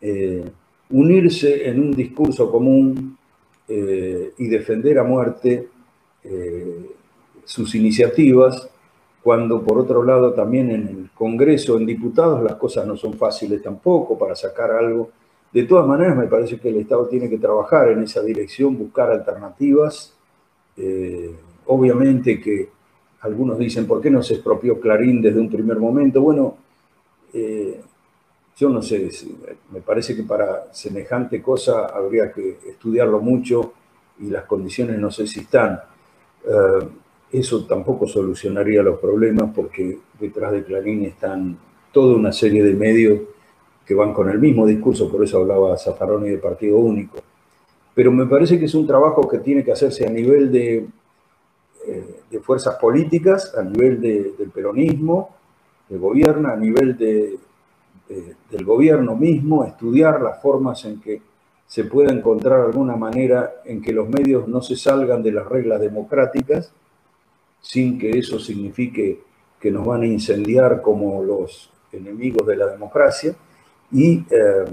eh, 0.01 0.45
unirse 0.91 1.67
en 1.67 1.79
un 1.79 1.91
discurso 1.91 2.49
común 2.49 3.17
eh, 3.67 4.33
y 4.37 4.47
defender 4.47 4.97
a 4.97 5.03
muerte 5.03 5.67
eh, 6.23 6.89
sus 7.43 7.75
iniciativas 7.75 8.69
cuando 9.21 9.61
por 9.61 9.77
otro 9.77 10.03
lado 10.03 10.33
también 10.33 10.71
en 10.71 10.87
el 10.87 11.09
Congreso, 11.13 11.77
en 11.77 11.85
diputados, 11.85 12.41
las 12.41 12.55
cosas 12.55 12.87
no 12.87 12.95
son 12.95 13.13
fáciles 13.13 13.61
tampoco 13.61 14.17
para 14.17 14.35
sacar 14.35 14.71
algo. 14.71 15.11
De 15.51 15.63
todas 15.63 15.85
maneras, 15.85 16.15
me 16.15 16.27
parece 16.27 16.57
que 16.59 16.69
el 16.69 16.77
Estado 16.77 17.07
tiene 17.07 17.29
que 17.29 17.37
trabajar 17.37 17.89
en 17.89 18.03
esa 18.03 18.21
dirección, 18.21 18.77
buscar 18.77 19.11
alternativas. 19.11 20.15
Obviamente 21.65 22.39
que 22.39 22.69
algunos 23.21 23.59
dicen, 23.59 23.85
¿por 23.85 24.01
qué 24.01 24.09
no 24.09 24.23
se 24.23 24.35
expropió 24.35 24.79
Clarín 24.79 25.21
desde 25.21 25.39
un 25.39 25.49
primer 25.49 25.77
momento? 25.77 26.21
Bueno, 26.21 26.55
yo 28.59 28.67
no 28.67 28.81
sé, 28.81 29.09
me 29.71 29.79
parece 29.79 30.13
que 30.17 30.23
para 30.23 30.73
semejante 30.73 31.41
cosa 31.41 31.85
habría 31.85 32.29
que 32.29 32.57
estudiarlo 32.67 33.21
mucho 33.21 33.71
y 34.19 34.25
las 34.29 34.43
condiciones 34.43 34.99
no 34.99 35.09
sé 35.11 35.27
si 35.27 35.39
están. 35.39 35.79
Eh, 36.43 36.87
eso 37.31 37.65
tampoco 37.65 38.05
solucionaría 38.05 38.83
los 38.83 38.99
problemas 38.99 39.51
porque 39.55 39.99
detrás 40.19 40.51
de 40.51 40.65
Clarín 40.65 41.05
están 41.05 41.57
toda 41.93 42.17
una 42.17 42.33
serie 42.33 42.61
de 42.61 42.73
medios 42.73 43.21
que 43.85 43.95
van 43.95 44.13
con 44.13 44.29
el 44.29 44.39
mismo 44.39 44.65
discurso, 44.65 45.09
por 45.09 45.23
eso 45.23 45.37
hablaba 45.37 45.77
Zaffaroni 45.77 46.29
de 46.29 46.37
partido 46.37 46.79
único. 46.79 47.19
Pero 47.95 48.11
me 48.11 48.25
parece 48.25 48.59
que 48.59 48.65
es 48.65 48.75
un 48.75 48.85
trabajo 48.85 49.25
que 49.25 49.39
tiene 49.39 49.63
que 49.63 49.71
hacerse 49.71 50.05
a 50.05 50.09
nivel 50.09 50.51
de, 50.51 50.85
eh, 51.87 52.19
de 52.29 52.39
fuerzas 52.41 52.75
políticas, 52.75 53.55
a 53.55 53.63
nivel 53.63 54.01
del 54.01 54.51
peronismo, 54.53 55.29
del 55.87 55.99
gobierno, 55.99 56.49
a 56.49 56.57
nivel 56.57 56.97
de, 56.97 57.39
del 58.09 58.65
gobierno 58.65 59.15
mismo, 59.15 59.63
estudiar 59.63 60.21
las 60.21 60.41
formas 60.41 60.83
en 60.85 60.99
que 60.99 61.21
se 61.67 61.83
pueda 61.83 62.11
encontrar 62.11 62.61
alguna 62.61 62.95
manera 62.95 63.61
en 63.63 63.81
que 63.81 63.93
los 63.93 64.09
medios 64.09 64.47
no 64.47 64.61
se 64.61 64.75
salgan 64.75 65.21
de 65.21 65.31
las 65.31 65.47
reglas 65.47 65.79
democráticas 65.79 66.73
sin 67.61 67.99
que 67.99 68.17
eso 68.17 68.39
signifique 68.39 69.21
que 69.59 69.71
nos 69.71 69.85
van 69.85 70.01
a 70.01 70.07
incendiar 70.07 70.81
como 70.81 71.23
los 71.23 71.69
enemigos 71.91 72.47
de 72.47 72.55
la 72.55 72.67
democracia, 72.67 73.35
y, 73.91 74.23
eh, 74.29 74.65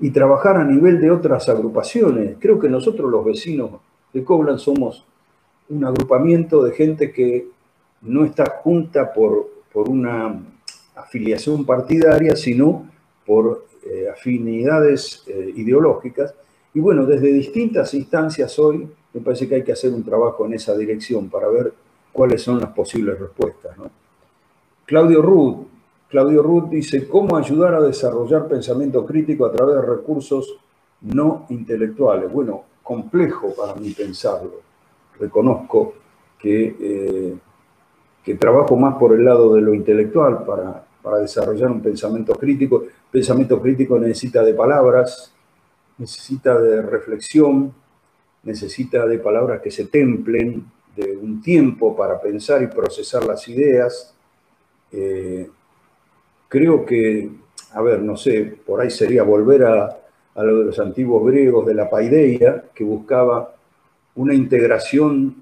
y 0.00 0.10
trabajar 0.10 0.56
a 0.56 0.64
nivel 0.64 1.00
de 1.00 1.10
otras 1.10 1.48
agrupaciones. 1.48 2.36
Creo 2.38 2.58
que 2.58 2.68
nosotros 2.68 3.10
los 3.10 3.24
vecinos 3.24 3.70
de 4.12 4.24
Coblan 4.24 4.58
somos 4.58 5.04
un 5.68 5.84
agrupamiento 5.84 6.62
de 6.62 6.72
gente 6.72 7.12
que 7.12 7.48
no 8.02 8.24
está 8.24 8.60
junta 8.62 9.12
por, 9.12 9.48
por 9.72 9.88
una 9.88 10.38
afiliación 10.94 11.64
partidaria, 11.64 12.36
sino 12.36 12.88
por 13.26 13.66
eh, 13.84 14.08
afinidades 14.10 15.24
eh, 15.26 15.52
ideológicas. 15.56 16.34
Y 16.74 16.80
bueno, 16.80 17.04
desde 17.04 17.32
distintas 17.32 17.94
instancias 17.94 18.58
hoy 18.58 18.88
me 19.12 19.20
parece 19.20 19.48
que 19.48 19.56
hay 19.56 19.64
que 19.64 19.72
hacer 19.72 19.92
un 19.92 20.02
trabajo 20.02 20.46
en 20.46 20.54
esa 20.54 20.76
dirección 20.76 21.28
para 21.28 21.48
ver 21.48 21.72
cuáles 22.12 22.42
son 22.42 22.60
las 22.60 22.70
posibles 22.70 23.18
respuestas. 23.18 23.76
Claudio 24.86 25.22
Ruth, 25.22 25.66
Claudio 26.08 26.42
Ruth 26.42 26.68
dice, 26.68 27.08
¿cómo 27.08 27.36
ayudar 27.36 27.74
a 27.74 27.80
desarrollar 27.80 28.46
pensamiento 28.46 29.04
crítico 29.06 29.46
a 29.46 29.52
través 29.52 29.76
de 29.76 29.82
recursos 29.82 30.58
no 31.00 31.46
intelectuales? 31.48 32.30
Bueno, 32.30 32.64
complejo 32.82 33.54
para 33.54 33.74
mí 33.74 33.90
pensarlo. 33.90 34.60
Reconozco 35.18 35.94
que, 36.38 36.76
eh, 36.78 37.34
que 38.24 38.34
trabajo 38.34 38.76
más 38.76 38.96
por 38.96 39.14
el 39.14 39.24
lado 39.24 39.54
de 39.54 39.60
lo 39.60 39.74
intelectual 39.74 40.44
para, 40.44 40.84
para 41.02 41.18
desarrollar 41.18 41.70
un 41.70 41.82
pensamiento 41.82 42.34
crítico. 42.34 42.84
Pensamiento 43.10 43.60
crítico 43.60 43.98
necesita 43.98 44.42
de 44.42 44.54
palabras, 44.54 45.34
necesita 45.98 46.60
de 46.60 46.82
reflexión, 46.82 47.74
necesita 48.44 49.06
de 49.06 49.18
palabras 49.18 49.60
que 49.60 49.70
se 49.70 49.86
templen, 49.86 50.64
de 50.96 51.16
un 51.16 51.40
tiempo 51.40 51.96
para 51.96 52.20
pensar 52.20 52.62
y 52.62 52.66
procesar 52.66 53.24
las 53.24 53.48
ideas. 53.48 54.14
Eh, 54.90 55.48
creo 56.48 56.84
que, 56.84 57.30
a 57.72 57.82
ver, 57.82 58.02
no 58.02 58.16
sé, 58.16 58.58
por 58.66 58.80
ahí 58.80 58.90
sería 58.90 59.22
volver 59.22 59.64
a, 59.64 59.98
lo 60.36 60.58
de 60.58 60.64
los 60.66 60.78
antiguos 60.78 61.26
griegos 61.26 61.66
de 61.66 61.74
la 61.74 61.88
paideia, 61.88 62.64
que 62.74 62.84
buscaba 62.84 63.54
una 64.14 64.34
integración 64.34 65.41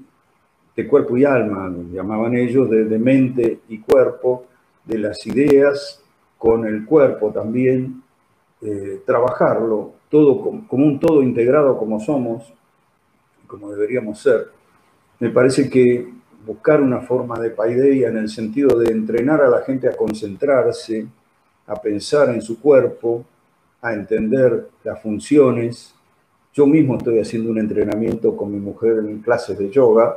de 0.83 0.89
cuerpo 0.89 1.17
y 1.17 1.25
alma, 1.25 1.73
llamaban 1.93 2.35
ellos, 2.37 2.69
de, 2.71 2.99
mente 2.99 3.61
y 3.69 3.79
cuerpo, 3.79 4.47
de 4.85 4.99
las 4.99 5.27
ideas 5.27 6.03
con 6.39 6.67
el 6.67 6.85
cuerpo 6.85 7.31
también, 7.31 8.03
eh, 8.63 9.03
trabajarlo 9.07 9.93
todo 10.09 10.41
como 10.41 10.87
un 10.87 10.99
todo 10.99 11.23
integrado 11.23 11.79
como 11.79 12.01
somos, 12.01 12.53
como 13.47 13.71
deberíamos 13.71 14.21
ser 14.21 14.61
me 15.21 15.29
parece 15.29 15.69
que 15.69 16.09
buscar 16.47 16.81
una 16.81 17.01
forma 17.03 17.39
de 17.39 17.51
paideia 17.51 18.09
en 18.09 18.17
el 18.17 18.31
sentido 18.31 18.79
de 18.79 18.91
entrenar 18.91 19.43
a 19.43 19.49
la 19.49 19.61
gente 19.61 19.87
a 19.87 19.97
concentrarse, 19.97 21.07
a 21.67 21.77
pensar 21.77 22.31
en 22.31 22.41
su 22.41 22.59
cuerpo, 22.59 23.25
a 23.83 23.93
entender 23.93 24.69
las 24.83 25.01
funciones. 25.03 25.95
Yo 26.55 26.67
mismo 26.67 26.97
estoy 26.97 27.21
haciendo 27.21 27.51
un 27.51 27.59
entrenamiento 27.59 28.35
con 28.35 28.51
mi 28.51 28.59
mujer 28.59 28.99
en 29.01 29.21
clases 29.21 29.59
de 29.59 29.69
yoga 29.69 30.17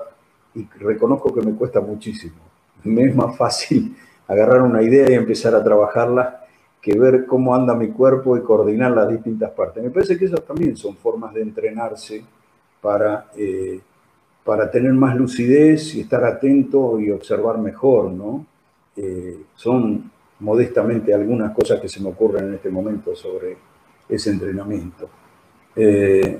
y 0.56 0.68
reconozco 0.80 1.34
que 1.34 1.42
me 1.42 1.54
cuesta 1.54 1.82
muchísimo. 1.82 2.36
Me 2.84 3.04
es 3.04 3.16
más 3.16 3.36
fácil 3.38 3.96
agarrar 4.28 4.62
una 4.62 4.82
idea 4.82 5.10
y 5.10 5.14
empezar 5.14 5.56
a 5.56 5.64
trabajarla 5.64 6.46
que 6.82 6.98
ver 6.98 7.26
cómo 7.26 7.56
anda 7.56 7.74
mi 7.74 7.90
cuerpo 7.90 8.36
y 8.36 8.42
coordinar 8.42 8.92
las 8.92 9.10
distintas 9.10 9.52
partes. 9.52 9.84
Me 9.84 9.90
parece 9.90 10.18
que 10.18 10.26
esas 10.26 10.44
también 10.44 10.76
son 10.76 10.96
formas 10.98 11.34
de 11.34 11.42
entrenarse 11.42 12.24
para 12.82 13.28
eh, 13.38 13.80
para 14.44 14.70
tener 14.70 14.94
más 14.94 15.16
lucidez 15.16 15.96
y 15.96 16.02
estar 16.02 16.24
atento 16.24 17.00
y 17.00 17.12
observar 17.12 17.58
mejor, 17.58 18.12
¿no? 18.12 18.46
Eh, 18.96 19.44
son 19.56 20.12
modestamente 20.40 21.14
algunas 21.14 21.54
cosas 21.54 21.80
que 21.80 21.88
se 21.88 22.02
me 22.02 22.10
ocurren 22.10 22.50
en 22.50 22.54
este 22.56 22.70
momento 22.70 23.16
sobre 23.16 23.58
ese 24.10 24.32
entrenamiento. 24.32 25.10
Eh, 25.76 26.40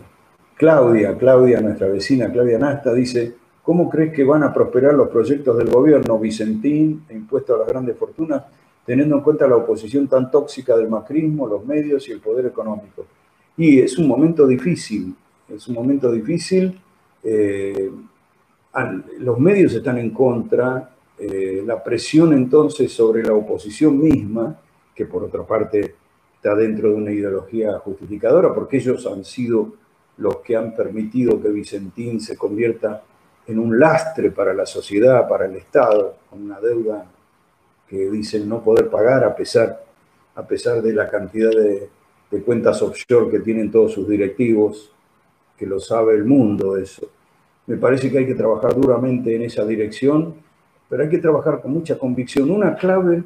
Claudia, 0.56 1.18
Claudia, 1.18 1.62
nuestra 1.62 1.88
vecina 1.88 2.32
Claudia 2.32 2.60
Nasta, 2.60 2.94
dice, 2.94 3.36
¿cómo 3.64 3.90
crees 3.90 4.14
que 4.14 4.24
van 4.24 4.44
a 4.44 4.54
prosperar 4.54 4.94
los 4.94 5.10
proyectos 5.10 5.58
del 5.58 5.70
gobierno 5.70 6.20
Vicentín 6.20 7.06
e 7.10 7.16
impuesto 7.16 7.56
a 7.56 7.60
las 7.60 7.68
grandes 7.68 7.98
fortunas, 7.98 8.44
teniendo 8.86 9.16
en 9.16 9.24
cuenta 9.24 9.48
la 9.48 9.56
oposición 9.56 10.08
tan 10.08 10.30
tóxica 10.30 10.76
del 10.76 10.90
macrismo, 10.90 11.48
los 11.48 11.66
medios 11.66 12.08
y 12.10 12.12
el 12.12 12.20
poder 12.20 12.46
económico? 12.46 13.06
Y 13.58 13.80
es 13.80 13.98
un 13.98 14.08
momento 14.08 14.46
difícil, 14.46 15.16
es 15.48 15.68
un 15.68 15.76
momento 15.76 16.12
difícil. 16.12 16.78
Eh, 17.24 17.90
los 19.20 19.40
medios 19.40 19.74
están 19.74 19.98
en 19.98 20.10
contra, 20.10 20.90
eh, 21.18 21.64
la 21.66 21.82
presión 21.82 22.34
entonces 22.34 22.92
sobre 22.92 23.24
la 23.24 23.34
oposición 23.34 23.98
misma, 23.98 24.60
que 24.94 25.06
por 25.06 25.24
otra 25.24 25.44
parte 25.44 25.96
está 26.36 26.54
dentro 26.56 26.90
de 26.90 26.96
una 26.96 27.12
ideología 27.12 27.80
justificadora, 27.80 28.54
porque 28.54 28.78
ellos 28.78 29.08
han 29.08 29.24
sido 29.24 29.74
los 30.18 30.38
que 30.38 30.58
han 30.58 30.76
permitido 30.76 31.42
que 31.42 31.50
Vicentín 31.50 32.20
se 32.20 32.36
convierta 32.36 33.04
en 33.48 33.60
un 33.60 33.80
lastre 33.80 34.32
para 34.32 34.54
la 34.54 34.66
sociedad, 34.66 35.28
para 35.28 35.46
el 35.46 35.56
Estado, 35.56 36.16
con 36.30 36.44
una 36.44 36.60
deuda 36.60 37.06
que 37.88 38.10
dicen 38.10 38.48
no 38.48 38.62
poder 38.62 38.90
pagar 38.90 39.24
a 39.24 39.36
pesar, 39.36 39.84
a 40.36 40.44
pesar 40.44 40.82
de 40.82 40.94
la 40.94 41.10
cantidad 41.10 41.52
de, 41.52 41.90
de 42.32 42.42
cuentas 42.42 42.82
offshore 42.82 43.30
que 43.30 43.40
tienen 43.40 43.70
todos 43.70 43.94
sus 43.94 44.08
directivos, 44.08 44.92
que 45.58 45.68
lo 45.68 45.80
sabe 45.80 46.16
el 46.16 46.26
mundo 46.26 46.78
eso. 46.78 47.10
Me 47.68 47.78
parece 47.78 48.12
que 48.12 48.18
hay 48.18 48.26
que 48.26 48.36
trabajar 48.36 48.76
duramente 48.76 49.36
en 49.36 49.44
esa 49.44 49.64
dirección, 49.66 50.36
pero 50.90 51.04
hay 51.04 51.10
que 51.10 51.20
trabajar 51.20 51.62
con 51.62 51.72
mucha 51.72 51.98
convicción. 51.98 52.50
Una 52.50 52.76
clave 52.76 53.24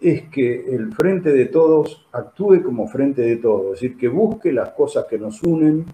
es 0.00 0.22
que 0.28 0.74
el 0.74 0.92
frente 0.94 1.30
de 1.32 1.46
todos 1.46 2.06
actúe 2.12 2.62
como 2.62 2.88
frente 2.88 3.22
de 3.22 3.36
todos, 3.36 3.74
es 3.74 3.80
decir, 3.80 3.98
que 3.98 4.08
busque 4.08 4.52
las 4.52 4.70
cosas 4.70 5.04
que 5.04 5.18
nos 5.18 5.42
unen, 5.42 5.84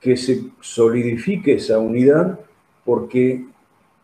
que 0.00 0.16
se 0.16 0.44
solidifique 0.60 1.54
esa 1.54 1.78
unidad, 1.78 2.40
porque 2.90 3.44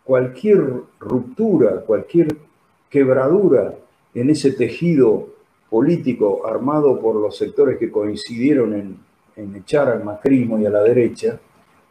cualquier 0.05 0.65
ruptura, 1.01 1.81
cualquier 1.81 2.37
quebradura 2.89 3.75
en 4.15 4.31
ese 4.31 4.53
tejido 4.53 5.27
político 5.69 6.47
armado 6.47 7.01
por 7.01 7.17
los 7.17 7.37
sectores 7.37 7.79
que 7.79 7.91
coincidieron 7.91 8.97
en, 9.35 9.57
echar 9.57 9.89
al 9.89 10.05
macrismo 10.05 10.61
y 10.61 10.67
a 10.67 10.71
la 10.71 10.85
derecha, 10.85 11.41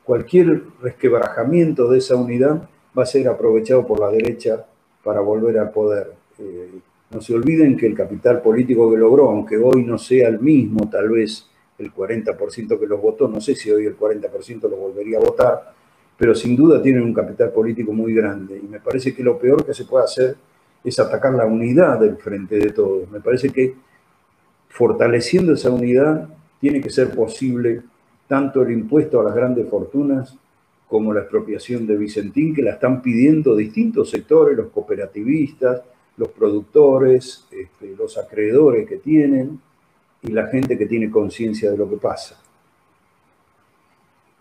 cualquier 0.06 0.62
resquebrajamiento 0.82 1.90
de 1.90 1.98
esa 1.98 2.16
unidad 2.16 2.70
va 2.98 3.04
a 3.04 3.06
ser 3.06 3.28
aprovechado 3.28 3.86
por 3.86 4.00
la 4.00 4.10
derecha 4.10 4.66
para 5.04 5.20
volver 5.20 5.60
al 5.60 5.72
poder. 5.72 6.14
Eh, 6.40 6.80
no 7.12 7.20
se 7.20 7.36
olviden 7.36 7.76
que 7.76 7.88
el 7.88 7.94
capital 7.94 8.42
político 8.42 8.90
que 8.90 8.98
logró, 8.98 9.32
aunque 9.32 9.58
hoy 9.58 9.84
no 9.84 9.98
sea 9.98 10.30
el 10.30 10.40
mismo, 10.40 10.90
tal 10.90 11.10
vez 11.10 11.46
el 11.78 11.94
40% 11.94 12.80
que 12.80 12.88
los 12.88 13.02
votó, 13.02 13.28
no 13.28 13.42
sé 13.42 13.54
si 13.54 13.70
hoy 13.70 13.86
el 13.86 13.98
40% 13.98 14.70
lo 14.70 14.78
volvería 14.78 15.18
a 15.18 15.22
votar, 15.22 15.76
pero 16.18 16.34
sin 16.34 16.56
duda 16.56 16.82
tienen 16.82 17.04
un 17.04 17.14
capital 17.14 17.52
político 17.52 17.92
muy 17.92 18.14
grande. 18.14 18.60
Y 18.64 18.68
me 18.68 18.80
parece 18.80 19.14
que 19.14 19.24
lo 19.24 19.38
peor 19.38 19.66
que 19.66 19.74
se 19.74 19.86
puede 19.86 20.06
hacer 20.06 20.36
es 20.84 21.00
atacar 21.00 21.34
la 21.34 21.46
unidad 21.46 22.00
del 22.00 22.18
frente 22.18 22.58
de 22.58 22.72
todos. 22.72 23.10
Me 23.10 23.20
parece 23.20 23.50
que 23.50 23.76
fortaleciendo 24.70 25.54
esa 25.54 25.72
unidad 25.72 26.30
tiene 26.60 26.82
que 26.82 26.90
ser 26.90 27.12
posible 27.12 27.82
tanto 28.28 28.62
el 28.62 28.72
impuesto 28.72 29.20
a 29.20 29.24
las 29.24 29.36
grandes 29.36 29.70
fortunas 29.70 30.38
como 30.88 31.14
la 31.14 31.22
expropiación 31.22 31.88
de 31.88 31.98
Vicentín, 31.98 32.54
que 32.54 32.62
la 32.62 32.72
están 32.72 33.02
pidiendo 33.02 33.56
distintos 33.56 34.10
sectores, 34.10 34.56
los 34.56 34.68
cooperativistas, 34.68 35.82
los 36.18 36.30
productores, 36.30 37.48
este, 37.52 37.96
los 37.98 38.18
acreedores 38.18 38.88
que 38.88 38.98
tienen 38.98 39.60
y 40.22 40.32
la 40.32 40.48
gente 40.48 40.78
que 40.78 40.86
tiene 40.86 41.10
conciencia 41.10 41.72
de 41.72 41.78
lo 41.78 41.90
que 41.90 41.98
pasa. 41.98 42.40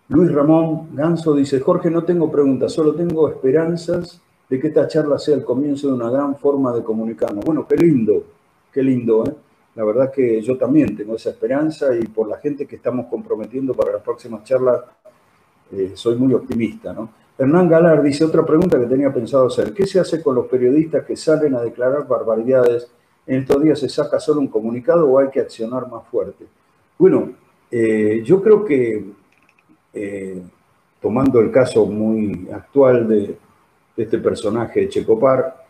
Luis 0.09 0.31
Ramón 0.33 0.95
Ganso 0.95 1.35
dice, 1.35 1.61
Jorge, 1.61 1.91
no 1.91 2.05
tengo 2.05 2.31
preguntas, 2.31 2.73
solo 2.73 2.95
tengo 2.95 3.29
esperanzas 3.29 4.21
de 4.49 4.61
que 4.61 4.69
esta 4.69 4.87
charla 4.87 5.19
sea 5.19 5.35
el 5.35 5.45
comienzo 5.45 5.89
de 5.89 5.95
una 5.95 6.11
gran 6.11 6.37
forma 6.37 6.73
de 6.73 6.83
comunicarnos. 6.83 7.45
Bueno, 7.45 7.67
qué 7.67 7.77
lindo, 7.77 8.25
qué 8.71 8.83
lindo, 8.83 9.25
¿eh? 9.25 9.35
La 9.75 9.83
verdad 9.83 10.13
que 10.13 10.41
yo 10.41 10.57
también 10.57 10.97
tengo 10.97 11.17
esa 11.17 11.31
esperanza 11.31 11.97
y 11.97 12.05
por 12.07 12.29
la 12.29 12.37
gente 12.37 12.67
que 12.67 12.77
estamos 12.77 13.07
comprometiendo 13.07 13.75
para 13.75 13.93
las 13.93 14.03
próximas 14.03 14.45
charlas, 14.45 14.83
eh, 15.73 15.93
soy 15.95 16.17
muy 16.17 16.33
optimista, 16.33 16.93
¿no? 16.93 17.09
Hernán 17.37 17.69
Galar 17.69 18.01
dice 18.01 18.25
otra 18.25 18.47
pregunta 18.47 18.79
que 18.79 18.87
tenía 18.87 19.13
pensado 19.13 19.49
hacer. 19.49 19.75
¿Qué 19.75 19.87
se 19.87 19.99
hace 19.99 20.23
con 20.23 20.37
los 20.37 20.47
periodistas 20.47 21.05
que 21.05 21.17
salen 21.17 21.55
a 21.57 21.63
declarar 21.63 22.07
barbaridades? 22.07 22.89
¿En 23.27 23.41
estos 23.41 23.61
días 23.61 23.81
se 23.81 23.89
saca 23.89 24.21
solo 24.21 24.41
un 24.41 24.47
comunicado 24.47 25.09
o 25.09 25.19
hay 25.19 25.31
que 25.31 25.41
accionar 25.41 25.89
más 25.89 26.07
fuerte? 26.07 26.45
Bueno, 26.97 27.31
eh, 27.73 28.23
yo 28.25 28.41
creo 28.41 28.65
que, 28.65 29.05
eh, 29.95 30.43
tomando 31.01 31.41
el 31.41 31.51
caso 31.51 31.87
muy 31.87 32.49
actual 32.53 33.09
de, 33.09 33.37
de 33.97 34.03
este 34.03 34.19
personaje 34.19 34.81
de 34.81 34.89
Checopar, 34.89 35.65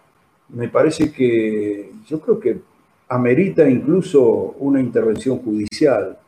me 0.50 0.68
parece 0.68 1.12
que 1.12 1.90
yo 2.06 2.20
creo 2.20 2.38
que 2.38 2.60
amerita 3.08 3.68
incluso 3.68 4.22
una 4.58 4.80
intervención 4.80 5.38
judicial. 5.38 6.18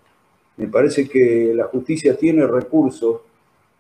Me 0.57 0.69
parece 0.69 1.09
que 1.09 1.53
la 1.55 1.65
justicia 1.65 2.17
tiene 2.17 2.47
recursos 2.47 3.21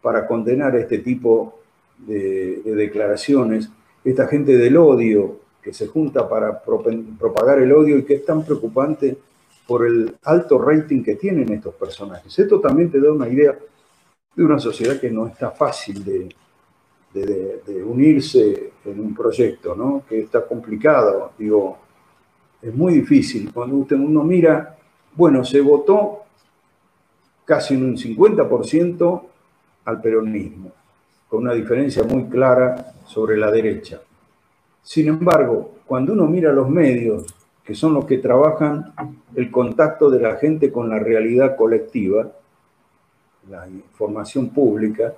para 0.02 0.26
condenar 0.26 0.76
este 0.76 0.98
tipo 0.98 1.60
de, 1.98 2.62
declaraciones. 2.64 3.70
Esta 4.04 4.26
gente 4.26 4.56
del 4.56 4.76
odio 4.76 5.40
que 5.62 5.72
se 5.72 5.88
junta 5.88 6.28
para 6.28 6.62
propagar 6.62 7.58
el 7.58 7.72
odio 7.72 7.98
y 7.98 8.04
que 8.04 8.14
es 8.14 8.24
tan 8.24 8.44
preocupante 8.44 9.16
por 9.66 9.84
el 9.84 10.14
alto 10.22 10.58
rating 10.58 11.02
que 11.02 11.16
tienen 11.16 11.52
estos 11.52 11.74
personajes. 11.74 12.38
Esto 12.38 12.60
también 12.60 12.90
te 12.90 13.00
da 13.00 13.10
una 13.10 13.28
idea 13.28 13.58
de 14.36 14.44
una 14.44 14.58
sociedad 14.58 15.00
que 15.00 15.10
no 15.10 15.26
está 15.26 15.50
fácil 15.50 16.04
de, 16.04 16.28
unirse 17.86 18.72
en 18.84 19.00
un 19.00 19.14
proyecto, 19.14 19.74
¿no? 19.74 20.02
que 20.06 20.20
está 20.20 20.46
complicado. 20.46 21.32
Digo, 21.38 21.78
es 22.60 22.74
muy 22.74 22.92
difícil. 22.92 23.50
Cuando 23.54 23.76
usted, 23.76 23.96
uno 23.96 24.22
mira, 24.22 24.76
bueno, 25.14 25.42
se 25.42 25.62
votó 25.62 26.24
casi 27.46 27.74
en 27.74 27.84
un 27.86 27.96
50% 27.96 29.22
al 29.86 30.00
peronismo, 30.02 30.72
con 31.28 31.42
una 31.44 31.54
diferencia 31.54 32.02
muy 32.02 32.24
clara 32.24 32.92
sobre 33.06 33.38
la 33.38 33.50
derecha. 33.50 34.02
Sin 34.82 35.08
embargo, 35.08 35.76
cuando 35.86 36.12
uno 36.12 36.26
mira 36.26 36.52
los 36.52 36.68
medios, 36.68 37.24
que 37.64 37.74
son 37.74 37.94
los 37.94 38.04
que 38.04 38.18
trabajan 38.18 38.92
el 39.34 39.50
contacto 39.50 40.10
de 40.10 40.20
la 40.20 40.36
gente 40.36 40.70
con 40.70 40.90
la 40.90 40.98
realidad 40.98 41.56
colectiva, 41.56 42.30
la 43.48 43.68
información 43.68 44.50
pública, 44.50 45.14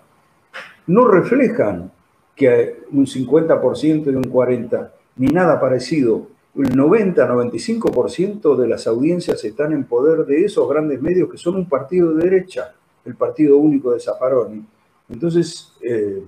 no 0.87 1.07
reflejan 1.07 1.91
que 2.35 2.83
un 2.93 3.07
50% 3.07 4.07
y 4.07 4.15
un 4.15 4.25
40%, 4.25 4.91
ni 5.17 5.27
nada 5.29 5.61
parecido. 5.61 6.29
El 6.55 6.77
90-95% 6.77 8.57
de 8.57 8.69
las 8.69 8.87
audiencias 8.87 9.45
están 9.45 9.73
en 9.73 9.85
poder 9.85 10.25
de 10.27 10.45
esos 10.45 10.69
grandes 10.69 11.01
medios 11.01 11.31
que 11.31 11.37
son 11.37 11.57
un 11.57 11.69
partido 11.69 12.15
de 12.15 12.25
derecha, 12.25 12.75
el 13.05 13.15
partido 13.15 13.59
único 13.59 13.93
de 13.93 14.01
Zaffaroni. 14.01 14.65
Entonces, 15.09 15.73
eh, 15.83 16.23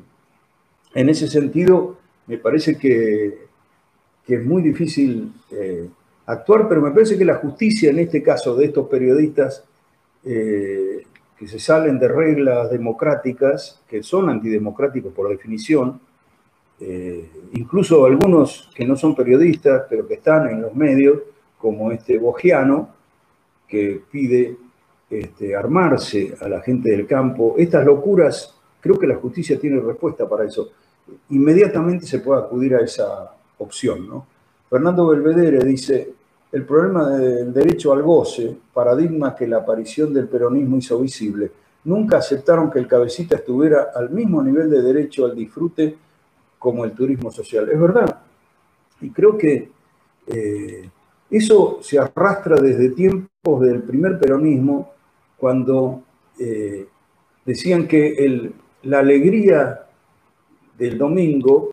en 0.94 1.08
ese 1.08 1.28
sentido, 1.28 1.96
me 2.26 2.38
parece 2.38 2.76
que, 2.76 3.50
es 4.26 4.46
muy 4.46 4.62
difícil 4.62 5.32
eh, 5.50 5.88
actuar, 6.26 6.68
pero 6.68 6.80
me 6.80 6.92
parece 6.92 7.18
que 7.18 7.24
la 7.24 7.34
justicia 7.34 7.90
en 7.90 7.98
este 7.98 8.22
caso 8.22 8.54
de 8.54 8.66
estos 8.66 8.86
periodistas 8.86 9.64
eh, 10.24 10.99
que 11.40 11.48
se 11.48 11.58
salen 11.58 11.98
de 11.98 12.06
reglas 12.06 12.70
democráticas, 12.70 13.80
que 13.88 14.02
son 14.02 14.28
antidemocráticos 14.28 15.10
por 15.14 15.30
definición, 15.30 15.98
eh, 16.78 17.30
incluso 17.54 18.04
algunos 18.04 18.70
que 18.74 18.84
no 18.84 18.94
son 18.94 19.14
periodistas, 19.14 19.86
pero 19.88 20.06
que 20.06 20.14
están 20.14 20.50
en 20.50 20.60
los 20.60 20.74
medios, 20.74 21.18
como 21.56 21.92
este 21.92 22.18
Bogiano, 22.18 22.90
que 23.66 24.02
pide 24.10 24.54
este, 25.08 25.56
armarse 25.56 26.34
a 26.42 26.46
la 26.46 26.60
gente 26.60 26.90
del 26.90 27.06
campo. 27.06 27.54
Estas 27.56 27.86
locuras, 27.86 28.54
creo 28.78 28.98
que 28.98 29.06
la 29.06 29.16
justicia 29.16 29.58
tiene 29.58 29.80
respuesta 29.80 30.28
para 30.28 30.44
eso. 30.44 30.72
Inmediatamente 31.30 32.04
se 32.04 32.18
puede 32.18 32.42
acudir 32.42 32.74
a 32.74 32.82
esa 32.82 33.34
opción. 33.56 34.06
¿no? 34.06 34.26
Fernando 34.68 35.06
Belvedere 35.06 35.64
dice, 35.64 36.12
el 36.52 36.64
problema 36.64 37.08
del 37.10 37.52
derecho 37.52 37.92
al 37.92 38.02
goce, 38.02 38.56
paradigma 38.72 39.36
que 39.36 39.46
la 39.46 39.58
aparición 39.58 40.12
del 40.12 40.28
peronismo 40.28 40.76
hizo 40.78 40.98
visible. 40.98 41.50
Nunca 41.84 42.18
aceptaron 42.18 42.70
que 42.70 42.78
el 42.78 42.88
cabecita 42.88 43.36
estuviera 43.36 43.90
al 43.94 44.10
mismo 44.10 44.42
nivel 44.42 44.68
de 44.68 44.82
derecho 44.82 45.24
al 45.26 45.34
disfrute 45.34 45.96
como 46.58 46.84
el 46.84 46.92
turismo 46.92 47.30
social. 47.30 47.68
Es 47.70 47.80
verdad. 47.80 48.20
Y 49.00 49.10
creo 49.10 49.38
que 49.38 49.70
eh, 50.26 50.90
eso 51.30 51.78
se 51.80 51.98
arrastra 51.98 52.56
desde 52.56 52.90
tiempos 52.90 53.60
del 53.60 53.82
primer 53.82 54.18
peronismo, 54.18 54.92
cuando 55.36 56.02
eh, 56.38 56.86
decían 57.46 57.86
que 57.86 58.52
la 58.82 58.98
alegría 58.98 59.86
del 60.76 60.98
domingo 60.98 61.70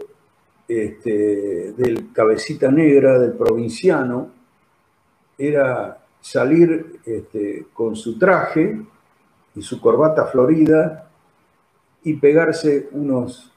este, 0.67 1.73
del 1.73 2.11
cabecita 2.13 2.71
negra, 2.71 3.19
del 3.19 3.34
provinciano, 3.34 4.36
era 5.38 5.97
salir 6.21 6.99
este, 7.05 7.67
con 7.73 7.95
su 7.95 8.17
traje 8.17 8.81
y 9.55 9.61
su 9.61 9.79
corbata 9.79 10.25
florida 10.25 11.09
y 12.03 12.13
pegarse 12.15 12.89
unos, 12.91 13.51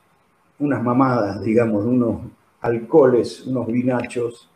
unas 0.59 0.83
mamadas, 0.83 1.43
digamos, 1.43 1.85
unos 1.85 2.23
alcoholes, 2.61 3.47
unos 3.47 3.67
vinachos. 3.67 4.49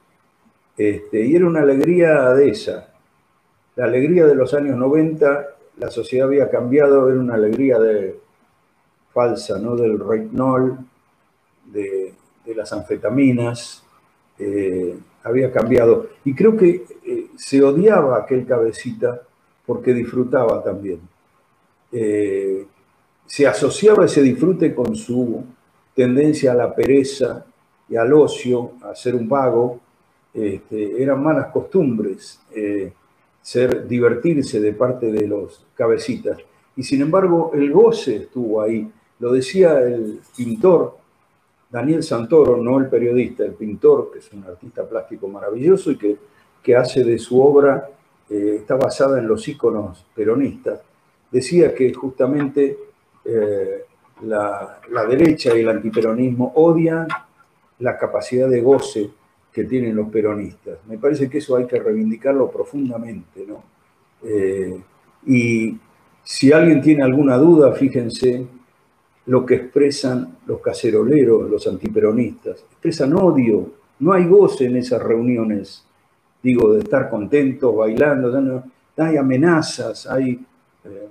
Este, 0.77 1.25
y 1.25 1.37
era 1.37 1.47
una 1.47 1.61
alegría 1.61 2.31
de 2.31 2.51
esa. 2.51 2.89
La 3.77 3.85
alegría 3.85 4.27
de 4.27 4.35
los 4.35 4.55
años 4.55 4.77
90, 4.77 5.47
la 5.79 5.91
sociedad 5.91 6.29
había 6.29 6.51
cambiado, 6.51 7.09
era 7.09 7.19
una 7.19 7.35
alegría 7.35 7.79
de, 7.79 8.19
falsa, 9.15 9.59
¿no? 9.59 9.77
Del 9.77 9.99
retinol, 9.99 10.79
de, 11.67 12.13
las 12.55 12.73
anfetaminas, 12.73 13.83
eh, 14.39 14.99
había 15.25 15.51
cambiado. 15.51 16.07
Y 16.25 16.35
creo 16.35 16.57
que 16.57 16.85
eh, 17.05 17.27
se 17.37 17.63
odiaba 17.63 18.19
aquel 18.19 18.47
cabecita 18.47 19.23
porque 19.67 19.93
disfrutaba 19.93 20.63
también. 20.63 21.01
Eh, 21.91 22.67
se 23.27 23.47
asociaba 23.47 24.05
ese 24.05 24.23
disfrute 24.23 24.75
con 24.75 24.95
su 24.95 25.43
tendencia 25.95 26.53
a 26.53 26.55
la 26.55 26.75
pereza 26.75 27.45
y 27.89 27.97
al 27.97 28.13
ocio, 28.13 28.73
a 28.83 28.95
ser 28.95 29.15
un 29.15 29.29
vago. 29.29 29.81
Este, 30.33 31.03
eran 31.03 31.23
malas 31.23 31.47
costumbres 31.53 32.41
ser 33.45 33.87
divertirse 33.87 34.59
de 34.59 34.73
parte 34.73 35.13
de 35.13 35.29
los 35.29 35.67
cabecitas. 35.75 36.39
Y 36.77 36.83
sin 36.83 37.03
embargo, 37.03 37.51
el 37.55 37.71
goce 37.71 38.17
estuvo 38.17 38.63
ahí. 38.63 38.91
Lo 39.19 39.33
decía 39.33 39.79
el 39.81 40.21
pintor 40.35 40.97
Daniel 41.75 42.05
Santoro, 42.05 42.57
no 42.57 42.79
el 42.79 42.87
periodista, 42.87 43.45
el 43.45 43.55
pintor, 43.55 44.13
que 44.13 44.21
es 44.21 44.33
un 44.33 44.45
artista 44.45 44.89
plástico 44.89 45.27
maravilloso 45.27 45.91
y 45.91 45.99
que, 45.99 46.17
que 46.63 46.77
hace 46.77 47.03
de 47.03 47.19
su 47.19 47.43
obra, 47.43 47.91
eh, 48.31 48.59
está 48.61 48.77
basada 48.77 49.19
en 49.19 49.27
los 49.27 49.49
íconos 49.49 50.07
peronistas. 50.15 50.81
Decía 51.33 51.75
que 51.75 51.93
justamente 51.93 52.79
eh, 53.25 53.87
la, 54.23 54.83
la, 54.89 55.05
derecha 55.05 55.53
y 55.57 55.63
el 55.63 55.69
antiperonismo 55.69 56.53
odian 56.55 57.09
la 57.81 57.99
capacidad 57.99 58.49
de 58.49 58.61
goce 58.61 59.11
que 59.53 59.65
tienen 59.65 59.97
los 59.97 60.09
peronistas. 60.11 60.79
Me 60.87 60.99
parece 60.99 61.29
que 61.29 61.39
eso 61.39 61.57
hay 61.57 61.67
que 61.67 61.81
reivindicarlo 61.81 62.53
profundamente. 62.53 63.45
¿no? 63.49 63.65
Eh, 64.23 64.81
y 65.27 65.77
si 66.23 66.53
alguien 66.53 66.81
tiene 66.81 67.03
alguna 67.03 67.37
duda, 67.37 67.73
fíjense 67.73 68.47
lo 69.27 69.47
que 69.47 69.55
expresan 69.55 70.39
los 70.47 70.61
caceroleros, 70.61 71.51
los 71.51 71.67
antiperonistas. 71.67 72.65
Expresan 72.71 73.15
odio, 73.15 73.73
no 74.01 74.13
hay 74.13 74.27
goce 74.27 74.67
en 74.67 74.77
esas 74.77 75.03
reuniones, 75.03 75.85
digo, 76.43 76.73
de 76.73 76.81
estar 76.81 77.09
contentos, 77.09 77.75
bailando, 77.75 78.65
hay 78.97 79.17
amenazas, 79.17 80.07
hay 80.07 80.45
eh, 80.85 81.09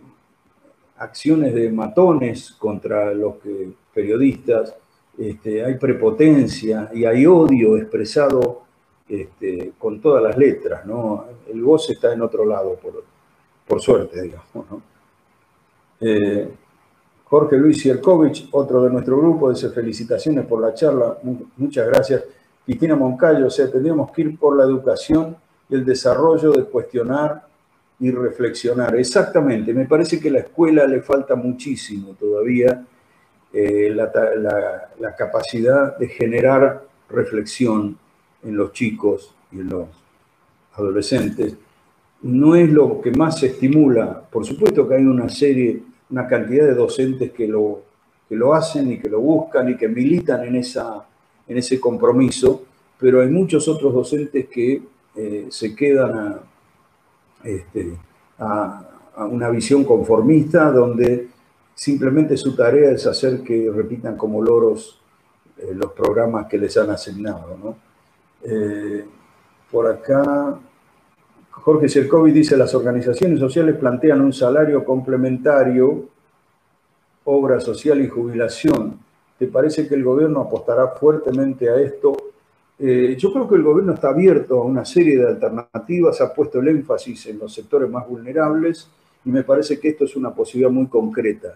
acciones 0.97 1.53
de 1.53 1.71
matones 1.71 2.51
contra 2.51 3.13
los 3.13 3.35
periodistas, 3.93 4.75
este, 5.17 5.63
hay 5.63 5.75
prepotencia 5.75 6.89
y 6.93 7.05
hay 7.05 7.25
odio 7.25 7.77
expresado 7.77 8.63
este, 9.07 9.73
con 9.77 9.99
todas 10.01 10.23
las 10.23 10.37
letras, 10.37 10.85
¿no? 10.85 11.25
El 11.47 11.61
goce 11.61 11.93
está 11.93 12.13
en 12.13 12.21
otro 12.21 12.45
lado, 12.45 12.75
por, 12.75 13.03
por 13.67 13.81
suerte, 13.81 14.21
digamos, 14.21 14.53
¿no? 14.53 14.81
Eh, 15.99 16.49
Jorge 17.33 17.57
Luis 17.57 17.81
Cierkovich, 17.81 18.47
otro 18.51 18.83
de 18.83 18.91
nuestro 18.91 19.17
grupo, 19.17 19.49
dice 19.49 19.71
felicitaciones 19.71 20.45
por 20.45 20.61
la 20.61 20.71
charla, 20.71 21.17
muchas 21.57 21.87
gracias. 21.87 22.23
Cristina 22.63 22.95
Moncayo, 22.95 23.47
o 23.47 23.49
sea, 23.49 23.71
tendríamos 23.71 24.11
que 24.11 24.21
ir 24.21 24.37
por 24.37 24.55
la 24.55 24.65
educación 24.65 25.35
y 25.67 25.73
el 25.73 25.83
desarrollo 25.83 26.51
de 26.51 26.65
cuestionar 26.65 27.47
y 27.99 28.11
reflexionar. 28.11 28.95
Exactamente, 28.97 29.73
me 29.73 29.87
parece 29.87 30.19
que 30.19 30.29
a 30.29 30.33
la 30.33 30.39
escuela 30.41 30.85
le 30.85 31.01
falta 31.01 31.33
muchísimo 31.33 32.13
todavía 32.19 32.85
eh, 33.51 33.89
la, 33.89 35.15
capacidad 35.17 35.97
de 35.97 36.09
generar 36.09 36.85
reflexión 37.09 37.97
en 38.43 38.55
los 38.55 38.73
chicos 38.73 39.33
y 39.51 39.61
en 39.61 39.69
los 39.69 39.87
adolescentes. 40.75 41.55
No 42.21 42.55
es 42.55 42.69
lo 42.69 43.01
que 43.01 43.09
más 43.09 43.39
se 43.39 43.47
estimula. 43.47 44.21
Por 44.21 44.45
supuesto 44.45 44.87
que 44.87 44.93
hay 44.93 45.03
una 45.03 45.29
serie 45.29 45.92
una 46.13 46.27
cantidad 46.27 46.67
de 46.67 46.75
docentes 46.75 47.31
que 47.31 47.47
lo, 47.47 47.81
que 48.29 48.35
lo 48.35 48.53
hacen 48.53 48.91
y 48.91 48.99
que 48.99 49.09
lo 49.09 49.19
buscan 49.19 49.67
y 49.69 49.75
que 49.75 49.87
militan 49.87 50.45
en, 50.45 50.57
esa, 50.57 51.03
en 51.47 51.57
ese 51.57 51.79
compromiso, 51.79 52.65
pero 52.99 53.21
hay 53.21 53.29
muchos 53.29 53.67
otros 53.67 53.91
docentes 53.91 54.47
que 54.47 54.83
eh, 55.15 55.47
se 55.49 55.75
quedan 55.75 56.17
a, 56.19 56.39
este, 57.43 57.97
a, 58.37 58.89
una 59.31 59.49
visión 59.49 59.83
conformista 59.83 60.71
donde 60.71 61.29
simplemente 61.73 62.37
su 62.37 62.55
tarea 62.55 62.91
es 62.91 63.07
hacer 63.07 63.41
que 63.41 63.71
repitan 63.73 64.15
como 64.15 64.39
loros 64.39 65.01
eh, 65.57 65.73
los 65.73 65.93
programas 65.93 66.45
que 66.45 66.59
les 66.59 66.77
han 66.77 66.91
asignado. 66.91 67.57
¿no? 67.57 67.75
Eh, 68.43 69.03
por 69.71 69.87
acá, 69.87 70.59
Jorge 71.61 71.87
Cercovi 71.87 72.31
dice, 72.31 72.57
las 72.57 72.73
organizaciones 72.75 73.39
sociales 73.39 73.77
plantean 73.77 74.21
un 74.21 74.33
salario 74.33 74.83
complementario, 74.83 76.09
obra 77.25 77.59
social 77.59 78.01
y 78.01 78.07
jubilación. 78.09 78.99
¿Te 79.37 79.47
parece 79.47 79.87
que 79.87 79.95
el 79.95 80.03
gobierno 80.03 80.41
apostará 80.41 80.89
fuertemente 80.89 81.69
a 81.69 81.75
esto? 81.79 82.17
Eh, 82.79 83.15
yo 83.17 83.31
creo 83.31 83.47
que 83.47 83.55
el 83.55 83.63
gobierno 83.63 83.93
está 83.93 84.09
abierto 84.09 84.59
a 84.59 84.65
una 84.65 84.83
serie 84.83 85.17
de 85.17 85.27
alternativas, 85.27 86.19
ha 86.21 86.33
puesto 86.33 86.59
el 86.59 86.67
énfasis 86.67 87.27
en 87.27 87.39
los 87.39 87.53
sectores 87.53 87.89
más 87.89 88.07
vulnerables 88.07 88.89
y 89.23 89.29
me 89.29 89.43
parece 89.43 89.79
que 89.79 89.89
esto 89.89 90.05
es 90.05 90.15
una 90.15 90.33
posibilidad 90.33 90.71
muy 90.71 90.87
concreta. 90.87 91.55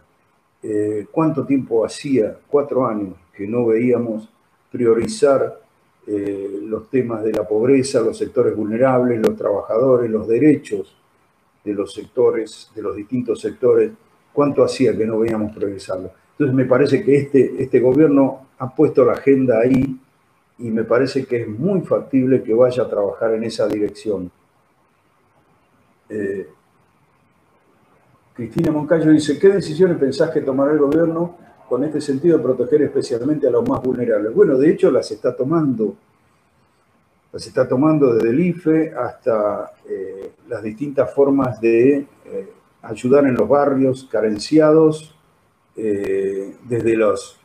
Eh, 0.61 1.07
¿Cuánto 1.11 1.45
tiempo 1.45 1.83
hacía? 1.83 2.37
Cuatro 2.47 2.85
años 2.85 3.15
que 3.35 3.47
no 3.47 3.65
veíamos 3.65 4.29
priorizar 4.71 5.59
eh, 6.09 6.61
los 6.63 6.89
temas 6.89 7.21
de 7.21 7.33
la 7.33 7.45
pobreza, 7.45 7.99
los 7.99 8.17
sectores 8.17 8.55
vulnerables, 8.55 9.19
los 9.19 9.35
trabajadores, 9.35 10.09
los 10.09 10.25
derechos 10.25 10.95
de 11.65 11.73
los 11.73 11.93
sectores, 11.93 12.71
de 12.73 12.81
los 12.81 12.95
distintos 12.95 13.41
sectores, 13.41 13.91
cuánto 14.31 14.63
hacía 14.63 14.95
que 14.95 15.05
no 15.05 15.19
veíamos 15.19 15.53
progresarlo. 15.53 16.11
Entonces 16.31 16.55
me 16.55 16.63
parece 16.63 17.03
que 17.03 17.17
este, 17.17 17.61
este 17.61 17.81
gobierno 17.81 18.47
ha 18.57 18.73
puesto 18.73 19.03
la 19.03 19.13
agenda 19.13 19.59
ahí 19.59 19.99
y 20.59 20.71
me 20.71 20.85
parece 20.85 21.25
que 21.25 21.41
es 21.41 21.47
muy 21.47 21.81
factible 21.81 22.41
que 22.41 22.53
vaya 22.53 22.83
a 22.83 22.89
trabajar 22.89 23.33
en 23.33 23.43
esa 23.43 23.67
dirección. 23.67 24.31
Eh, 26.07 26.47
Cristina 28.33 28.71
Moncayo 28.71 29.11
dice, 29.11 29.37
¿qué 29.37 29.49
decisiones 29.49 29.97
pensás 29.97 30.31
que 30.31 30.41
tomará 30.41 30.71
el 30.71 30.79
gobierno 30.79 31.35
con 31.67 31.83
este 31.83 31.99
sentido 31.99 32.37
de 32.37 32.43
proteger 32.43 32.81
especialmente 32.83 33.47
a 33.47 33.51
los 33.51 33.67
más 33.67 33.81
vulnerables. 33.81 34.33
Bueno, 34.33 34.57
de 34.57 34.71
hecho 34.71 34.89
las 34.89 35.11
está 35.11 35.35
tomando, 35.35 35.95
las 37.31 37.45
está 37.45 37.67
tomando 37.67 38.13
desde 38.13 38.29
el 38.29 38.39
IFE 38.39 38.93
hasta 38.95 39.73
eh, 39.87 40.31
las 40.47 40.63
distintas 40.63 41.13
formas 41.13 41.59
de 41.59 42.07
eh, 42.25 42.49
ayudar 42.81 43.25
en 43.25 43.35
los 43.35 43.47
barrios 43.47 44.07
carenciados, 44.09 45.13
eh, 45.75 46.55
desde 46.63 46.95
los 46.95 47.39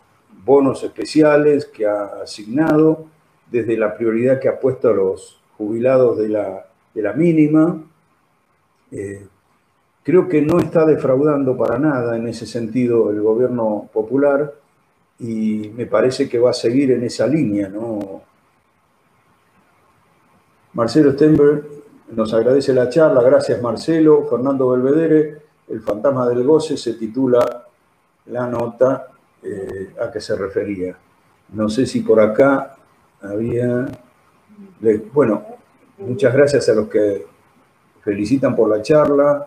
bonos 0.44 0.82
especiales 0.84 1.66
que 1.66 1.86
ha 1.86 2.22
asignado, 2.22 3.06
desde 3.50 3.76
la 3.76 3.96
prioridad 3.96 4.40
que 4.40 4.48
ha 4.48 4.58
puesto 4.58 4.88
a 4.88 4.94
los 4.94 5.40
jubilados 5.58 6.16
de 6.18 6.28
la, 6.28 6.66
de 6.94 7.02
la 7.02 7.12
mínima, 7.12 7.82
Creo 10.02 10.28
que 10.28 10.42
no 10.42 10.58
está 10.58 10.84
defraudando 10.84 11.56
para 11.56 11.78
nada 11.78 12.16
en 12.16 12.26
ese 12.26 12.46
sentido 12.46 13.10
el 13.10 13.20
gobierno 13.20 13.88
popular 13.92 14.52
y 15.20 15.70
me 15.76 15.86
parece 15.86 16.28
que 16.28 16.40
va 16.40 16.50
a 16.50 16.54
seguir 16.54 16.90
en 16.90 17.04
esa 17.04 17.26
línea. 17.26 17.68
¿no? 17.68 18.22
Marcelo 20.72 21.12
Stenberg 21.12 21.64
nos 22.12 22.34
agradece 22.34 22.74
la 22.74 22.88
charla, 22.88 23.22
gracias 23.22 23.62
Marcelo. 23.62 24.26
Fernando 24.28 24.70
Belvedere, 24.70 25.42
El 25.68 25.80
fantasma 25.80 26.28
del 26.28 26.42
goce, 26.42 26.76
se 26.76 26.94
titula 26.94 27.66
la 28.26 28.46
nota 28.48 29.06
eh, 29.42 29.94
a 30.00 30.10
que 30.10 30.20
se 30.20 30.36
refería. 30.36 30.96
No 31.52 31.68
sé 31.68 31.86
si 31.86 32.00
por 32.00 32.20
acá 32.20 32.76
había... 33.22 33.86
Bueno, 35.12 35.44
muchas 35.98 36.34
gracias 36.34 36.68
a 36.68 36.74
los 36.74 36.88
que 36.88 37.26
felicitan 38.02 38.56
por 38.56 38.68
la 38.68 38.82
charla. 38.82 39.46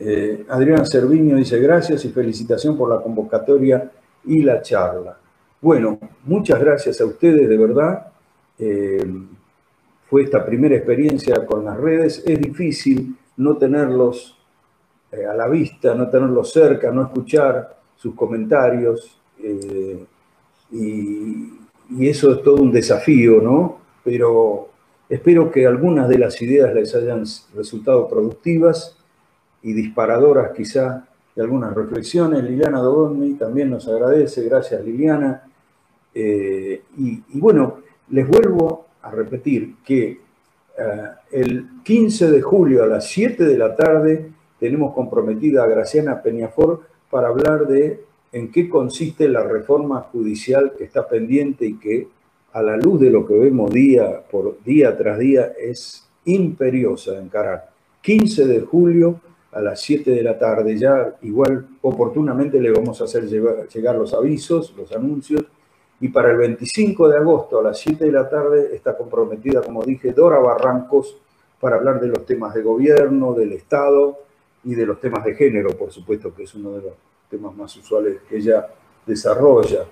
Eh, 0.00 0.44
Adriana 0.48 0.84
Cerviño 0.86 1.36
dice 1.36 1.58
gracias 1.58 2.04
y 2.04 2.10
felicitación 2.10 2.76
por 2.76 2.88
la 2.88 3.02
convocatoria 3.02 3.90
y 4.24 4.42
la 4.42 4.62
charla. 4.62 5.18
Bueno, 5.60 5.98
muchas 6.24 6.60
gracias 6.60 7.00
a 7.00 7.04
ustedes, 7.04 7.48
de 7.48 7.56
verdad. 7.56 8.06
Eh, 8.58 9.04
fue 10.08 10.22
esta 10.22 10.44
primera 10.44 10.76
experiencia 10.76 11.44
con 11.44 11.64
las 11.64 11.76
redes. 11.76 12.22
Es 12.24 12.40
difícil 12.40 13.16
no 13.36 13.56
tenerlos 13.56 14.38
eh, 15.10 15.26
a 15.26 15.34
la 15.34 15.48
vista, 15.48 15.94
no 15.94 16.08
tenerlos 16.08 16.52
cerca, 16.52 16.90
no 16.92 17.02
escuchar 17.02 17.76
sus 17.96 18.14
comentarios. 18.14 19.20
Y 20.70 22.08
eso 22.08 22.32
es 22.32 22.42
todo 22.42 22.56
un 22.56 22.70
desafío, 22.70 23.40
¿no? 23.40 23.78
Pero 24.04 24.68
espero 25.08 25.50
que 25.50 25.66
algunas 25.66 26.08
de 26.08 26.18
las 26.18 26.40
ideas 26.42 26.74
les 26.74 26.94
hayan 26.94 27.24
resultado 27.54 28.08
productivas 28.08 28.97
y 29.62 29.72
disparadoras 29.72 30.52
quizá 30.56 31.06
de 31.34 31.42
algunas 31.42 31.74
reflexiones. 31.74 32.42
Liliana 32.42 32.80
Dodoni 32.80 33.34
también 33.34 33.70
nos 33.70 33.86
agradece, 33.88 34.44
gracias 34.44 34.84
Liliana. 34.84 35.42
Eh, 36.14 36.82
y, 36.96 37.22
bueno, 37.38 37.78
les 38.10 38.26
vuelvo 38.26 38.86
a 39.02 39.10
repetir 39.10 39.76
que 39.84 40.20
eh, 40.78 41.08
el 41.32 41.82
15 41.84 42.30
de 42.30 42.42
julio 42.42 42.82
a 42.82 42.86
las 42.86 43.08
7 43.08 43.44
de 43.44 43.58
la 43.58 43.76
tarde 43.76 44.30
tenemos 44.58 44.94
comprometida 44.94 45.62
a 45.62 45.68
Graciana 45.68 46.22
Peñafor 46.22 46.82
para 47.10 47.28
hablar 47.28 47.66
de 47.66 48.04
en 48.32 48.50
qué 48.50 48.68
consiste 48.68 49.28
la 49.28 49.42
reforma 49.42 50.00
judicial 50.00 50.72
que 50.76 50.84
está 50.84 51.08
pendiente 51.08 51.66
y 51.66 51.78
que 51.78 52.08
a 52.52 52.62
la 52.62 52.76
luz 52.76 53.00
de 53.00 53.10
lo 53.10 53.26
que 53.26 53.38
vemos 53.38 53.70
día 53.70 54.22
por 54.30 54.62
día 54.64 54.96
tras 54.96 55.18
día 55.18 55.52
es 55.58 56.08
imperiosa 56.24 57.12
de 57.12 57.22
encarar. 57.22 57.70
15 58.02 58.46
de 58.46 58.60
julio 58.60 59.20
a 59.52 59.60
las 59.60 59.80
7 59.80 60.10
de 60.10 60.22
la 60.22 60.38
tarde, 60.38 60.76
ya 60.76 61.16
igual 61.22 61.66
oportunamente 61.82 62.60
le 62.60 62.70
vamos 62.70 63.00
a 63.00 63.04
hacer 63.04 63.26
llegar 63.26 63.96
los 63.96 64.12
avisos, 64.14 64.74
los 64.76 64.92
anuncios, 64.92 65.44
y 66.00 66.08
para 66.08 66.30
el 66.30 66.36
25 66.36 67.08
de 67.08 67.16
agosto 67.16 67.58
a 67.58 67.62
las 67.62 67.78
7 67.78 68.04
de 68.04 68.12
la 68.12 68.28
tarde 68.28 68.74
está 68.74 68.96
comprometida, 68.96 69.62
como 69.62 69.82
dije, 69.82 70.12
Dora 70.12 70.38
Barrancos 70.38 71.16
para 71.60 71.76
hablar 71.76 72.00
de 72.00 72.08
los 72.08 72.24
temas 72.24 72.54
de 72.54 72.62
gobierno, 72.62 73.34
del 73.34 73.52
Estado 73.52 74.18
y 74.64 74.74
de 74.74 74.86
los 74.86 75.00
temas 75.00 75.24
de 75.24 75.34
género, 75.34 75.70
por 75.70 75.90
supuesto, 75.90 76.32
que 76.34 76.44
es 76.44 76.54
uno 76.54 76.72
de 76.72 76.82
los 76.82 76.92
temas 77.28 77.54
más 77.56 77.74
usuales 77.76 78.18
que 78.28 78.36
ella 78.36 78.68
desarrolla. 79.04 79.84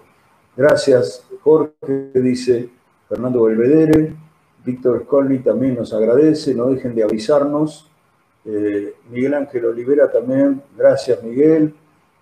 Gracias, 0.57 1.27
Jorge, 1.43 2.11
dice 2.15 2.71
Fernando 3.09 3.43
Belvedere. 3.45 4.15
Víctor 4.65 5.05
Scolni 5.05 5.39
también 5.41 5.77
nos 5.77 5.93
agradece, 5.93 6.55
no 6.55 6.67
dejen 6.67 6.95
de 6.95 7.05
avisarnos. 7.05 7.91
Eh, 8.49 8.95
Miguel 9.11 9.35
Ángel 9.35 9.65
Olivera 9.65 10.11
también, 10.11 10.63
gracias 10.77 11.21
Miguel. 11.23 11.75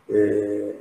Eh, 0.08 0.80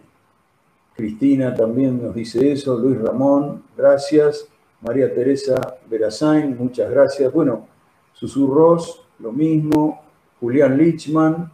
Cristina 0.95 1.53
también 1.53 2.01
nos 2.01 2.15
dice 2.15 2.51
eso. 2.51 2.77
Luis 2.77 2.99
Ramón, 3.01 3.63
gracias. 3.75 4.47
María 4.81 5.13
Teresa 5.13 5.77
Verazain, 5.89 6.57
muchas 6.57 6.89
gracias. 6.89 7.31
Bueno, 7.33 7.67
Susurros, 8.13 9.05
lo 9.19 9.31
mismo. 9.31 10.01
Julián 10.39 10.77
Lichman, 10.77 11.51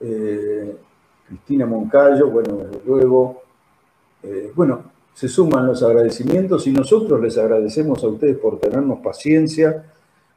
eh, 0.00 0.76
Cristina 1.26 1.66
Moncayo, 1.66 2.30
bueno, 2.30 2.56
desde 2.56 2.84
luego. 2.84 3.42
Bueno, 4.54 4.82
se 5.14 5.28
suman 5.28 5.66
los 5.66 5.82
agradecimientos 5.82 6.66
y 6.66 6.72
nosotros 6.72 7.20
les 7.20 7.38
agradecemos 7.38 8.02
a 8.02 8.08
ustedes 8.08 8.36
por 8.36 8.58
tenernos 8.58 8.98
paciencia, 8.98 9.92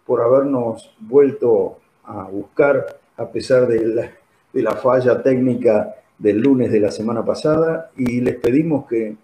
por 0.05 0.21
habernos 0.21 0.95
vuelto 0.99 1.80
a 2.03 2.23
buscar 2.23 2.99
a 3.17 3.29
pesar 3.29 3.67
de 3.67 4.11
la, 4.53 4.75
falla 4.75 5.21
técnica 5.21 5.95
del 6.17 6.39
lunes 6.39 6.71
de 6.71 6.79
la 6.79 6.91
semana 6.91 7.23
pasada 7.23 7.91
y 7.97 8.21
les 8.21 8.35
pedimos 8.35 8.85
que, 8.87 9.15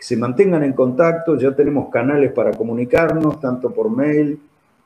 se 0.00 0.16
mantengan 0.16 0.62
en 0.62 0.74
contacto, 0.74 1.36
ya 1.36 1.56
tenemos 1.56 1.90
canales 1.90 2.32
para 2.32 2.52
comunicarnos, 2.52 3.40
tanto 3.40 3.72
por 3.74 3.90
mail 3.90 4.40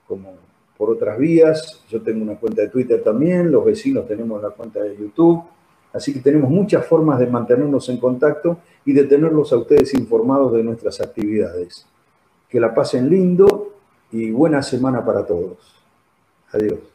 como 0.09 0.33
por 0.75 0.89
otras 0.89 1.19
vías. 1.19 1.85
Yo 1.91 2.01
tengo 2.01 2.23
una 2.23 2.37
cuenta 2.37 2.63
de 2.63 2.69
Twitter 2.69 3.03
también, 3.03 3.53
los 3.53 3.63
vecinos 3.63 4.09
tenemos 4.09 4.43
la 4.43 4.49
cuenta 4.49 4.83
de 4.83 4.97
YouTube. 4.97 5.45
Así 5.93 6.15
que 6.15 6.21
tenemos 6.21 6.51
muchas 6.51 6.87
formas 6.87 7.19
de 7.19 7.27
mantenernos 7.27 7.91
en 7.91 7.99
contacto 7.99 8.57
y 8.87 8.95
de 8.95 9.05
tenerlos 9.05 9.53
a 9.53 9.59
ustedes 9.59 9.93
informados 9.93 10.55
de 10.55 10.63
nuestras 10.63 11.01
actividades. 11.03 11.87
Que 12.49 12.59
la 12.59 12.75
pasen 12.75 13.11
lindo 13.11 13.75
y 14.11 14.31
buena 14.31 14.63
semana 14.63 15.05
para 15.05 15.27
todos. 15.27 15.59
Adiós. 16.53 16.92